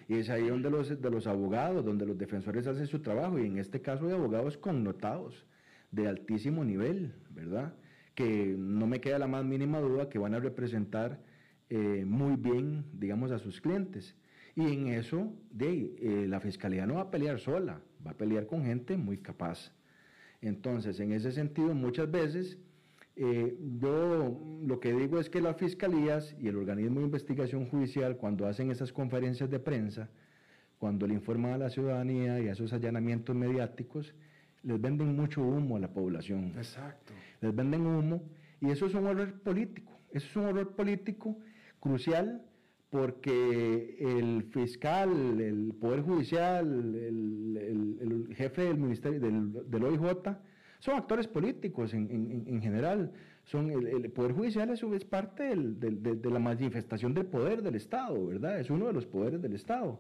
Y 0.08 0.20
es 0.20 0.30
ahí 0.30 0.48
donde 0.48 0.70
los, 0.70 1.02
de 1.02 1.10
los 1.10 1.28
abogados, 1.28 1.84
donde 1.84 2.06
los 2.06 2.18
defensores 2.18 2.66
hacen 2.66 2.88
su 2.88 3.02
trabajo 3.02 3.39
y 3.39 3.46
en 3.46 3.58
este 3.58 3.82
caso 3.82 4.08
hay 4.08 4.14
abogados 4.14 4.58
connotados 4.58 5.46
de 5.91 6.08
altísimo 6.08 6.64
nivel, 6.64 7.14
¿verdad? 7.32 7.74
Que 8.16 8.56
no 8.58 8.88
me 8.88 9.02
queda 9.02 9.20
la 9.20 9.28
más 9.28 9.44
mínima 9.44 9.82
duda 9.82 10.08
que 10.08 10.20
van 10.20 10.36
a 10.36 10.39
representar 10.39 11.20
eh, 11.70 12.06
muy 12.06 12.38
bien, 12.38 12.86
digamos, 12.94 13.32
a 13.32 13.39
sus 13.39 13.60
clientes. 13.60 14.16
Y 14.56 14.62
en 14.62 14.88
eso, 14.88 15.34
de, 15.52 15.94
eh, 16.00 16.26
la 16.26 16.39
fiscalía 16.39 16.86
no 16.86 16.96
va 16.96 17.02
a 17.02 17.12
pelear 17.12 17.38
sola, 17.38 17.82
va 18.06 18.12
a 18.12 18.18
pelear 18.18 18.46
con 18.46 18.64
gente 18.64 18.96
muy 18.96 19.18
capaz. 19.18 19.74
Entonces, 20.44 21.00
en 21.00 21.14
ese 21.14 21.32
sentido, 21.32 21.74
muchas 21.74 22.12
veces, 22.12 22.58
eh, 23.16 23.58
yo 23.80 24.38
lo 24.62 24.80
que 24.80 24.94
digo 24.94 25.20
es 25.20 25.30
que 25.30 25.39
las 25.39 25.56
fiscalías 25.58 26.36
y 26.38 26.50
el 26.50 26.58
organismo 26.58 27.00
de 27.00 27.06
investigación 27.06 27.68
judicial, 27.68 28.18
cuando 28.18 28.46
hacen 28.46 28.70
esas 28.70 28.91
conferencias 28.91 29.50
de 29.50 29.60
prensa, 29.60 30.10
cuando 30.78 31.08
le 31.08 31.14
informan 31.14 31.54
a 31.54 31.58
la 31.58 31.70
ciudadanía 31.70 32.41
y 32.41 32.50
a 32.50 32.52
esos 32.52 32.74
allanamientos 32.74 33.34
mediáticos, 33.34 34.14
les 34.64 34.82
venden 34.82 35.16
mucho 35.16 35.41
humo 35.41 35.78
a 35.78 35.80
la 35.80 35.89
población 35.89 36.54
Exacto. 36.58 37.14
les 37.41 37.56
venden 37.56 37.86
humo 37.86 38.24
y 38.62 38.70
eso 38.70 38.86
es 38.86 38.94
un 38.94 39.06
horror 39.06 39.39
político, 39.41 39.91
eso 40.12 40.28
es 40.28 40.36
un 40.36 40.46
horror 40.46 40.76
político 40.76 41.38
crucial 41.80 42.41
porque 42.94 43.98
el 44.00 44.44
fiscal, 44.52 45.10
el 45.41 45.74
Poder 45.82 46.02
Judicial, 46.04 46.68
el, 46.94 48.28
jefe 48.36 48.66
del 48.66 48.78
Ministerio 48.78 49.20
del, 49.20 49.52
del, 49.68 49.84
OIJ, 49.84 50.38
son 50.78 50.98
actores 50.98 51.28
políticos 51.28 51.96
en, 51.96 52.62
general. 52.62 53.12
Son 53.46 53.72
el, 53.72 54.12
Poder 54.12 54.34
Judicial 54.34 54.70
es, 54.70 54.84
es 54.84 55.06
parte 55.06 55.56
de, 55.56 56.30
la 56.30 56.38
manifestación 56.38 57.16
del 57.16 57.26
poder 57.26 57.64
del 57.64 57.74
Estado, 57.74 58.28
¿verdad? 58.28 58.60
Es 58.60 58.70
uno 58.70 58.86
de 58.86 58.94
los 58.94 59.08
poderes 59.08 59.41
del 59.41 59.54
Estado. 59.56 60.00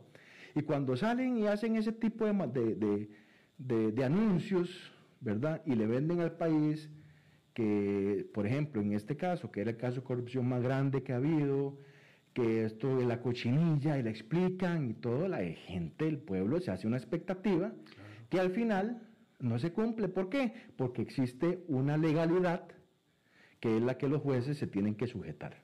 Y 0.53 0.61
cuando 0.61 0.95
salen 0.95 1.39
y 1.39 1.47
hacen 1.47 1.75
ese 1.77 1.93
tipo 1.93 2.27
de, 2.27 3.09
de 3.57 4.03
anuncios, 4.03 4.69
¿verdad? 5.19 5.63
Y 5.65 5.73
le 5.73 5.87
venden 5.87 6.19
al 6.19 6.33
país 6.33 6.91
que, 7.55 8.29
por 8.35 8.45
ejemplo, 8.45 8.83
en 8.83 8.93
este 8.93 9.17
caso, 9.17 9.51
que 9.51 9.61
era 9.61 9.71
el 9.71 9.77
caso 9.77 10.01
de 10.01 10.05
corrupción 10.05 10.47
más 10.47 10.61
grande 10.61 11.01
que 11.01 11.11
ha 11.11 11.15
habido, 11.15 11.79
que 12.33 12.65
esto 12.65 12.97
de 12.97 13.05
la 13.05 13.21
cochinilla 13.21 13.97
y 13.97 14.03
la 14.03 14.09
explican 14.09 14.89
y 14.89 14.93
todo, 14.93 15.27
la 15.27 15.39
gente 15.39 16.05
del 16.05 16.17
pueblo 16.17 16.59
se 16.59 16.71
hace 16.71 16.87
una 16.87 16.97
expectativa 16.97 17.71
que 18.29 18.39
al 18.39 18.51
final 18.51 19.01
no 19.39 19.59
se 19.59 19.71
cumple. 19.71 20.07
¿Por 20.07 20.29
qué? 20.29 20.53
Porque 20.75 21.01
existe 21.01 21.63
una 21.67 21.97
legalidad 21.97 22.67
que 23.59 23.77
es 23.77 23.83
la 23.83 23.97
que 23.97 24.07
los 24.07 24.21
jueces 24.21 24.57
se 24.57 24.67
tienen 24.67 24.95
que 24.95 25.07
sujetar. 25.07 25.61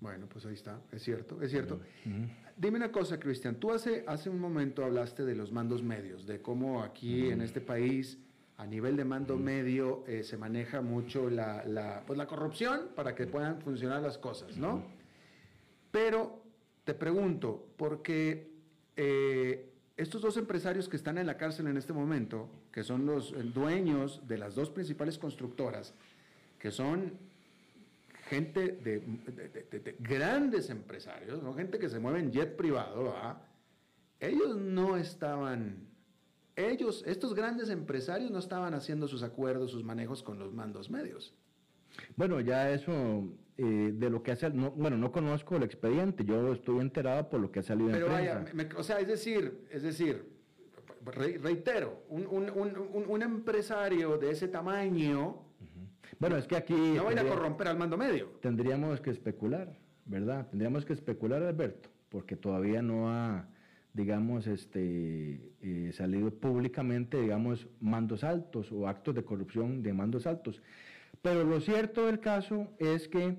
Bueno, 0.00 0.26
pues 0.28 0.46
ahí 0.46 0.54
está, 0.54 0.80
es 0.92 1.02
cierto, 1.02 1.42
es 1.42 1.50
cierto. 1.50 1.80
Dime 2.56 2.76
una 2.76 2.92
cosa, 2.92 3.18
Cristian, 3.18 3.56
tú 3.56 3.72
hace, 3.72 4.04
hace 4.06 4.30
un 4.30 4.38
momento 4.38 4.84
hablaste 4.84 5.24
de 5.24 5.34
los 5.34 5.52
mandos 5.52 5.82
medios, 5.82 6.26
de 6.26 6.40
cómo 6.40 6.82
aquí 6.82 7.30
en 7.30 7.42
este 7.42 7.60
país, 7.60 8.18
a 8.56 8.66
nivel 8.66 8.96
de 8.96 9.04
mando 9.04 9.36
medio, 9.36 10.04
eh, 10.06 10.22
se 10.22 10.36
maneja 10.36 10.80
mucho 10.80 11.28
la, 11.28 11.64
la, 11.64 12.02
pues 12.06 12.18
la 12.18 12.26
corrupción 12.26 12.88
para 12.94 13.14
que 13.14 13.26
puedan 13.26 13.60
funcionar 13.60 14.00
las 14.00 14.16
cosas, 14.16 14.56
¿no? 14.56 14.99
Pero 15.90 16.42
te 16.84 16.94
pregunto, 16.94 17.68
porque 17.76 18.50
eh, 18.96 19.72
estos 19.96 20.22
dos 20.22 20.36
empresarios 20.36 20.88
que 20.88 20.96
están 20.96 21.18
en 21.18 21.26
la 21.26 21.36
cárcel 21.36 21.66
en 21.66 21.76
este 21.76 21.92
momento, 21.92 22.48
que 22.72 22.82
son 22.82 23.06
los 23.06 23.34
dueños 23.52 24.26
de 24.26 24.38
las 24.38 24.54
dos 24.54 24.70
principales 24.70 25.18
constructoras, 25.18 25.94
que 26.58 26.70
son 26.70 27.18
gente 28.28 28.68
de, 28.72 29.02
grandes 29.98 30.70
empresarios, 30.70 31.42
¿no? 31.42 31.52
gente 31.54 31.78
que 31.78 31.88
se 31.88 31.98
mueve 31.98 32.20
en 32.20 32.30
jet 32.30 32.56
privado, 32.56 33.12
ellos 34.20 34.56
no 34.56 34.96
estaban, 34.96 35.88
ellos, 36.54 37.02
estos 37.06 37.34
grandes 37.34 37.70
empresarios 37.70 38.30
no 38.30 38.38
estaban 38.38 38.74
haciendo 38.74 39.08
sus 39.08 39.22
acuerdos, 39.22 39.72
sus 39.72 39.82
manejos 39.82 40.22
con 40.22 40.38
los 40.38 40.52
mandos 40.52 40.90
medios. 40.90 41.34
Bueno, 42.16 42.40
ya 42.40 42.70
eso 42.70 43.24
eh, 43.58 43.92
de 43.92 44.08
lo 44.08 44.22
que 44.22 44.32
hace, 44.32 44.48
no, 44.50 44.70
bueno, 44.70 44.96
no 44.96 45.12
conozco 45.12 45.56
el 45.56 45.64
expediente, 45.64 46.24
yo 46.24 46.54
estoy 46.54 46.80
enterado 46.80 47.28
por 47.28 47.40
lo 47.40 47.52
que 47.52 47.60
ha 47.60 47.62
salido 47.62 47.90
Pero 47.90 48.16
en 48.16 48.44
prensa. 48.44 48.78
o 48.78 48.82
sea, 48.82 49.00
es 49.00 49.06
decir, 49.06 49.66
es 49.70 49.82
decir, 49.82 50.24
reitero, 51.04 52.02
un, 52.08 53.22
empresario 53.22 54.16
de 54.18 54.30
ese 54.30 54.48
tamaño, 54.48 55.42
bueno, 56.18 56.36
es 56.36 56.46
que 56.46 56.56
aquí 56.56 56.74
no 56.74 57.04
va 57.04 57.10
a 57.12 57.24
corromper 57.24 57.68
al 57.68 57.78
mando 57.78 57.96
medio. 57.96 58.28
Tendríamos 58.40 59.00
que 59.00 59.10
especular, 59.10 59.76
¿verdad? 60.06 60.46
Tendríamos 60.48 60.84
que 60.84 60.92
especular, 60.92 61.42
Alberto, 61.42 61.90
porque 62.08 62.36
todavía 62.36 62.82
no 62.82 63.10
ha, 63.10 63.46
digamos, 63.92 64.46
este, 64.46 65.52
eh, 65.60 65.90
salido 65.92 66.30
públicamente, 66.30 67.20
digamos, 67.20 67.66
mandos 67.80 68.24
altos 68.24 68.70
o 68.72 68.88
actos 68.88 69.14
de 69.14 69.24
corrupción 69.24 69.82
de 69.82 69.92
mandos 69.92 70.26
altos. 70.26 70.62
Pero 71.22 71.44
lo 71.44 71.60
cierto 71.60 72.06
del 72.06 72.20
caso 72.20 72.68
es 72.78 73.08
que 73.08 73.36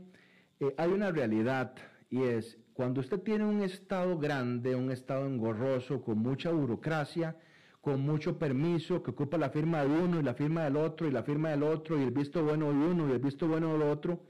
eh, 0.60 0.74
hay 0.78 0.92
una 0.92 1.12
realidad 1.12 1.74
y 2.10 2.24
es 2.24 2.58
cuando 2.74 3.02
usted 3.02 3.20
tiene 3.20 3.46
un 3.46 3.62
Estado 3.62 4.18
grande, 4.18 4.76
un 4.76 4.92
Estado 4.92 5.26
engorroso, 5.26 6.02
con 6.02 6.20
mucha 6.20 6.52
burocracia, 6.52 7.38
con 7.82 8.02
mucho 8.02 8.38
permiso, 8.38 9.02
que 9.02 9.12
ocupa 9.12 9.38
la 9.38 9.50
firma 9.50 9.84
de 9.84 9.90
uno 9.90 10.20
y 10.20 10.24
la 10.24 10.36
firma 10.36 10.64
del 10.64 10.78
otro 10.78 11.08
y 11.08 11.12
la 11.12 11.24
firma 11.24 11.50
del 11.50 11.64
otro 11.64 12.00
y 12.00 12.04
el 12.04 12.12
visto 12.12 12.44
bueno 12.44 12.68
de 12.68 12.78
uno 12.78 13.10
y 13.10 13.12
el 13.12 13.20
visto 13.20 13.48
bueno 13.48 13.74
del 13.74 13.82
otro, 13.82 14.24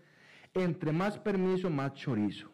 entre 0.53 0.91
más 0.91 1.19
permiso, 1.19 1.69
más 1.69 1.93
chorizo. 1.93 2.49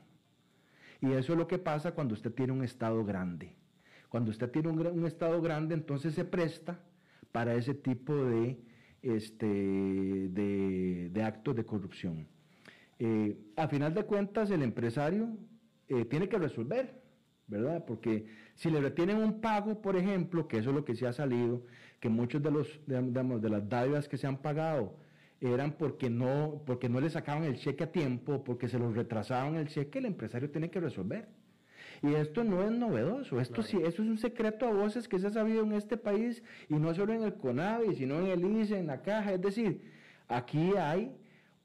Y 0.99 1.11
eso 1.11 1.33
es 1.33 1.39
lo 1.39 1.47
que 1.47 1.59
pasa 1.59 1.93
cuando 1.93 2.15
usted 2.15 2.33
tiene 2.33 2.53
un 2.53 2.63
Estado 2.63 3.05
grande. 3.05 3.55
Cuando 4.09 4.31
usted 4.31 4.49
tiene 4.49 4.69
un, 4.69 5.05
Estado 5.05 5.39
grande, 5.41 5.75
entonces 5.75 6.15
se 6.15 6.25
presta 6.25 6.79
para 7.31 7.53
ese 7.53 7.75
tipo 7.75 8.15
de, 8.15 8.59
este, 9.15 9.47
de 9.47 11.23
actos 11.23 11.55
de 11.55 11.65
corrupción. 11.65 12.27
Eh, 12.99 13.37
a 13.55 13.67
final 13.67 13.93
de 13.93 14.03
cuentas 14.05 14.49
el 14.49 14.63
empresario 14.63 15.29
eh, 15.87 16.05
tiene 16.05 16.27
que 16.27 16.39
resolver, 16.39 16.99
¿verdad? 17.45 17.85
Porque 17.85 18.25
si 18.55 18.71
le 18.71 18.81
retienen 18.81 19.17
un 19.17 19.39
pago, 19.39 19.81
por 19.81 19.95
ejemplo, 19.95 20.47
que 20.47 20.57
eso 20.57 20.71
es 20.71 20.75
lo 20.75 20.83
que 20.83 20.95
se 20.95 21.05
ha 21.05 21.13
salido, 21.13 21.63
que 21.99 22.09
muchos 22.09 22.41
de 22.41 22.51
los 22.51 22.79
de 22.87 23.49
las 23.49 23.69
dádivas 23.69 24.07
que 24.07 24.17
se 24.17 24.27
han 24.27 24.37
pagado 24.41 24.97
eran 25.39 25.73
porque 25.73 26.09
no 26.09 26.63
porque 26.65 26.89
no 26.89 26.99
le 26.99 27.09
sacaban 27.11 27.43
el 27.43 27.57
cheque 27.57 27.83
a 27.83 27.91
tiempo, 27.91 28.43
porque 28.43 28.67
se 28.67 28.79
los 28.79 28.95
retrasaban 28.95 29.55
el 29.55 29.67
cheque, 29.67 29.99
el 29.99 30.05
empresario 30.05 30.49
tiene 30.49 30.71
que 30.71 30.79
resolver. 30.79 31.27
Y 32.01 32.13
esto 32.13 32.43
no 32.43 32.63
es 32.63 32.71
novedoso, 32.71 33.39
esto 33.39 33.63
sí, 33.63 33.77
eso 33.77 34.03
es 34.03 34.09
un 34.09 34.17
secreto 34.17 34.67
a 34.67 34.71
voces 34.71 35.07
que 35.07 35.19
se 35.19 35.27
ha 35.27 35.31
sabido 35.31 35.63
en 35.63 35.73
este 35.73 35.97
país 35.97 36.43
y 36.69 36.75
no 36.75 36.93
solo 36.93 37.13
en 37.13 37.23
el 37.23 37.35
CONAVI, 37.35 37.95
sino 37.95 38.19
en 38.19 38.27
el 38.27 38.45
ICE, 38.45 38.77
en 38.77 38.87
la 38.87 39.01
caja, 39.01 39.33
es 39.33 39.41
decir, 39.41 39.81
aquí 40.27 40.73
hay 40.77 41.15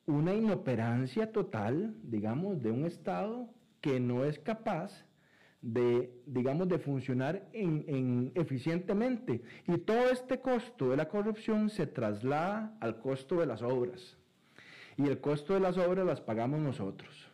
una 0.07 0.35
inoperancia 0.35 1.30
total, 1.33 1.95
digamos, 2.03 2.62
de 2.62 2.70
un 2.70 2.87
Estado 2.87 3.49
que 3.80 4.01
no 4.01 4.24
es 4.24 4.39
capaz 4.39 5.05
de, 5.61 6.12
digamos, 6.26 6.68
de 6.68 6.78
funcionar 6.78 7.49
en, 7.53 8.33
eficientemente. 8.35 9.43
Y 9.66 9.78
todo 9.78 10.11
este 10.11 10.41
costo 10.41 10.91
de 10.91 10.97
la 10.97 11.09
corrupción 11.09 11.70
se 11.70 11.87
traslada 11.87 12.76
al 12.80 12.99
costo 13.01 13.37
de 13.37 13.47
las 13.47 13.62
obras. 13.62 14.18
Y 14.97 15.07
el 15.07 15.20
costo 15.20 15.55
de 15.55 15.61
las 15.61 15.78
obras 15.78 16.05
las 16.05 16.20
pagamos 16.20 16.61
nosotros. 16.61 17.32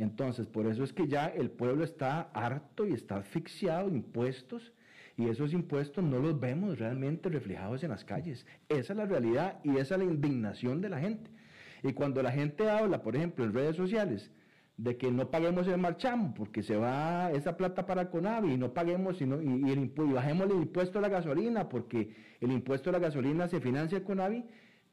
Entonces, 0.00 0.46
por 0.46 0.66
eso 0.66 0.82
es 0.82 0.94
que 0.94 1.06
ya 1.08 1.26
el 1.26 1.50
pueblo 1.50 1.84
está 1.84 2.30
harto 2.32 2.86
y 2.86 2.94
está 2.94 3.16
asfixiado 3.16 3.90
de 3.90 3.96
impuestos 3.96 4.72
y 5.18 5.28
esos 5.28 5.52
impuestos 5.52 6.02
no 6.02 6.18
los 6.20 6.40
vemos 6.40 6.78
realmente 6.78 7.28
reflejados 7.28 7.84
en 7.84 7.90
las 7.90 8.02
calles. 8.02 8.46
Esa 8.70 8.94
es 8.94 8.96
la 8.96 9.04
realidad 9.04 9.58
y 9.62 9.76
esa 9.76 9.96
es 9.96 9.98
la 9.98 10.04
indignación 10.04 10.80
de 10.80 10.88
la 10.88 11.00
gente. 11.00 11.30
Y 11.82 11.92
cuando 11.92 12.22
la 12.22 12.32
gente 12.32 12.70
habla, 12.70 13.02
por 13.02 13.14
ejemplo, 13.14 13.44
en 13.44 13.52
redes 13.52 13.76
sociales, 13.76 14.30
de 14.78 14.96
que 14.96 15.10
no 15.10 15.30
paguemos 15.30 15.68
el 15.68 15.76
marchamo 15.76 16.32
porque 16.32 16.62
se 16.62 16.76
va 16.76 17.30
esa 17.32 17.58
plata 17.58 17.84
para 17.84 18.08
Conavi 18.08 18.54
y 18.54 18.56
no 18.56 18.72
paguemos 18.72 19.18
sino, 19.18 19.42
y, 19.42 19.68
y, 19.68 19.70
el, 19.70 19.92
bajemos 20.14 20.46
el 20.46 20.62
impuesto 20.62 20.98
a 20.98 21.02
la 21.02 21.10
gasolina 21.10 21.68
porque 21.68 22.14
el 22.40 22.50
impuesto 22.50 22.88
a 22.88 22.94
la 22.94 23.00
gasolina 23.00 23.48
se 23.48 23.60
financia 23.60 23.98
con 23.98 24.16
Conavi, 24.16 24.46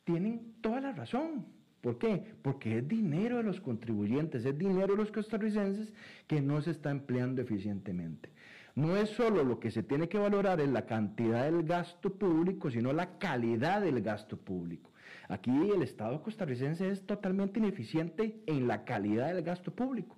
tienen 0.03 0.55
toda 0.59 0.81
la 0.81 0.91
razón. 0.91 1.56
¿Por 1.81 1.97
qué? 1.97 2.23
Porque 2.41 2.79
es 2.79 2.87
dinero 2.87 3.37
de 3.37 3.43
los 3.43 3.61
contribuyentes, 3.61 4.45
es 4.45 4.57
dinero 4.57 4.93
de 4.93 4.97
los 4.97 5.11
costarricenses 5.11 5.93
que 6.25 6.41
no 6.41 6.61
se 6.61 6.71
está 6.71 6.89
empleando 6.89 7.41
eficientemente. 7.41 8.29
No 8.75 8.95
es 8.95 9.09
solo 9.09 9.43
lo 9.43 9.59
que 9.59 9.71
se 9.71 9.83
tiene 9.83 10.07
que 10.07 10.19
valorar 10.19 10.61
en 10.61 10.73
la 10.73 10.85
cantidad 10.85 11.45
del 11.45 11.63
gasto 11.63 12.13
público, 12.13 12.69
sino 12.69 12.93
la 12.93 13.17
calidad 13.17 13.81
del 13.81 14.01
gasto 14.01 14.37
público. 14.37 14.91
Aquí 15.29 15.51
el 15.51 15.81
Estado 15.81 16.21
costarricense 16.21 16.89
es 16.89 17.05
totalmente 17.05 17.59
ineficiente 17.59 18.41
en 18.45 18.67
la 18.67 18.85
calidad 18.85 19.33
del 19.33 19.43
gasto 19.43 19.71
público. 19.73 20.17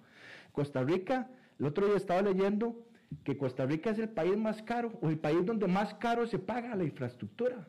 Costa 0.52 0.84
Rica, 0.84 1.30
el 1.58 1.66
otro 1.68 1.88
día 1.88 1.98
estaba 1.98 2.22
leyendo 2.22 2.86
que 3.24 3.38
Costa 3.38 3.66
Rica 3.66 3.90
es 3.92 4.00
el 4.00 4.10
país 4.10 4.38
más 4.38 4.62
caro 4.62 4.92
o 5.02 5.10
el 5.10 5.18
país 5.18 5.46
donde 5.46 5.68
más 5.68 5.94
caro 5.96 6.28
se 6.28 6.38
paga 6.38 6.76
la 6.76 6.84
infraestructura. 6.84 7.68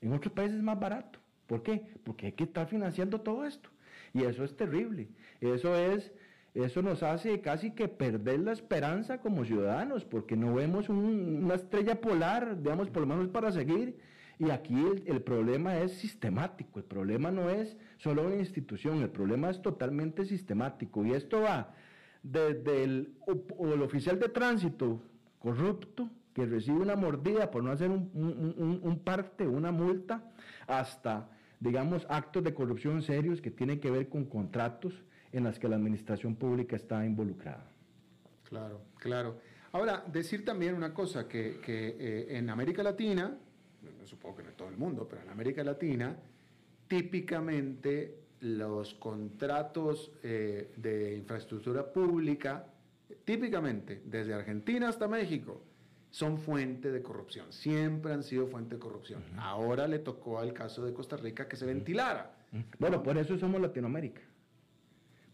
En 0.00 0.12
otros 0.12 0.32
países 0.32 0.56
es 0.56 0.62
más 0.62 0.78
barato. 0.78 1.18
¿Por 1.48 1.64
qué? 1.64 1.82
Porque 2.04 2.26
hay 2.26 2.32
que 2.32 2.44
estar 2.44 2.68
financiando 2.68 3.20
todo 3.22 3.44
esto. 3.44 3.68
Y 4.14 4.22
eso 4.22 4.44
es 4.44 4.56
terrible. 4.56 5.08
Eso 5.40 5.74
es, 5.74 6.12
eso 6.54 6.80
nos 6.82 7.02
hace 7.02 7.40
casi 7.40 7.72
que 7.72 7.88
perder 7.88 8.38
la 8.38 8.52
esperanza 8.52 9.20
como 9.20 9.44
ciudadanos, 9.44 10.04
porque 10.04 10.36
no 10.36 10.54
vemos 10.54 10.88
una 10.88 11.54
estrella 11.54 12.00
polar, 12.00 12.62
digamos, 12.62 12.88
por 12.90 13.02
lo 13.02 13.08
menos 13.08 13.26
para 13.28 13.50
seguir 13.50 13.96
y 14.38 14.50
aquí 14.50 14.76
el, 15.06 15.20
problema 15.22 15.78
es 15.78 15.92
sistemático, 15.94 16.78
el 16.78 16.84
problema 16.84 17.32
no 17.32 17.50
es 17.50 17.76
solo 17.96 18.24
una 18.24 18.36
institución, 18.36 19.02
el 19.02 19.10
problema 19.10 19.50
es 19.50 19.60
totalmente 19.60 20.24
sistemático. 20.24 21.04
Y 21.04 21.12
esto 21.12 21.40
va 21.40 21.74
desde 22.22 22.84
el, 22.84 23.14
oficial 23.82 24.20
de 24.20 24.28
tránsito 24.28 25.02
corrupto 25.40 26.08
que 26.32 26.46
recibe 26.46 26.78
una 26.78 26.94
mordida 26.94 27.50
por 27.50 27.64
no 27.64 27.72
hacer 27.72 27.90
un, 27.90 28.80
un, 28.84 28.98
parte, 29.00 29.44
una 29.44 29.72
multa, 29.72 30.22
hasta, 30.68 31.28
digamos, 31.60 32.06
actos 32.08 32.44
de 32.44 32.54
corrupción 32.54 33.02
serios 33.02 33.40
que 33.40 33.50
tienen 33.50 33.80
que 33.80 33.90
ver 33.90 34.08
con 34.08 34.24
contratos 34.24 35.02
en 35.32 35.44
los 35.44 35.58
que 35.58 35.68
la 35.68 35.76
administración 35.76 36.36
pública 36.36 36.76
está 36.76 37.04
involucrada. 37.04 37.70
Claro, 38.44 38.80
claro. 38.98 39.38
Ahora, 39.72 40.02
decir 40.06 40.44
también 40.44 40.74
una 40.74 40.94
cosa, 40.94 41.28
que, 41.28 41.60
eh, 41.66 42.26
en 42.30 42.48
América 42.48 42.82
Latina, 42.82 43.36
supongo 44.04 44.36
que 44.36 44.42
en 44.42 44.54
todo 44.54 44.68
el 44.68 44.76
mundo, 44.76 45.06
pero 45.08 45.22
en 45.22 45.28
América 45.28 45.62
Latina, 45.62 46.16
típicamente 46.86 48.20
los 48.40 48.94
contratos 48.94 50.12
eh, 50.22 50.72
de 50.76 51.16
infraestructura 51.16 51.92
pública 51.92 52.64
típicamente, 53.24 54.00
desde 54.06 54.32
Argentina 54.32 54.88
hasta 54.88 55.06
México, 55.06 55.60
son 56.10 56.38
fuente 56.38 56.90
de 56.90 57.02
corrupción. 57.02 57.52
Siempre 57.52 58.12
han 58.12 58.22
sido 58.22 58.46
fuente 58.46 58.76
de 58.76 58.80
corrupción. 58.80 59.22
Ahora 59.36 59.86
le 59.86 59.98
tocó 59.98 60.38
al 60.38 60.52
caso 60.52 60.84
de 60.84 60.92
Costa 60.92 61.16
Rica 61.16 61.48
que 61.48 61.56
se 61.56 61.66
ventilara. 61.66 62.34
Bueno, 62.78 63.02
por 63.02 63.18
eso 63.18 63.36
somos 63.38 63.60
Latinoamérica. 63.60 64.22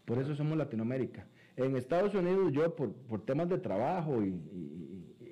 Por 0.05 0.19
eso 0.19 0.35
somos 0.35 0.57
Latinoamérica. 0.57 1.25
En 1.57 1.75
Estados 1.77 2.13
Unidos, 2.13 2.51
yo 2.51 2.75
por, 2.75 2.93
temas 3.25 3.49
de 3.49 3.57
trabajo 3.57 4.21
y, 4.21 4.33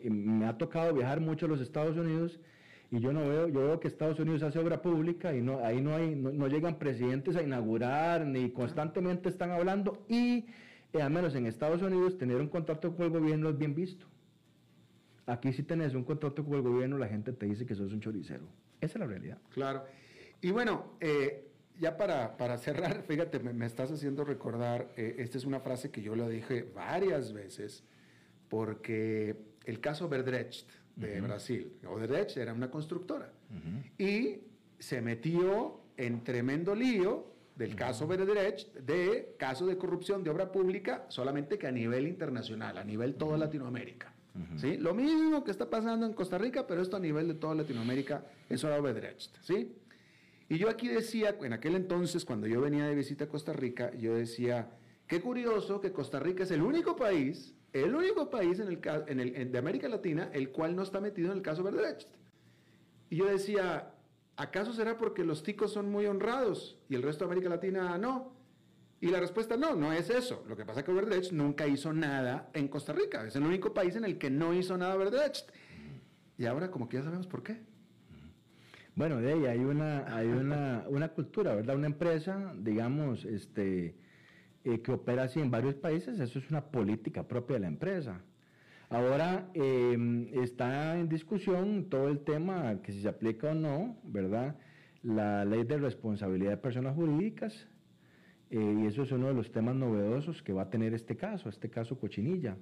me 0.09 0.45
ha 0.45 0.57
tocado 0.57 0.93
viajar 0.93 1.21
mucho 1.21 1.45
a 1.45 1.49
los 1.49 1.61
Estados 1.61 1.95
Unidos 1.95 2.37
y 2.91 2.99
yo 2.99 3.13
no 3.13 3.21
veo, 3.21 3.47
yo 3.47 3.61
veo 3.61 3.79
que 3.79 3.87
Estados 3.87 4.19
Unidos 4.19 4.43
hace 4.43 4.59
obra 4.59 4.81
pública 4.81 5.33
y 5.33 5.41
no, 5.41 5.63
ahí 5.63 5.79
no 5.79 5.95
hay, 5.95 6.13
no, 6.13 6.47
llegan 6.47 6.77
presidentes 6.77 7.37
a 7.37 7.41
inaugurar 7.41 8.25
ni 8.25 8.51
constantemente 8.51 9.29
están 9.29 9.51
hablando 9.51 10.03
y 10.09 10.45
eh, 10.91 11.01
al 11.01 11.09
menos 11.09 11.35
en 11.35 11.45
Estados 11.45 11.81
Unidos 11.81 12.17
tener 12.17 12.35
un 12.35 12.49
contrato 12.49 12.93
con 12.95 13.05
el 13.05 13.11
gobierno 13.11 13.49
es 13.49 13.57
bien 13.57 13.73
visto. 13.73 14.05
Aquí 15.25 15.53
si 15.53 15.63
tenés 15.63 15.93
un 15.93 16.03
contrato 16.03 16.43
con 16.43 16.55
el 16.55 16.61
gobierno 16.61 16.97
la 16.97 17.07
gente 17.07 17.31
te 17.31 17.45
dice 17.45 17.65
que 17.65 17.75
sos 17.75 17.93
un 17.93 18.01
choricero. 18.01 18.43
Esa 18.81 18.93
es 18.93 18.99
la 18.99 19.07
realidad. 19.07 19.37
Claro. 19.51 19.85
Y 20.41 20.51
bueno, 20.51 20.97
eh, 20.99 21.47
ya 21.79 21.95
para, 21.97 22.35
para, 22.35 22.57
cerrar, 22.57 23.03
fíjate, 23.07 23.39
me, 23.39 23.65
estás 23.65 23.91
haciendo 23.91 24.25
recordar, 24.25 24.89
eh, 24.97 25.15
esta 25.19 25.37
es 25.37 25.45
una 25.45 25.59
frase 25.59 25.91
que 25.91 26.01
yo 26.01 26.15
lo 26.15 26.27
dije 26.27 26.69
varias 26.75 27.31
veces, 27.31 27.83
porque 28.49 29.37
el 29.65 29.79
caso 29.79 30.09
Verdrecht 30.09 30.69
de 30.95 31.21
Brasil, 31.21 31.73
Odebrecht 31.87 32.37
era 32.37 32.53
una 32.53 32.69
constructora, 32.69 33.31
y 33.97 34.41
se 34.77 35.01
metió 35.01 35.81
en 35.97 36.23
tremendo 36.23 36.75
lío 36.75 37.33
del 37.55 37.75
caso 37.75 38.05
Verdrecht, 38.05 38.75
de 38.75 39.35
caso 39.39 39.65
de 39.65 39.77
corrupción 39.77 40.23
de 40.23 40.29
obra 40.29 40.51
pública, 40.51 41.05
solamente 41.07 41.57
que 41.57 41.67
a 41.67 41.71
nivel 41.71 42.07
internacional, 42.07 42.77
a 42.77 42.83
nivel 42.83 43.15
toda 43.15 43.37
Latinoamérica. 43.37 44.12
¿Sí? 44.57 44.77
Lo 44.77 44.93
mismo 44.93 45.43
que 45.43 45.51
está 45.51 45.69
pasando 45.69 46.05
en 46.05 46.13
Costa 46.13 46.37
Rica, 46.37 46.65
pero 46.67 46.81
esto 46.81 46.97
a 46.97 46.99
nivel 46.99 47.27
de 47.27 47.33
toda 47.35 47.55
Latinoamérica, 47.55 48.25
eso 48.49 48.67
era 48.67 48.79
Odebrecht. 48.79 49.35
¿sí? 49.41 49.75
Y 50.49 50.57
yo 50.57 50.69
aquí 50.69 50.87
decía, 50.87 51.35
en 51.41 51.53
aquel 51.53 51.75
entonces, 51.75 52.25
cuando 52.25 52.47
yo 52.47 52.61
venía 52.61 52.85
de 52.85 52.95
visita 52.95 53.25
a 53.25 53.27
Costa 53.27 53.53
Rica, 53.53 53.91
yo 53.95 54.15
decía, 54.15 54.71
qué 55.07 55.21
curioso 55.21 55.81
que 55.81 55.91
Costa 55.91 56.19
Rica 56.19 56.43
es 56.43 56.51
el 56.51 56.61
único 56.61 56.95
país, 56.95 57.53
el 57.71 57.95
único 57.95 58.29
país 58.29 58.59
en 58.59 58.69
el, 59.19 59.35
en 59.35 59.51
de 59.51 59.57
América 59.57 59.87
Latina, 59.87 60.29
el 60.33 60.51
cual 60.51 60.75
no 60.75 60.83
está 60.83 60.99
metido 60.99 61.31
en 61.31 61.37
el 61.37 61.43
caso 61.43 61.63
Verdrecht. 61.63 62.07
Y 63.09 63.17
yo 63.17 63.25
decía, 63.25 63.93
¿acaso 64.35 64.73
será 64.73 64.97
porque 64.97 65.23
los 65.23 65.43
ticos 65.43 65.71
son 65.73 65.91
muy 65.91 66.05
honrados 66.05 66.77
y 66.89 66.95
el 66.95 67.03
resto 67.03 67.25
de 67.25 67.31
América 67.31 67.49
Latina 67.49 67.97
no? 67.97 68.33
Y 69.03 69.07
la 69.07 69.19
respuesta 69.19 69.57
no, 69.57 69.75
no 69.75 69.91
es 69.91 70.09
eso. 70.09 70.45
Lo 70.47 70.55
que 70.55 70.63
pasa 70.63 70.79
es 70.79 70.85
que 70.85 70.93
Verdrecht 70.93 71.33
nunca 71.33 71.67
hizo 71.67 71.91
nada 71.91 72.49
en 72.53 72.69
Costa 72.69 72.93
Rica. 72.93 73.27
Es 73.27 73.35
el 73.35 73.43
único 73.43 73.73
país 73.73 73.97
en 73.97 74.05
el 74.05 74.17
que 74.17 74.29
no 74.29 74.53
hizo 74.53 74.77
nada 74.77 74.95
Verdrecht. 74.95 75.49
Y 76.37 76.45
ahora 76.45 76.71
como 76.71 76.87
que 76.87 76.95
ya 76.95 77.03
sabemos 77.03 77.27
por 77.27 77.43
qué. 77.43 77.57
Bueno, 78.95 79.19
de 79.19 79.33
ahí 79.33 79.45
hay 79.45 79.59
una, 79.59 80.05
hay 80.15 80.27
una, 80.27 80.85
una 80.87 81.09
cultura, 81.09 81.53
¿verdad? 81.53 81.75
Una 81.75 81.87
empresa, 81.87 82.53
digamos, 82.57 83.25
este, 83.25 83.97
eh, 84.63 84.81
que 84.81 84.93
opera 84.93 85.23
así 85.23 85.41
en 85.41 85.51
varios 85.51 85.75
países, 85.75 86.17
eso 86.21 86.39
es 86.39 86.49
una 86.49 86.71
política 86.71 87.27
propia 87.27 87.55
de 87.55 87.59
la 87.59 87.67
empresa. 87.67 88.21
Ahora 88.87 89.49
em, 89.53 90.29
está 90.41 90.97
en 90.97 91.09
discusión 91.09 91.89
todo 91.89 92.07
el 92.07 92.19
tema 92.19 92.81
que 92.81 92.93
si 92.93 93.01
se 93.01 93.09
aplica 93.09 93.51
o 93.51 93.53
no, 93.53 93.97
¿verdad? 94.05 94.55
La 95.01 95.43
ley 95.43 95.65
de 95.65 95.77
responsabilidad 95.77 96.51
de 96.51 96.57
personas 96.57 96.95
jurídicas, 96.95 97.67
eh, 98.53 98.81
y 98.83 98.85
eso 98.85 99.01
es 99.01 99.11
uno 99.11 99.29
de 99.29 99.33
los 99.33 99.51
temas 99.51 99.75
novedosos 99.75 100.43
que 100.43 100.53
va 100.53 100.61
a 100.61 100.69
tener 100.69 100.93
este 100.93 101.17
caso, 101.17 101.49
este 101.49 101.71
caso 101.71 101.97
Cochinilla, 101.97 102.55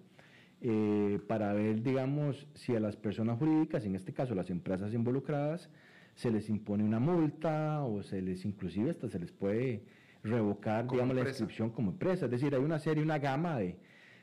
eh, 0.61 1.19
para 1.27 1.51
ver, 1.51 1.83
digamos, 1.83 2.47
si 2.53 2.73
a 2.73 2.79
las 2.79 2.95
personas 2.95 3.37
jurídicas, 3.37 3.83
en 3.83 3.95
este 3.95 4.13
caso 4.13 4.33
las 4.33 4.49
empresas 4.49 4.93
involucradas, 4.93 5.69
se 6.15 6.31
les 6.31 6.47
impone 6.47 6.85
una 6.85 7.01
multa 7.01 7.83
o 7.83 8.03
se 8.03 8.21
les 8.21 8.45
inclusive 8.45 8.89
hasta 8.89 9.09
se 9.09 9.19
les 9.19 9.33
puede 9.33 9.83
revocar, 10.23 10.87
digamos, 10.87 11.13
la 11.13 11.27
inscripción 11.27 11.71
como 11.71 11.91
empresa. 11.91 12.23
Es 12.23 12.31
decir, 12.31 12.55
hay 12.55 12.61
una 12.61 12.79
serie, 12.79 13.03
una 13.03 13.19
gama 13.19 13.57
de, 13.57 13.77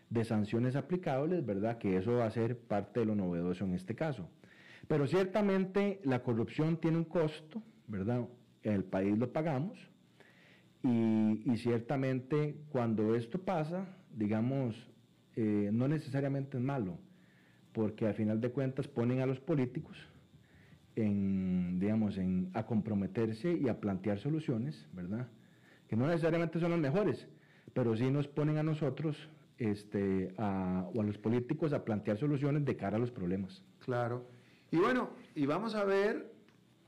de 0.08 0.24
sanciones 0.24 0.74
aplicables, 0.74 1.44
¿verdad? 1.44 1.76
Que 1.76 1.98
eso 1.98 2.14
va 2.14 2.24
a 2.24 2.30
ser 2.30 2.58
parte 2.58 3.00
de 3.00 3.06
lo 3.06 3.14
novedoso 3.14 3.66
en 3.66 3.74
este 3.74 3.94
caso. 3.94 4.30
Pero 4.86 5.06
ciertamente 5.06 6.00
la 6.02 6.22
corrupción 6.22 6.78
tiene 6.78 6.96
un 6.96 7.04
costo, 7.04 7.62
¿verdad? 7.88 8.26
En 8.62 8.72
el 8.72 8.84
país 8.84 9.18
lo 9.18 9.30
pagamos 9.34 9.90
y, 10.82 11.56
ciertamente 11.56 12.56
cuando 12.70 13.14
esto 13.14 13.40
pasa, 13.40 13.86
digamos, 14.14 14.76
eh, 15.36 15.70
no 15.72 15.88
necesariamente 15.88 16.56
es 16.56 16.62
malo, 16.62 16.98
porque 17.72 18.06
al 18.06 18.14
final 18.14 18.40
de 18.40 18.50
cuentas 18.50 18.86
ponen 18.86 19.20
a 19.20 19.26
los 19.26 19.40
políticos 19.40 19.96
en, 20.94 21.78
digamos, 21.78 22.16
en, 22.18 22.50
a 22.54 22.66
comprometerse 22.66 23.52
y 23.52 23.68
a 23.68 23.80
plantear 23.80 24.18
soluciones, 24.18 24.86
¿verdad? 24.92 25.28
Que 25.88 25.96
no 25.96 26.06
necesariamente 26.06 26.60
son 26.60 26.70
las 26.70 26.80
mejores, 26.80 27.28
pero 27.72 27.96
sí 27.96 28.10
nos 28.10 28.28
ponen 28.28 28.58
a 28.58 28.62
nosotros 28.62 29.16
este, 29.58 30.32
o 30.36 31.00
a 31.00 31.04
los 31.04 31.18
políticos 31.18 31.72
a 31.72 31.84
plantear 31.84 32.18
soluciones 32.18 32.64
de 32.64 32.76
cara 32.76 32.96
a 32.96 33.00
los 33.00 33.10
problemas. 33.10 33.62
Claro. 33.84 34.26
Y 34.70 34.76
bueno, 34.76 35.10
y 35.34 35.46
vamos 35.46 35.74
a 35.74 35.84
ver 35.84 36.32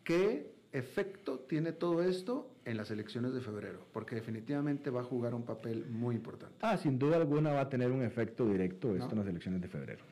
qué 0.05 0.53
efecto 0.73 1.41
tiene 1.41 1.73
todo 1.73 2.03
esto 2.03 2.50
en 2.65 2.77
las 2.77 2.91
elecciones 2.91 3.33
de 3.33 3.41
febrero, 3.41 3.87
porque 3.93 4.15
definitivamente 4.15 4.91
va 4.91 5.01
a 5.01 5.05
jugar 5.05 5.35
un 5.35 5.45
papel 5.45 5.87
muy 5.89 6.15
importante. 6.15 6.57
Ah, 6.61 6.77
sin 6.77 6.99
duda 6.99 7.17
alguna 7.17 7.53
va 7.53 7.63
a 7.63 7.69
tener 7.69 7.91
un 7.91 8.03
efecto 8.03 8.47
directo 8.47 8.95
esto 8.95 9.13
en 9.13 9.19
las 9.19 9.29
elecciones 9.29 9.61
de 9.61 9.69
febrero. 9.69 10.05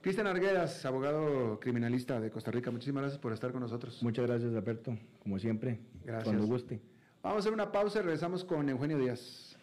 Cristian 0.00 0.26
Arguedas, 0.26 0.84
abogado 0.84 1.60
criminalista 1.60 2.20
de 2.20 2.30
Costa 2.30 2.50
Rica, 2.50 2.72
muchísimas 2.72 3.02
gracias 3.02 3.20
por 3.20 3.32
estar 3.32 3.52
con 3.52 3.60
nosotros. 3.60 4.02
Muchas 4.02 4.26
gracias, 4.26 4.52
Alberto, 4.54 4.98
como 5.20 5.38
siempre. 5.38 5.78
Gracias. 6.04 6.24
Cuando 6.24 6.46
guste. 6.46 6.80
Vamos 7.22 7.36
a 7.36 7.38
hacer 7.38 7.52
una 7.52 7.70
pausa 7.70 8.00
y 8.00 8.02
regresamos 8.02 8.44
con 8.44 8.68
Eugenio 8.68 8.98
Díaz. 8.98 9.56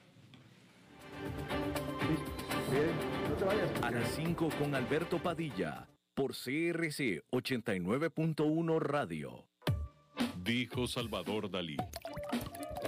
no 3.29 3.35
te 3.35 3.43
vayas. 3.43 3.83
A 3.83 3.91
las 3.91 4.07
5 4.11 4.49
con 4.57 4.75
Alberto 4.75 5.19
Padilla, 5.21 5.89
por 6.13 6.31
CRC 6.31 7.21
89.1 7.31 8.79
Radio. 8.79 9.43
Dijo 10.41 10.87
Salvador 10.87 11.51
Dalí. 11.51 11.75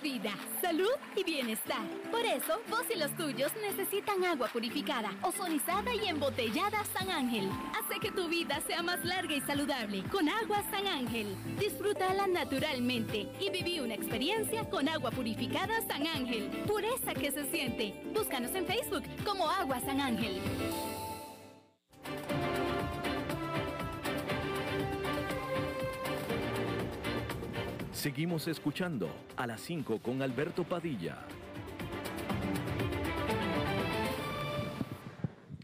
vida, 0.00 0.34
salud 0.60 0.90
y 1.16 1.24
bienestar. 1.24 1.86
Por 2.10 2.24
eso, 2.24 2.60
vos 2.68 2.84
y 2.94 2.98
los 2.98 3.14
tuyos 3.16 3.52
necesitan 3.62 4.24
agua 4.24 4.48
purificada, 4.48 5.10
ozonizada 5.22 5.94
y 5.94 6.06
embotellada 6.08 6.84
San 6.92 7.10
Ángel. 7.10 7.48
Hace 7.78 8.00
que 8.00 8.12
tu 8.12 8.28
vida 8.28 8.60
sea 8.66 8.82
más 8.82 9.04
larga 9.04 9.34
y 9.34 9.40
saludable 9.40 10.02
con 10.10 10.28
agua 10.28 10.62
San 10.70 10.86
Ángel. 10.86 11.36
Disfrútala 11.58 12.26
naturalmente 12.26 13.28
y 13.40 13.50
viví 13.50 13.80
una 13.80 13.94
experiencia 13.94 14.68
con 14.68 14.88
agua 14.88 15.10
purificada 15.10 15.80
San 15.86 16.06
Ángel. 16.06 16.48
Pureza 16.66 17.14
que 17.14 17.30
se 17.30 17.50
siente. 17.50 18.02
Búscanos 18.14 18.54
en 18.54 18.66
Facebook 18.66 19.04
como 19.24 19.48
Agua 19.50 19.80
San 19.80 20.00
Ángel. 20.00 20.40
Seguimos 27.98 28.46
escuchando 28.46 29.10
a 29.36 29.44
las 29.44 29.60
5 29.62 29.98
con 29.98 30.22
Alberto 30.22 30.62
Padilla. 30.62 31.18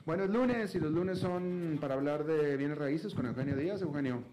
Buenos 0.05 0.31
lunes 0.31 0.75
y 0.75 0.81
los 0.81 0.91
lunes 0.91 1.21
son 1.21 1.79
para 1.81 1.95
hablar 1.95 2.25
de 2.25 2.57
bienes 2.57 2.77
raíces 2.77 3.15
con 3.15 3.27
Eugenio 3.27 3.57
Díaz. 3.57 3.83
Eugenio. 3.83 4.25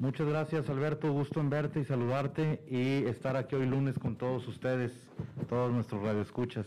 Muchas 0.00 0.26
gracias 0.26 0.68
Alberto, 0.68 1.12
gusto 1.12 1.38
en 1.38 1.48
verte 1.48 1.78
y 1.78 1.84
saludarte 1.84 2.64
y 2.68 3.06
estar 3.06 3.36
aquí 3.36 3.54
hoy 3.54 3.66
lunes 3.66 4.00
con 4.00 4.16
todos 4.16 4.48
ustedes, 4.48 4.90
todos 5.48 5.72
nuestros 5.72 6.02
radioescuchas. 6.02 6.66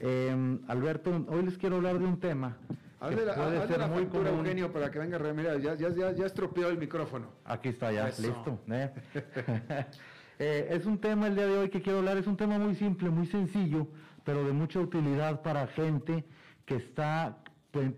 Eh, 0.00 0.58
Alberto, 0.68 1.24
hoy 1.28 1.42
les 1.42 1.56
quiero 1.56 1.76
hablar 1.76 1.98
de 1.98 2.04
un 2.04 2.20
tema 2.20 2.58
Hazle 3.06 3.24
la, 3.24 3.32
hazle 3.32 3.78
la 3.78 3.86
muy 3.86 4.06
común. 4.06 4.26
Eugenio, 4.26 4.72
para 4.72 4.90
que 4.90 4.98
venga. 4.98 5.18
Mira, 5.32 5.56
ya, 5.58 5.74
ya, 5.74 5.90
ya, 5.90 6.12
ya 6.12 6.26
estropeó 6.26 6.68
el 6.68 6.78
micrófono. 6.78 7.28
Aquí 7.44 7.70
está, 7.70 7.92
ya, 7.92 8.06
listo. 8.06 8.60
¿eh? 8.68 8.92
eh, 10.38 10.68
es 10.70 10.86
un 10.86 10.98
tema 10.98 11.26
el 11.26 11.34
día 11.34 11.46
de 11.46 11.58
hoy 11.58 11.70
que 11.70 11.82
quiero 11.82 11.98
hablar, 11.98 12.16
es 12.16 12.26
un 12.26 12.36
tema 12.36 12.58
muy 12.58 12.74
simple, 12.74 13.10
muy 13.10 13.26
sencillo, 13.26 13.88
pero 14.24 14.44
de 14.44 14.52
mucha 14.52 14.80
utilidad 14.80 15.42
para 15.42 15.66
gente 15.68 16.24
que 16.64 16.76
está 16.76 17.38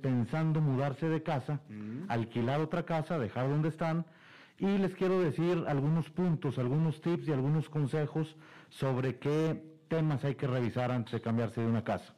pensando 0.03 0.61
mudarse 0.61 1.09
de 1.09 1.23
casa, 1.23 1.61
mm. 1.69 2.11
alquilar 2.11 2.61
otra 2.61 2.85
casa, 2.85 3.19
dejar 3.19 3.49
donde 3.49 3.69
están 3.69 4.05
y 4.59 4.79
les 4.79 4.95
quiero 4.95 5.21
decir 5.21 5.65
algunos 5.69 6.11
puntos, 6.11 6.59
algunos 6.59 7.01
tips 7.01 7.29
y 7.29 7.33
algunos 7.33 7.69
consejos 7.69 8.37
sobre 8.69 9.19
qué 9.19 9.63
temas 9.89 10.25
hay 10.25 10.35
que 10.35 10.47
revisar 10.47 10.91
antes 10.91 11.13
de 11.13 11.21
cambiarse 11.21 11.61
de 11.61 11.69
una 11.69 11.85
casa. 11.85 12.13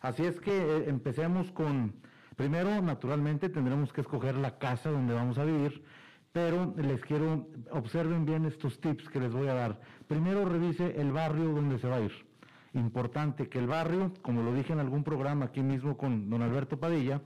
Así 0.00 0.24
es 0.24 0.40
que 0.40 0.56
eh, 0.56 0.84
empecemos 0.88 1.50
con, 1.52 1.94
primero 2.40 2.80
naturalmente 2.80 3.50
tendremos 3.50 3.92
que 3.92 4.00
escoger 4.00 4.34
la 4.34 4.56
casa 4.56 4.90
donde 4.90 5.12
vamos 5.12 5.36
a 5.36 5.44
vivir, 5.44 5.84
pero 6.32 6.72
les 6.78 7.02
quiero, 7.02 7.46
observen 7.70 8.24
bien 8.24 8.46
estos 8.46 8.80
tips 8.80 9.10
que 9.10 9.20
les 9.20 9.30
voy 9.30 9.48
a 9.48 9.52
dar. 9.52 9.78
Primero 10.08 10.46
revise 10.46 10.98
el 10.98 11.12
barrio 11.12 11.52
donde 11.52 11.78
se 11.78 11.86
va 11.86 11.96
a 11.96 12.00
ir. 12.00 12.12
Importante 12.72 13.50
que 13.50 13.58
el 13.58 13.66
barrio, 13.66 14.14
como 14.22 14.42
lo 14.42 14.54
dije 14.54 14.72
en 14.72 14.78
algún 14.78 15.04
programa 15.04 15.44
aquí 15.44 15.60
mismo 15.60 15.98
con 15.98 16.30
don 16.30 16.40
Alberto 16.40 16.80
Padilla, 16.80 17.20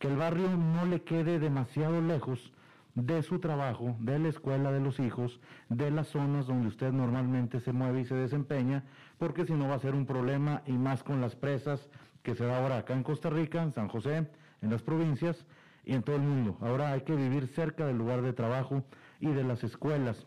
que 0.00 0.08
el 0.08 0.16
barrio 0.16 0.48
no 0.56 0.86
le 0.86 1.02
quede 1.02 1.38
demasiado 1.38 2.02
lejos 2.02 2.52
de 2.96 3.22
su 3.22 3.38
trabajo, 3.38 3.94
de 4.00 4.18
la 4.18 4.26
escuela 4.26 4.72
de 4.72 4.80
los 4.80 4.98
hijos, 4.98 5.38
de 5.68 5.92
las 5.92 6.08
zonas 6.08 6.48
donde 6.48 6.66
usted 6.66 6.90
normalmente 6.90 7.60
se 7.60 7.72
mueve 7.72 8.00
y 8.00 8.06
se 8.06 8.16
desempeña, 8.16 8.82
porque 9.18 9.46
si 9.46 9.52
no 9.52 9.68
va 9.68 9.76
a 9.76 9.78
ser 9.78 9.94
un 9.94 10.04
problema 10.04 10.62
y 10.66 10.72
más 10.72 11.04
con 11.04 11.20
las 11.20 11.36
presas 11.36 11.88
que 12.24 12.34
se 12.34 12.44
da 12.44 12.58
ahora 12.58 12.78
acá 12.78 12.94
en 12.94 13.04
Costa 13.04 13.30
Rica, 13.30 13.62
en 13.62 13.72
San 13.72 13.86
José, 13.86 14.26
en 14.62 14.70
las 14.70 14.82
provincias 14.82 15.46
y 15.84 15.94
en 15.94 16.02
todo 16.02 16.16
el 16.16 16.22
mundo. 16.22 16.56
Ahora 16.60 16.92
hay 16.92 17.02
que 17.02 17.14
vivir 17.14 17.48
cerca 17.48 17.86
del 17.86 17.98
lugar 17.98 18.22
de 18.22 18.32
trabajo 18.32 18.84
y 19.20 19.28
de 19.28 19.44
las 19.44 19.64
escuelas. 19.64 20.26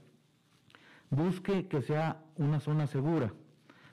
Busque 1.09 1.67
que 1.67 1.81
sea 1.81 2.23
una 2.37 2.59
zona 2.59 2.87
segura. 2.87 3.33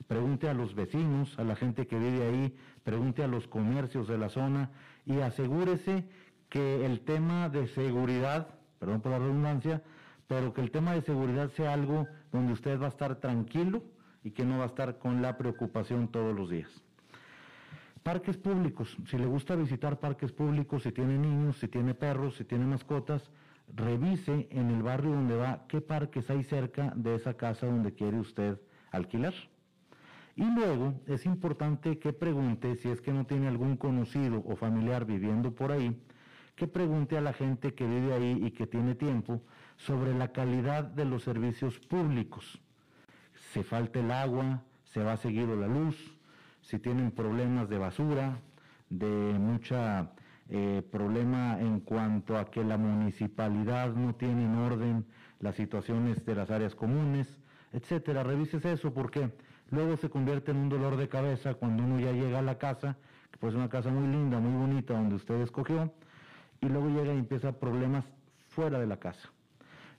Pregunte 0.06 0.48
a 0.48 0.54
los 0.54 0.74
vecinos, 0.74 1.38
a 1.38 1.44
la 1.44 1.56
gente 1.56 1.86
que 1.86 1.98
vive 1.98 2.26
ahí, 2.26 2.56
pregunte 2.84 3.22
a 3.22 3.28
los 3.28 3.46
comercios 3.46 4.08
de 4.08 4.16
la 4.16 4.28
zona 4.28 4.70
y 5.04 5.18
asegúrese 5.20 6.04
que 6.48 6.86
el 6.86 7.00
tema 7.00 7.48
de 7.48 7.66
seguridad 7.68 8.58
perdón 8.78 9.00
por 9.00 9.12
la 9.12 9.18
redundancia, 9.18 9.82
pero 10.26 10.52
que 10.52 10.60
el 10.60 10.70
tema 10.70 10.94
de 10.94 11.02
seguridad 11.02 11.50
sea 11.50 11.72
algo 11.72 12.06
donde 12.32 12.52
usted 12.52 12.80
va 12.80 12.86
a 12.86 12.90
estar 12.90 13.16
tranquilo 13.16 13.82
y 14.22 14.30
que 14.30 14.44
no 14.44 14.58
va 14.58 14.64
a 14.64 14.68
estar 14.68 14.98
con 14.98 15.22
la 15.22 15.36
preocupación 15.36 16.08
todos 16.08 16.34
los 16.34 16.50
días. 16.50 16.70
Parques 18.08 18.38
públicos, 18.38 18.96
si 19.04 19.18
le 19.18 19.26
gusta 19.26 19.54
visitar 19.54 20.00
parques 20.00 20.32
públicos, 20.32 20.82
si 20.82 20.92
tiene 20.92 21.18
niños, 21.18 21.58
si 21.58 21.68
tiene 21.68 21.92
perros, 21.92 22.36
si 22.36 22.44
tiene 22.44 22.64
mascotas, 22.64 23.30
revise 23.74 24.48
en 24.50 24.70
el 24.70 24.82
barrio 24.82 25.10
donde 25.10 25.36
va 25.36 25.66
qué 25.68 25.82
parques 25.82 26.30
hay 26.30 26.42
cerca 26.42 26.90
de 26.96 27.16
esa 27.16 27.34
casa 27.34 27.66
donde 27.66 27.92
quiere 27.92 28.18
usted 28.18 28.58
alquilar. 28.92 29.34
Y 30.36 30.46
luego 30.46 30.94
es 31.06 31.26
importante 31.26 31.98
que 31.98 32.14
pregunte 32.14 32.76
si 32.76 32.88
es 32.88 33.02
que 33.02 33.12
no 33.12 33.26
tiene 33.26 33.46
algún 33.46 33.76
conocido 33.76 34.42
o 34.46 34.56
familiar 34.56 35.04
viviendo 35.04 35.54
por 35.54 35.70
ahí, 35.70 35.94
que 36.56 36.66
pregunte 36.66 37.18
a 37.18 37.20
la 37.20 37.34
gente 37.34 37.74
que 37.74 37.86
vive 37.86 38.14
ahí 38.14 38.40
y 38.42 38.52
que 38.52 38.66
tiene 38.66 38.94
tiempo 38.94 39.42
sobre 39.76 40.14
la 40.14 40.32
calidad 40.32 40.82
de 40.82 41.04
los 41.04 41.24
servicios 41.24 41.78
públicos. 41.78 42.58
Se 43.52 43.62
falta 43.62 44.00
el 44.00 44.10
agua, 44.10 44.62
se 44.84 45.02
va 45.02 45.18
seguido 45.18 45.56
la 45.56 45.66
luz, 45.66 46.17
si 46.68 46.78
tienen 46.78 47.12
problemas 47.12 47.70
de 47.70 47.78
basura, 47.78 48.42
de 48.90 49.06
mucha 49.06 50.10
eh, 50.50 50.82
problema 50.92 51.58
en 51.58 51.80
cuanto 51.80 52.36
a 52.36 52.50
que 52.50 52.62
la 52.62 52.76
municipalidad 52.76 53.94
no 53.94 54.14
tiene 54.14 54.44
en 54.44 54.54
orden 54.56 55.06
las 55.40 55.54
situaciones 55.54 56.26
de 56.26 56.34
las 56.34 56.50
áreas 56.50 56.74
comunes, 56.74 57.38
etcétera. 57.72 58.22
Revises 58.22 58.66
eso 58.66 58.92
porque 58.92 59.30
luego 59.70 59.96
se 59.96 60.10
convierte 60.10 60.50
en 60.50 60.58
un 60.58 60.68
dolor 60.68 60.98
de 60.98 61.08
cabeza 61.08 61.54
cuando 61.54 61.84
uno 61.84 62.00
ya 62.00 62.12
llega 62.12 62.40
a 62.40 62.42
la 62.42 62.58
casa, 62.58 62.98
que 63.30 63.38
pues 63.38 63.54
es 63.54 63.58
una 63.58 63.70
casa 63.70 63.88
muy 63.88 64.06
linda, 64.06 64.38
muy 64.38 64.52
bonita, 64.60 64.92
donde 64.92 65.14
usted 65.14 65.40
escogió, 65.40 65.90
y 66.60 66.66
luego 66.66 66.90
llega 66.90 67.14
y 67.14 67.18
empieza 67.18 67.52
problemas 67.52 68.04
fuera 68.48 68.78
de 68.78 68.86
la 68.86 68.98
casa. 68.98 69.30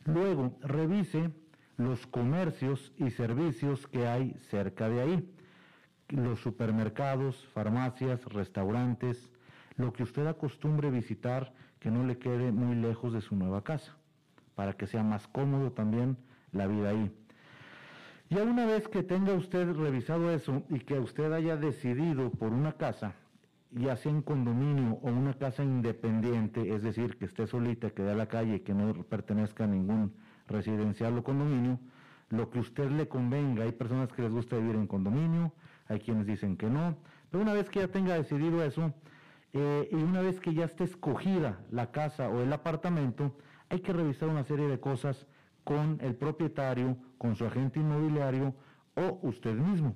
Luego, 0.05 0.55
revise 0.61 1.31
los 1.77 2.05
comercios 2.05 2.93
y 2.97 3.09
servicios 3.09 3.87
que 3.87 4.07
hay 4.07 4.35
cerca 4.51 4.87
de 4.87 5.01
ahí. 5.01 5.38
Los 6.09 6.39
supermercados, 6.39 7.45
farmacias, 7.53 8.23
restaurantes, 8.25 9.29
lo 9.77 9.93
que 9.93 10.03
usted 10.03 10.27
acostumbre 10.27 10.89
visitar 10.89 11.53
que 11.79 11.91
no 11.91 12.05
le 12.05 12.17
quede 12.17 12.51
muy 12.51 12.75
lejos 12.75 13.13
de 13.13 13.21
su 13.21 13.35
nueva 13.35 13.63
casa, 13.63 13.95
para 14.55 14.73
que 14.73 14.87
sea 14.87 15.03
más 15.03 15.27
cómodo 15.27 15.71
también 15.71 16.17
la 16.51 16.67
vida 16.67 16.89
ahí. 16.89 17.11
Ya 18.29 18.43
una 18.43 18.65
vez 18.65 18.87
que 18.87 19.01
tenga 19.01 19.33
usted 19.33 19.71
revisado 19.73 20.31
eso 20.31 20.63
y 20.69 20.79
que 20.79 20.99
usted 20.99 21.31
haya 21.31 21.57
decidido 21.57 22.29
por 22.31 22.53
una 22.53 22.73
casa, 22.73 23.13
ya 23.71 23.95
sea 23.95 24.11
en 24.11 24.21
condominio 24.21 24.99
o 25.01 25.09
una 25.09 25.33
casa 25.35 25.63
independiente, 25.63 26.73
es 26.75 26.81
decir, 26.81 27.17
que 27.17 27.25
esté 27.25 27.47
solita, 27.47 27.91
que 27.91 28.03
dé 28.03 28.11
a 28.11 28.15
la 28.15 28.27
calle 28.27 28.61
que 28.61 28.73
no 28.73 28.93
pertenezca 29.03 29.63
a 29.63 29.67
ningún 29.67 30.13
residencial 30.47 31.17
o 31.17 31.23
condominio, 31.23 31.79
lo 32.29 32.49
que 32.49 32.59
usted 32.59 32.89
le 32.91 33.07
convenga. 33.07 33.63
Hay 33.63 33.71
personas 33.71 34.11
que 34.11 34.23
les 34.23 34.31
gusta 34.31 34.57
vivir 34.57 34.75
en 34.75 34.87
condominio, 34.87 35.53
hay 35.89 35.99
quienes 35.99 36.25
dicen 36.25 36.55
que 36.55 36.69
no, 36.69 36.95
pero 37.29 37.43
una 37.43 37.53
vez 37.53 37.69
que 37.69 37.81
ya 37.81 37.87
tenga 37.89 38.15
decidido 38.15 38.63
eso, 38.63 38.93
eh, 39.51 39.89
y 39.91 39.95
una 39.95 40.21
vez 40.21 40.39
que 40.39 40.53
ya 40.53 40.65
esté 40.65 40.85
escogida 40.85 41.59
la 41.71 41.91
casa 41.91 42.29
o 42.29 42.41
el 42.41 42.53
apartamento, 42.53 43.35
hay 43.69 43.81
que 43.81 43.91
revisar 43.91 44.29
una 44.29 44.43
serie 44.43 44.67
de 44.67 44.79
cosas 44.79 45.27
con 45.63 45.97
el 46.01 46.15
propietario, 46.15 46.97
con 47.17 47.35
su 47.35 47.45
agente 47.45 47.79
inmobiliario 47.79 48.55
o 48.95 49.19
usted 49.23 49.55
mismo. 49.55 49.95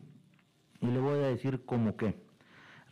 Y 0.82 0.88
le 0.88 1.00
voy 1.00 1.20
a 1.20 1.28
decir 1.28 1.64
cómo 1.66 1.96
qué 1.96 2.22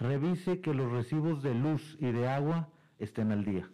revise 0.02 0.62
que 0.62 0.74
los 0.74 0.92
recibos 0.92 1.44
de 1.44 1.54
luz 1.54 1.96
y 2.00 2.12
de 2.12 2.28
agua 2.28 2.70
estén 2.98 3.32
al 3.32 3.46
día. 3.46 3.70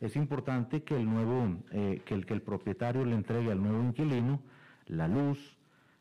Es 0.00 0.16
importante 0.16 0.82
que 0.82 0.96
el 0.96 1.06
nuevo, 1.06 1.56
eh, 1.72 2.02
que 2.04 2.14
el 2.14 2.42
propietario 2.42 3.04
le 3.04 3.14
entregue 3.14 3.50
al 3.50 3.62
nuevo 3.62 3.82
inquilino 3.82 4.40
la 4.86 5.08
luz, 5.08 5.58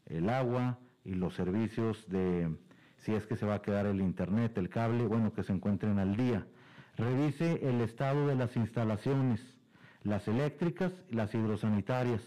el 0.07 0.29
agua 0.29 0.77
y 1.03 1.13
los 1.13 1.35
servicios 1.35 2.05
de, 2.09 2.55
si 2.97 3.13
es 3.13 3.25
que 3.25 3.35
se 3.35 3.45
va 3.45 3.55
a 3.55 3.61
quedar 3.61 3.85
el 3.85 4.01
internet, 4.01 4.57
el 4.57 4.69
cable, 4.69 5.05
bueno, 5.05 5.33
que 5.33 5.43
se 5.43 5.53
encuentren 5.53 5.99
al 5.99 6.15
día. 6.15 6.45
Revise 6.97 7.67
el 7.67 7.81
estado 7.81 8.27
de 8.27 8.35
las 8.35 8.55
instalaciones, 8.55 9.41
las 10.03 10.27
eléctricas 10.27 10.93
y 11.09 11.15
las 11.15 11.33
hidrosanitarias. 11.33 12.21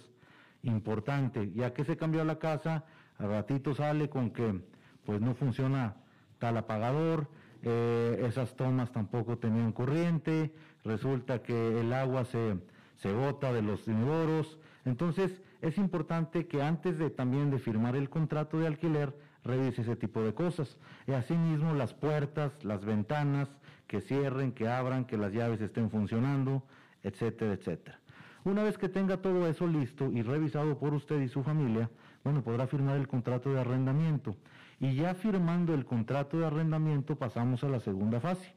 Importante, 0.63 1.53
ya 1.53 1.75
que 1.75 1.85
se 1.85 1.97
cambió 1.97 2.25
la 2.25 2.39
casa, 2.39 2.85
a 3.19 3.27
ratito 3.27 3.75
sale 3.75 4.09
con 4.09 4.31
que 4.31 4.61
pues 5.05 5.21
no 5.21 5.35
funciona 5.35 5.97
tal 6.39 6.57
apagador, 6.57 7.29
eh, 7.63 8.25
esas 8.27 8.57
tomas 8.57 8.91
tampoco 8.93 9.39
tenían 9.39 9.73
corriente, 9.73 10.55
resulta 10.85 11.43
que 11.43 11.81
el 11.81 11.93
agua 11.93 12.25
se, 12.25 12.57
se 12.97 13.13
bota 13.13 13.53
de 13.53 13.63
los 13.63 13.87
inodoros. 13.87 14.59
Entonces, 14.85 15.41
es 15.63 15.79
importante 15.79 16.47
que 16.47 16.61
antes 16.61 16.99
de 16.99 17.09
también 17.09 17.51
de 17.51 17.61
firmar 17.61 17.95
el 17.95 18.11
contrato 18.11 18.59
de 18.59 18.67
alquiler, 18.67 19.17
revise 19.45 19.83
ese 19.83 19.97
tipo 19.97 20.23
de 20.23 20.35
cosas. 20.35 20.77
Y 21.07 21.13
asimismo, 21.13 21.73
las 21.73 21.95
puertas, 21.95 22.53
las 22.65 22.85
ventanas, 22.85 23.49
que 23.87 24.01
cierren, 24.01 24.53
que 24.53 24.69
abran, 24.69 25.05
que 25.05 25.17
las 25.17 25.33
llaves 25.33 25.61
estén 25.61 25.89
funcionando, 25.89 26.65
etcétera, 27.05 27.53
etcétera. 27.53 28.01
Una 28.45 28.65
vez 28.65 28.77
que 28.77 28.89
tenga 28.89 29.19
todo 29.19 29.47
eso 29.47 29.69
listo 29.69 30.11
y 30.11 30.23
revisado 30.23 30.77
por 30.79 30.95
usted 30.95 31.21
y 31.21 31.29
su 31.29 31.45
familia, 31.45 31.89
bueno, 32.25 32.43
podrá 32.43 32.67
firmar 32.67 32.97
el 32.97 33.07
contrato 33.07 33.53
de 33.53 33.61
arrendamiento. 33.61 34.35
Y 34.81 34.97
ya 34.97 35.15
firmando 35.15 35.75
el 35.75 35.85
contrato 35.85 36.41
de 36.41 36.47
arrendamiento 36.47 37.15
pasamos 37.15 37.63
a 37.63 37.69
la 37.69 37.79
segunda 37.79 38.19
fase. 38.19 38.53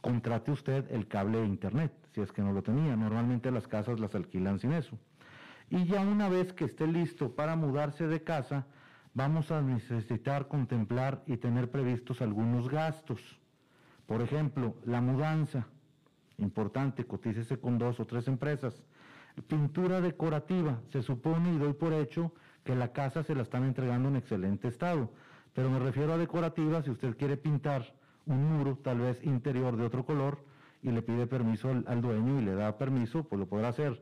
Contrate 0.00 0.52
usted 0.52 0.88
el 0.92 1.08
cable 1.08 1.38
de 1.38 1.46
internet, 1.46 1.92
si 2.14 2.20
es 2.20 2.30
que 2.30 2.42
no 2.42 2.52
lo 2.52 2.62
tenía. 2.62 2.94
Normalmente 2.94 3.50
las 3.50 3.66
casas 3.66 3.98
las 3.98 4.14
alquilan 4.14 4.60
sin 4.60 4.72
eso. 4.72 4.96
Y 5.70 5.84
ya 5.84 6.00
una 6.00 6.28
vez 6.28 6.52
que 6.52 6.64
esté 6.64 6.86
listo 6.86 7.34
para 7.34 7.56
mudarse 7.56 8.06
de 8.06 8.22
casa, 8.22 8.66
vamos 9.14 9.50
a 9.50 9.60
necesitar 9.60 10.48
contemplar 10.48 11.22
y 11.26 11.36
tener 11.36 11.70
previstos 11.70 12.22
algunos 12.22 12.68
gastos. 12.68 13.20
Por 14.06 14.22
ejemplo, 14.22 14.76
la 14.84 15.00
mudanza. 15.00 15.66
Importante, 16.38 17.04
cotícese 17.04 17.58
con 17.58 17.78
dos 17.78 18.00
o 18.00 18.06
tres 18.06 18.28
empresas. 18.28 18.82
Pintura 19.46 20.00
decorativa. 20.00 20.80
Se 20.90 21.02
supone 21.02 21.52
y 21.52 21.58
doy 21.58 21.74
por 21.74 21.92
hecho 21.92 22.32
que 22.64 22.74
la 22.74 22.92
casa 22.92 23.22
se 23.22 23.34
la 23.34 23.42
están 23.42 23.64
entregando 23.64 24.08
en 24.08 24.16
excelente 24.16 24.68
estado. 24.68 25.12
Pero 25.54 25.70
me 25.70 25.78
refiero 25.78 26.12
a 26.12 26.18
decorativa, 26.18 26.82
si 26.82 26.90
usted 26.90 27.16
quiere 27.16 27.36
pintar 27.36 27.94
un 28.26 28.44
muro, 28.44 28.78
tal 28.82 29.00
vez 29.00 29.22
interior 29.24 29.76
de 29.76 29.84
otro 29.84 30.04
color, 30.04 30.44
y 30.82 30.90
le 30.90 31.02
pide 31.02 31.26
permiso 31.26 31.70
al, 31.70 32.00
dueño 32.00 32.40
y 32.40 32.44
le 32.44 32.54
da 32.54 32.78
permiso, 32.78 33.24
pues 33.24 33.40
lo 33.40 33.46
podrá 33.46 33.68
hacer. 33.68 34.00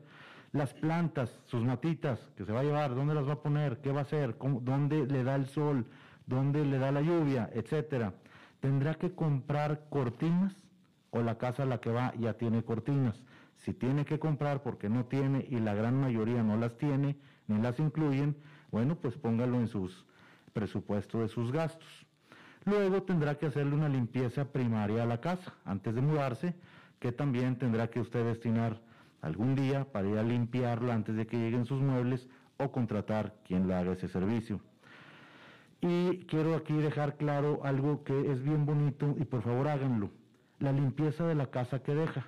Las 0.51 0.73
plantas, 0.73 1.39
sus 1.45 1.63
matitas 1.63 2.19
que 2.35 2.45
se 2.45 2.51
va 2.51 2.61
a 2.61 2.63
llevar, 2.63 2.95
¿dónde 2.95 3.13
las 3.13 3.27
va 3.27 3.33
a 3.33 3.41
poner? 3.41 3.79
¿Qué 3.79 3.91
va 3.91 3.99
a 3.99 4.03
hacer? 4.03 4.37
¿Dónde 4.39 5.05
le 5.05 5.23
da 5.23 5.35
el 5.35 5.47
sol? 5.47 5.85
¿Dónde 6.25 6.65
le 6.65 6.77
da 6.77 6.91
la 6.91 7.01
lluvia? 7.01 7.49
Etcétera. 7.53 8.13
Tendrá 8.59 8.95
que 8.95 9.13
comprar 9.13 9.87
cortinas 9.89 10.55
o 11.11 11.21
la 11.21 11.37
casa 11.37 11.63
a 11.63 11.65
la 11.65 11.79
que 11.79 11.91
va 11.91 12.13
ya 12.15 12.33
tiene 12.33 12.63
cortinas. 12.63 13.21
Si 13.57 13.73
tiene 13.73 14.05
que 14.05 14.19
comprar 14.19 14.63
porque 14.63 14.89
no 14.89 15.05
tiene 15.05 15.45
y 15.49 15.59
la 15.59 15.73
gran 15.73 15.99
mayoría 15.99 16.43
no 16.43 16.57
las 16.57 16.77
tiene 16.77 17.17
ni 17.47 17.61
las 17.61 17.79
incluyen, 17.79 18.35
bueno, 18.71 18.95
pues 18.95 19.15
póngalo 19.17 19.57
en 19.57 19.67
sus 19.67 20.05
presupuesto 20.53 21.21
de 21.21 21.27
sus 21.27 21.51
gastos. 21.51 21.87
Luego 22.65 23.03
tendrá 23.03 23.35
que 23.35 23.45
hacerle 23.45 23.75
una 23.75 23.87
limpieza 23.87 24.45
primaria 24.45 25.03
a 25.03 25.05
la 25.05 25.21
casa 25.21 25.53
antes 25.65 25.93
de 25.93 26.01
mudarse, 26.01 26.55
que 26.99 27.11
también 27.11 27.57
tendrá 27.57 27.89
que 27.89 27.99
usted 27.99 28.25
destinar 28.25 28.81
algún 29.21 29.55
día 29.55 29.85
para 29.91 30.07
ir 30.07 30.17
a 30.17 30.23
limpiarlo 30.23 30.91
antes 30.91 31.15
de 31.15 31.27
que 31.27 31.37
lleguen 31.37 31.65
sus 31.65 31.81
muebles 31.81 32.27
o 32.57 32.71
contratar 32.71 33.35
quien 33.45 33.67
le 33.67 33.75
haga 33.75 33.93
ese 33.93 34.07
servicio. 34.07 34.61
Y 35.81 36.25
quiero 36.25 36.55
aquí 36.55 36.73
dejar 36.73 37.17
claro 37.17 37.61
algo 37.63 38.03
que 38.03 38.31
es 38.31 38.41
bien 38.41 38.65
bonito 38.65 39.15
y 39.17 39.25
por 39.25 39.43
favor 39.43 39.67
háganlo. 39.67 40.09
La 40.59 40.71
limpieza 40.71 41.27
de 41.27 41.35
la 41.35 41.47
casa 41.47 41.83
que 41.83 41.93
deja. 41.93 42.27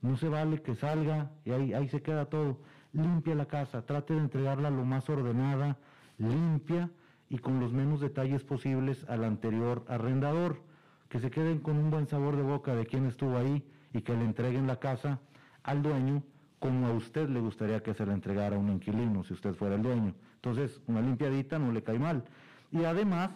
No 0.00 0.16
se 0.16 0.28
vale 0.28 0.62
que 0.62 0.74
salga 0.74 1.30
y 1.44 1.52
ahí, 1.52 1.74
ahí 1.74 1.88
se 1.88 2.02
queda 2.02 2.26
todo. 2.26 2.58
Limpia 2.92 3.34
la 3.34 3.46
casa, 3.46 3.82
trate 3.82 4.14
de 4.14 4.20
entregarla 4.20 4.70
lo 4.70 4.84
más 4.84 5.08
ordenada, 5.08 5.76
limpia 6.18 6.90
y 7.28 7.38
con 7.38 7.60
los 7.60 7.72
menos 7.72 8.00
detalles 8.00 8.42
posibles 8.42 9.04
al 9.08 9.24
anterior 9.24 9.84
arrendador. 9.88 10.60
Que 11.08 11.20
se 11.20 11.30
queden 11.30 11.60
con 11.60 11.76
un 11.76 11.90
buen 11.90 12.06
sabor 12.06 12.36
de 12.36 12.42
boca 12.42 12.74
de 12.74 12.86
quien 12.86 13.06
estuvo 13.06 13.36
ahí 13.36 13.64
y 13.92 14.02
que 14.02 14.14
le 14.14 14.24
entreguen 14.24 14.66
la 14.66 14.78
casa 14.78 15.20
al 15.68 15.82
dueño 15.82 16.22
como 16.58 16.86
a 16.88 16.92
usted 16.92 17.28
le 17.28 17.40
gustaría 17.40 17.82
que 17.82 17.94
se 17.94 18.06
le 18.06 18.12
entregara 18.12 18.56
a 18.56 18.58
un 18.58 18.70
inquilino 18.70 19.22
si 19.22 19.34
usted 19.34 19.54
fuera 19.54 19.76
el 19.76 19.82
dueño. 19.82 20.14
Entonces, 20.36 20.80
una 20.86 21.00
limpiadita 21.00 21.58
no 21.58 21.72
le 21.72 21.82
cae 21.82 21.98
mal. 21.98 22.24
Y 22.72 22.84
además, 22.84 23.30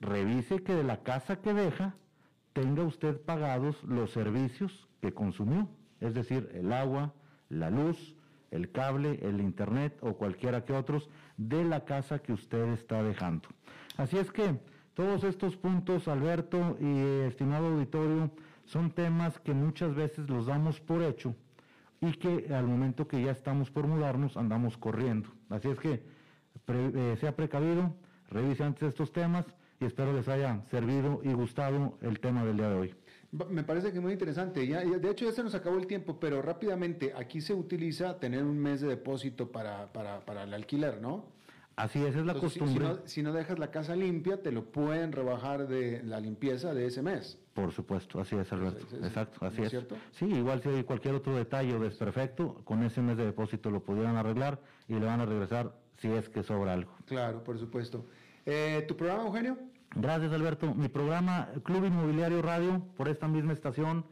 revise 0.00 0.62
que 0.62 0.74
de 0.74 0.84
la 0.84 1.02
casa 1.02 1.40
que 1.40 1.52
deja 1.52 1.94
tenga 2.52 2.84
usted 2.84 3.20
pagados 3.20 3.82
los 3.84 4.12
servicios 4.12 4.88
que 5.00 5.12
consumió, 5.12 5.68
es 6.00 6.14
decir, 6.14 6.48
el 6.54 6.72
agua, 6.72 7.12
la 7.48 7.70
luz, 7.70 8.14
el 8.50 8.70
cable, 8.70 9.18
el 9.22 9.40
internet 9.40 9.98
o 10.00 10.14
cualquiera 10.14 10.64
que 10.64 10.72
otros 10.72 11.10
de 11.36 11.64
la 11.64 11.84
casa 11.84 12.20
que 12.20 12.32
usted 12.32 12.68
está 12.68 13.02
dejando. 13.02 13.48
Así 13.96 14.16
es 14.16 14.30
que 14.30 14.58
todos 14.94 15.24
estos 15.24 15.56
puntos, 15.56 16.08
Alberto 16.08 16.78
y 16.80 17.26
estimado 17.26 17.66
auditorio, 17.66 18.30
son 18.64 18.90
temas 18.92 19.38
que 19.40 19.54
muchas 19.54 19.94
veces 19.94 20.28
los 20.30 20.46
damos 20.46 20.80
por 20.80 21.02
hecho 21.02 21.34
y 22.00 22.12
que 22.12 22.52
al 22.54 22.66
momento 22.66 23.08
que 23.08 23.22
ya 23.22 23.32
estamos 23.32 23.70
por 23.70 23.86
mudarnos 23.86 24.36
andamos 24.36 24.76
corriendo. 24.76 25.30
Así 25.48 25.68
es 25.68 25.78
que 25.78 26.02
eh, 26.68 27.16
sea 27.20 27.34
precavido, 27.34 27.94
revise 28.30 28.64
antes 28.64 28.88
estos 28.88 29.12
temas 29.12 29.46
y 29.80 29.84
espero 29.84 30.12
les 30.12 30.28
haya 30.28 30.62
servido 30.70 31.20
y 31.24 31.32
gustado 31.32 31.98
el 32.02 32.20
tema 32.20 32.44
del 32.44 32.56
día 32.56 32.68
de 32.68 32.74
hoy. 32.74 32.94
Me 33.50 33.62
parece 33.62 33.92
que 33.92 34.00
muy 34.00 34.12
interesante. 34.12 34.66
Ya, 34.66 34.80
de 34.80 35.10
hecho, 35.10 35.26
ya 35.26 35.32
se 35.32 35.42
nos 35.42 35.54
acabó 35.54 35.76
el 35.78 35.86
tiempo, 35.86 36.18
pero 36.18 36.40
rápidamente, 36.40 37.12
aquí 37.14 37.40
se 37.42 37.52
utiliza 37.52 38.18
tener 38.18 38.42
un 38.42 38.58
mes 38.58 38.80
de 38.80 38.88
depósito 38.88 39.52
para, 39.52 39.92
para, 39.92 40.24
para 40.24 40.44
el 40.44 40.54
alquiler, 40.54 41.00
¿no? 41.00 41.26
Así 41.78 42.04
es, 42.04 42.16
es 42.16 42.26
la 42.26 42.34
costumbre. 42.34 42.96
Si, 43.04 43.22
no, 43.22 43.32
dejas 43.32 43.60
la 43.60 43.70
casa 43.70 43.94
limpia, 43.94 44.42
te 44.42 44.50
lo 44.50 44.64
pueden 44.64 45.12
rebajar 45.12 45.68
de 45.68 46.02
la 46.02 46.18
limpieza 46.18 46.74
de 46.74 46.86
ese 46.86 47.02
mes. 47.02 47.38
Por 47.54 47.70
supuesto, 47.70 48.20
así 48.20 48.34
es, 48.34 48.52
Alberto. 48.52 48.84
Exacto, 48.96 49.46
así 49.46 49.62
es. 49.62 49.70
Cierto? 49.70 49.96
Sí, 50.10 50.26
igual 50.26 50.60
si 50.60 50.70
hay 50.70 50.82
cualquier 50.82 51.14
otro 51.14 51.36
detalle 51.36 51.72
o 51.74 51.78
desperfecto, 51.78 52.62
con 52.64 52.82
ese 52.82 53.00
mes 53.00 53.16
de 53.16 53.26
depósito 53.26 53.70
lo 53.70 53.80
pudieran 53.84 54.16
arreglar 54.16 54.60
y 54.88 54.94
le 54.94 55.06
van 55.06 55.20
a 55.20 55.26
regresar 55.26 55.72
si 55.98 56.08
es 56.08 56.28
que 56.28 56.42
sobra 56.42 56.72
algo. 56.72 56.92
Claro, 57.06 57.44
por 57.44 57.56
supuesto. 57.60 58.04
Eh, 58.44 58.84
¿Tu 58.88 58.96
programa, 58.96 59.26
Eugenio? 59.26 59.56
Gracias, 59.94 60.32
Alberto. 60.32 60.74
Mi 60.74 60.88
programa 60.88 61.48
Club 61.62 61.84
Inmobiliario 61.84 62.42
Radio, 62.42 62.82
por 62.96 63.08
esta 63.08 63.28
misma 63.28 63.52
estación, 63.52 64.04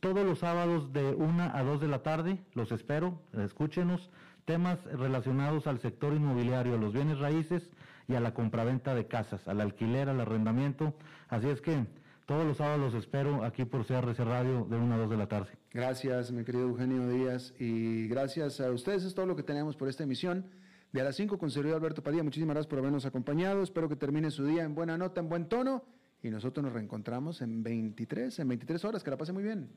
todos 0.00 0.24
los 0.24 0.38
sábados 0.38 0.90
de 0.94 1.14
1 1.14 1.50
a 1.52 1.62
2 1.62 1.82
de 1.82 1.88
la 1.88 2.02
tarde. 2.02 2.38
Los 2.54 2.72
espero, 2.72 3.20
escúchenos. 3.34 4.08
Temas 4.50 4.82
relacionados 4.86 5.68
al 5.68 5.78
sector 5.78 6.12
inmobiliario, 6.12 6.74
a 6.74 6.76
los 6.76 6.92
bienes 6.92 7.20
raíces 7.20 7.62
y 8.08 8.16
a 8.16 8.20
la 8.20 8.34
compraventa 8.34 8.96
de 8.96 9.06
casas, 9.06 9.46
al 9.46 9.60
alquiler, 9.60 10.08
al 10.08 10.20
arrendamiento. 10.20 10.92
Así 11.28 11.46
es 11.46 11.60
que 11.60 11.86
todos 12.26 12.44
los 12.44 12.56
sábados 12.56 12.80
los 12.80 12.94
espero 12.94 13.44
aquí 13.44 13.64
por 13.64 13.86
CRC 13.86 14.24
Radio 14.24 14.66
de 14.68 14.76
1 14.76 14.92
a 14.92 14.98
2 14.98 15.08
de 15.08 15.16
la 15.16 15.28
tarde. 15.28 15.50
Gracias, 15.72 16.32
mi 16.32 16.42
querido 16.42 16.64
Eugenio 16.64 17.08
Díaz. 17.08 17.54
Y 17.60 18.08
gracias 18.08 18.60
a 18.60 18.72
ustedes. 18.72 19.04
Es 19.04 19.14
todo 19.14 19.26
lo 19.26 19.36
que 19.36 19.44
tenemos 19.44 19.76
por 19.76 19.88
esta 19.88 20.02
emisión 20.02 20.50
de 20.90 21.00
a 21.00 21.04
las 21.04 21.14
5 21.14 21.38
con 21.38 21.48
Alberto 21.72 22.02
Padilla. 22.02 22.24
Muchísimas 22.24 22.54
gracias 22.54 22.70
por 22.70 22.80
habernos 22.80 23.06
acompañado. 23.06 23.62
Espero 23.62 23.88
que 23.88 23.94
termine 23.94 24.32
su 24.32 24.44
día 24.44 24.64
en 24.64 24.74
buena 24.74 24.98
nota, 24.98 25.20
en 25.20 25.28
buen 25.28 25.48
tono. 25.48 25.84
Y 26.24 26.30
nosotros 26.30 26.64
nos 26.64 26.72
reencontramos 26.72 27.40
en 27.40 27.62
23, 27.62 28.36
en 28.40 28.48
23 28.48 28.84
horas. 28.84 29.04
Que 29.04 29.10
la 29.10 29.16
pase 29.16 29.32
muy 29.32 29.44
bien. 29.44 29.70